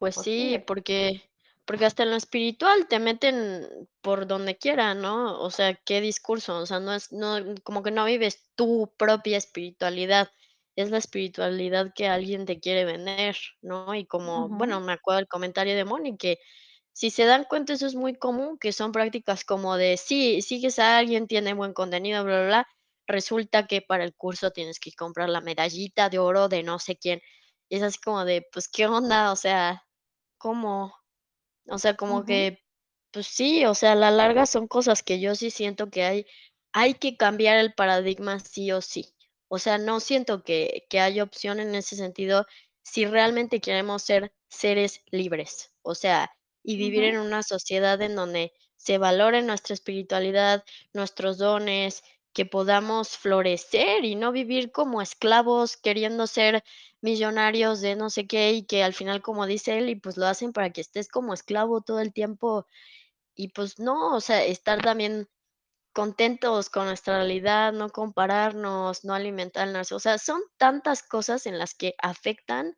[0.00, 1.29] Pues pues sí, porque
[1.70, 3.64] porque hasta en lo espiritual te meten
[4.00, 5.40] por donde quiera, ¿no?
[5.40, 6.58] O sea, ¿qué discurso?
[6.58, 10.32] O sea, no es no como que no vives tu propia espiritualidad,
[10.74, 13.94] es la espiritualidad que alguien te quiere vender, ¿no?
[13.94, 16.40] Y como, bueno, me acuerdo del comentario de Moni, que
[16.92, 20.80] si se dan cuenta, eso es muy común, que son prácticas como de sí, sigues
[20.80, 22.68] a alguien, tiene buen contenido, bla, bla, bla,
[23.06, 26.96] resulta que para el curso tienes que comprar la medallita de oro de no sé
[26.96, 27.20] quién.
[27.68, 29.30] Y es así como de, pues, ¿qué onda?
[29.30, 29.84] O sea,
[30.38, 30.99] ¿cómo?
[31.68, 32.62] O sea, como que,
[33.12, 36.26] pues sí, o sea, a la larga son cosas que yo sí siento que hay
[36.72, 39.14] hay que cambiar el paradigma sí o sí.
[39.48, 42.46] O sea, no siento que que haya opción en ese sentido,
[42.82, 45.72] si realmente queremos ser seres libres.
[45.82, 46.30] O sea,
[46.62, 52.02] y vivir en una sociedad en donde se valore nuestra espiritualidad, nuestros dones,
[52.32, 56.62] que podamos florecer y no vivir como esclavos queriendo ser
[57.00, 60.26] millonarios de no sé qué, y que al final, como dice él, y pues lo
[60.26, 62.66] hacen para que estés como esclavo todo el tiempo.
[63.34, 65.28] Y pues no, o sea, estar también
[65.92, 69.92] contentos con nuestra realidad, no compararnos, no alimentarnos.
[69.92, 72.76] O sea, son tantas cosas en las que afectan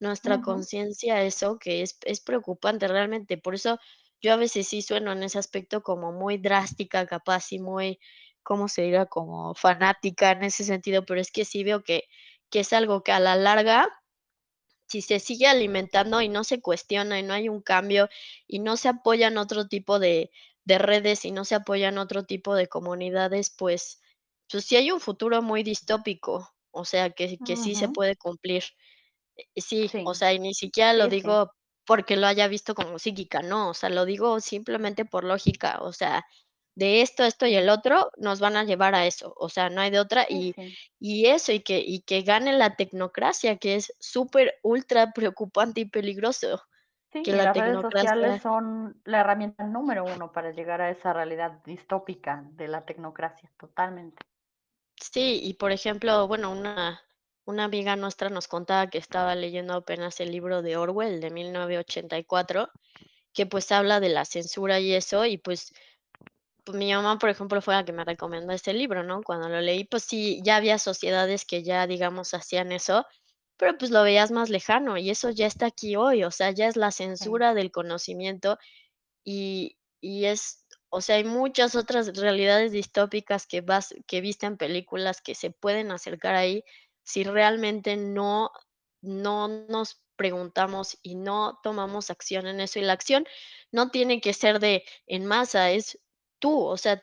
[0.00, 3.38] nuestra conciencia eso, que es es preocupante realmente.
[3.38, 3.78] Por eso
[4.20, 7.98] yo a veces sí sueno en ese aspecto como muy drástica, capaz, y muy,
[8.42, 9.06] ¿cómo se diga?
[9.06, 12.04] Como fanática en ese sentido, pero es que sí veo que
[12.50, 13.88] que es algo que a la larga,
[14.88, 18.08] si se sigue alimentando y no se cuestiona, y no hay un cambio,
[18.46, 20.30] y no se apoyan otro tipo de
[20.64, 24.00] de redes, y no se apoyan otro tipo de comunidades, pues
[24.50, 26.48] pues sí hay un futuro muy distópico.
[26.72, 28.64] O sea, que que sí se puede cumplir.
[29.36, 31.16] Eh, sí, o sea, y ni siquiera lo sí, sí.
[31.16, 31.52] digo
[31.86, 35.80] porque lo haya visto como psíquica, no, o sea, lo digo simplemente por lógica.
[35.82, 36.24] O sea,
[36.74, 39.34] de esto, esto y el otro nos van a llevar a eso.
[39.36, 40.26] O sea, no hay de otra.
[40.28, 40.54] Y
[40.98, 45.84] y eso, y que y que gane la tecnocracia, que es súper ultra preocupante y
[45.86, 46.62] peligroso,
[47.12, 50.88] Sí, que y la las redes sociales son la herramienta número 1 para llegar a
[50.90, 54.22] esa realidad distópica de la tecnocracia, totalmente.
[54.96, 57.02] Sí, y por ejemplo, bueno, una
[57.44, 62.70] una amiga nuestra nos contaba que estaba leyendo apenas el libro de Orwell de 1984,
[63.32, 65.72] que, pues, habla de la censura y eso, y pues
[66.72, 69.22] mi mamá, por ejemplo, fue la que me recomendó ese libro, ¿no?
[69.22, 73.04] Cuando lo leí, pues sí, ya había sociedades que ya, digamos, hacían eso,
[73.58, 76.68] pero, pues, lo veías más lejano, y eso ya está aquí hoy, o sea, ya
[76.68, 76.90] es la
[77.20, 77.32] Sí.
[77.32, 78.58] censura del conocimiento,
[79.24, 84.56] y y es o sea, hay muchas otras realidades distópicas que vas que viste en
[84.58, 86.64] películas que se pueden acercar ahí,
[87.04, 88.52] si realmente no
[89.02, 92.78] no nos preguntamos y no tomamos acción en eso.
[92.80, 93.26] Y la acción
[93.72, 96.00] no tiene que ser de en masa, es
[96.42, 97.02] tú, o sea,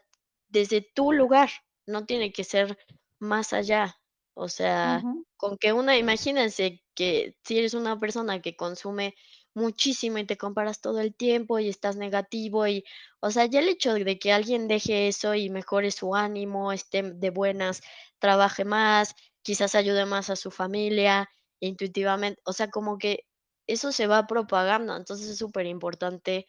[0.50, 1.50] desde tu lugar,
[1.88, 2.78] no tiene que ser
[3.20, 3.98] más allá.
[4.36, 5.02] O sea,
[5.38, 9.16] con que una imagínense que si eres una persona que consume
[9.54, 12.84] muchísimo y te comparas todo el tiempo y estás negativo y,
[13.22, 17.02] o sea, ya el hecho de que alguien deje eso y mejore su ánimo, esté
[17.04, 17.82] de buenas,
[18.20, 21.30] trabaje más, quizás ayude más a su familia,
[21.60, 23.26] intuitivamente, o sea, como que
[23.68, 24.96] eso se va propagando.
[24.96, 26.48] Entonces, es superimportante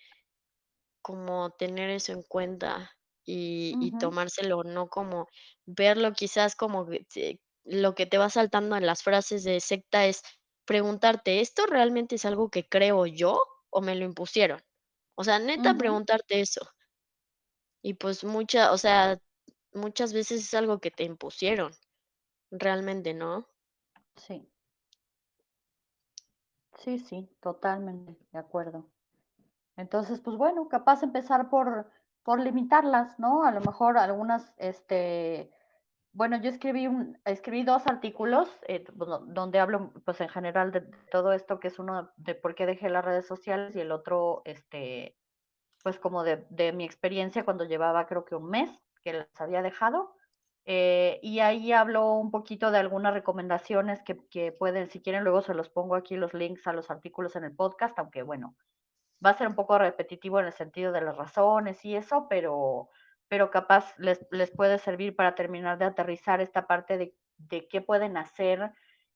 [1.03, 2.93] como tener eso en cuenta
[3.27, 5.29] y tomárselo, no como
[5.67, 10.23] verlo quizás como te lo que te va saltando en las frases de secta es
[10.67, 13.41] preguntarte: "¿Esto realmente es algo que creo yo
[13.71, 14.63] o me lo impusieron?".
[15.17, 16.63] O sea, neta preguntarte eso.
[17.85, 19.19] Y pues mucha o sea,
[19.73, 21.73] muchas veces es algo que te impusieron,
[22.51, 23.49] realmente, ¿no?
[24.17, 24.51] Sí.
[26.79, 28.91] Sí, sí, totalmente de acuerdo.
[29.81, 31.90] Entonces, pues bueno, capaz empezar por
[32.23, 33.44] por limitarlas, ¿no?
[33.44, 35.51] A lo mejor algunas, este,
[36.12, 41.32] bueno, yo escribí un escribí 2 artículos, eh, donde hablo, pues, en general de todo
[41.32, 45.16] esto, que es uno de por qué dejé las redes sociales y el otro, este,
[45.85, 48.70] pues, como de de mi experiencia cuando llevaba, creo que un mes
[49.05, 50.15] que las había dejado.
[50.66, 55.43] Eh, y ahí hablo un poquito de algunas recomendaciones que que pueden, si quieren, luego
[55.43, 58.57] se los pongo aquí los links a los artículos en el podcast, aunque bueno,
[59.25, 62.89] va a ser un poco repetitivo en el sentido de las razones y eso, pero,
[63.29, 67.81] pero capaz les, les puede servir para terminar de aterrizar esta parte de, de qué
[67.81, 68.73] pueden hacer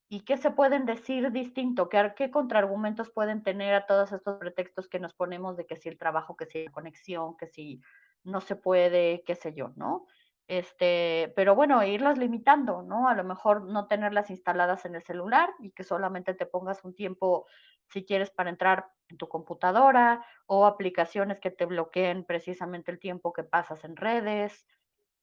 [0.09, 4.89] y qué se pueden decir distinto, qué, qué contraargumentos pueden tener a todos estos pretextos
[4.89, 7.81] que nos ponemos de que si el trabajo, que si la conexión, que si
[8.22, 10.06] no se puede, qué sé yo, ¿no?
[10.47, 13.09] Este, pero bueno, irlas limitando, ¿no?
[13.09, 16.94] A lo mejor no tenerlas instaladas en el celular y que solamente te pongas un
[16.94, 17.47] tiempo
[17.90, 23.32] si quieres para entrar en tu computadora o aplicaciones que te bloqueen precisamente el tiempo
[23.32, 24.66] que pasas en redes,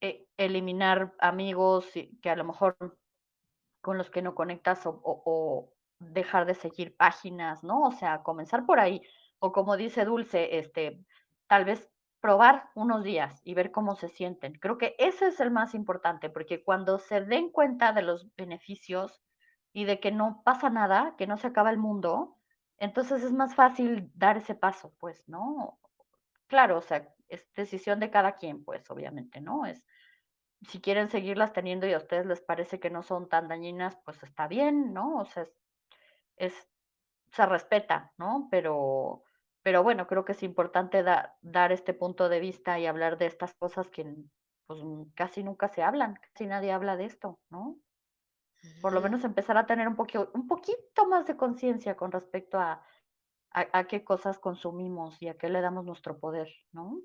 [0.01, 1.89] eh, eliminar amigos
[2.21, 2.77] que a lo mejor
[3.81, 7.83] con los que no conectas o, o- o dejar de seguir páginas, ¿no?
[7.83, 9.01] O sea, comenzar por ahí.
[9.39, 11.03] O como dice Dulce, este,
[11.47, 11.89] tal vez
[12.19, 14.53] probar unos días y ver cómo se sienten.
[14.53, 19.21] Creo que ese es el más importante, porque cuando se den cuenta de los beneficios
[19.73, 22.37] y de que no pasa nada, que no se acaba el mundo,
[22.81, 25.79] entonces es más fácil dar ese paso, pues, ¿no?
[26.47, 29.65] Claro, o sea, es decisión de cada quien, pues, obviamente, ¿no?
[29.67, 29.83] Es
[30.61, 34.23] si quieren seguirlas teniendo y a ustedes les parece que no son tan dañinas, pues
[34.23, 35.17] está bien, ¿no?
[35.19, 35.47] O sea,
[36.37, 36.69] es
[37.31, 38.47] se respeta, ¿no?
[38.51, 39.23] Pero
[39.63, 43.27] pero bueno, creo que es importante da dar este punto de vista y hablar de
[43.27, 44.05] estas cosas que,
[44.67, 44.79] pues,
[45.15, 47.77] casi nunca se hablan, casi nadie habla de esto, ¿no?
[48.81, 52.59] Por lo menos empezar a tener un poquio un poquito más de conciencia con respecto
[52.59, 52.83] a
[53.51, 57.01] a a qué cosas consumimos y a qué le damos nuestro poder, ¿no?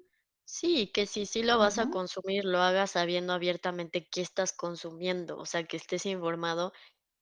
[0.49, 5.37] Sí, que si sí lo vas a consumir, lo hagas sabiendo abiertamente qué estás consumiendo,
[5.39, 6.73] o sea, que estés informado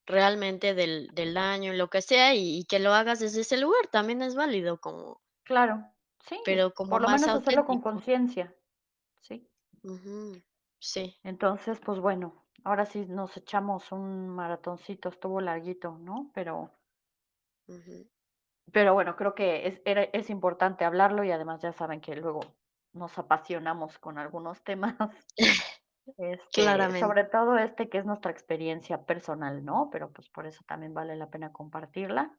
[0.06, 3.89] realmente del del daño, lo que sea, y y que lo hagas desde ese lugar,
[3.93, 5.86] también es válido como claro,
[6.20, 7.81] sí, pero como por lo más menos hacerlo con auténtico.
[7.81, 8.55] conciencia,
[9.20, 9.51] sí.
[10.90, 16.31] Sí, Entonces, pues bueno, ahora sí nos echamos un maratoncito, estuvo larguito, ¿no?
[16.35, 16.70] Pero,
[18.72, 22.56] pero bueno, creo que es, era- es importante hablarlo y además ya saben que luego
[22.93, 24.97] nos apasionamos con algunos temas,
[26.18, 29.90] este, Claramente, sobre todo este que es nuestra experiencia personal, ¿no?
[29.93, 32.39] Pero pues por eso también vale la pena compartirla.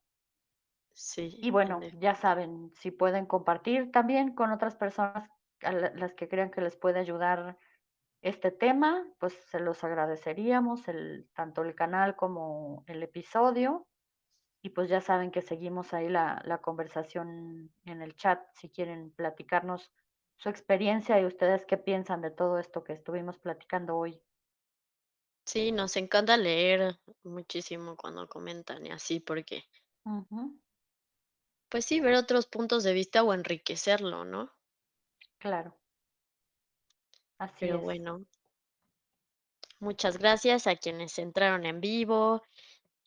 [0.93, 5.29] sí, Y en bueno, ya saben, si pueden compartir también con otras personas
[5.61, 7.57] a la- las que crean que les puede ayudar
[8.25, 13.87] este tema, pues se los agradeceríamos, el, tanto el canal como el episodio.
[14.63, 19.11] Y pues ya saben que seguimos ahí la, la conversación en el chat si quieren
[19.11, 19.91] platicarnos
[20.37, 24.19] su experiencia y ustedes qué piensan de todo esto que estuvimos platicando hoy.
[25.45, 29.63] sí, nos encanta leer muchísimo cuando comentan y así, porque,
[31.69, 34.51] pues sí, ver otros puntos de vista o enriquecerlo, ¿no?
[35.37, 35.77] claro,
[37.37, 37.81] así Pero es.
[37.81, 38.25] bueno,
[39.79, 42.41] muchas gracias a quienes entraron en vivo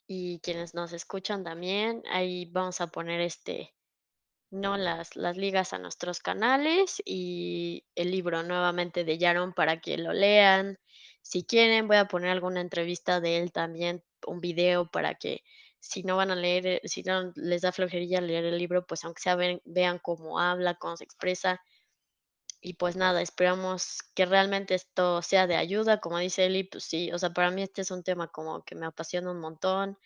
[0.07, 2.03] y quienes nos escuchan también.
[2.11, 3.75] Ahí vamos a poner, este,
[4.51, 4.77] ¿no?
[4.77, 10.13] Las las ligas a nuestros canales y el libro nuevamente de Yaron para que lo
[10.13, 10.79] lean.
[11.23, 15.43] Si quieren, voy a poner alguna entrevista de él también, un video para que
[15.81, 19.05] si no van a leer, eh, si no les da flojerilla leer el libro, pues
[19.05, 21.61] aunque sea ven vean cómo habla, cómo se expresa.
[22.61, 27.13] Y pues nada, esperamos que realmente esto sea de ayuda, como dice Eli, pues sí,
[27.13, 29.97] o sea, para mí este es un tema como que me apasiona un montón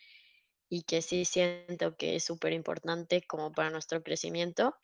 [0.69, 4.75] y que sí siento que es súper importante como para nuestro crecimiento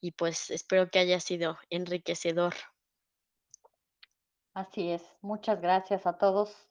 [0.00, 2.54] y pues espero que haya sido enriquecedor.
[4.54, 5.02] Así es.
[5.20, 6.68] Muchas gracias a todos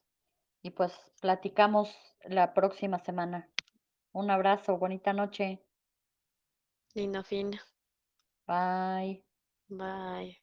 [0.64, 0.92] y pues
[1.22, 3.50] platicamos la próxima semana.
[4.12, 5.64] Un abrazo, bonita noche.
[6.94, 7.52] Lindo fin.
[8.48, 9.35] Bye.
[9.70, 10.38] Bye.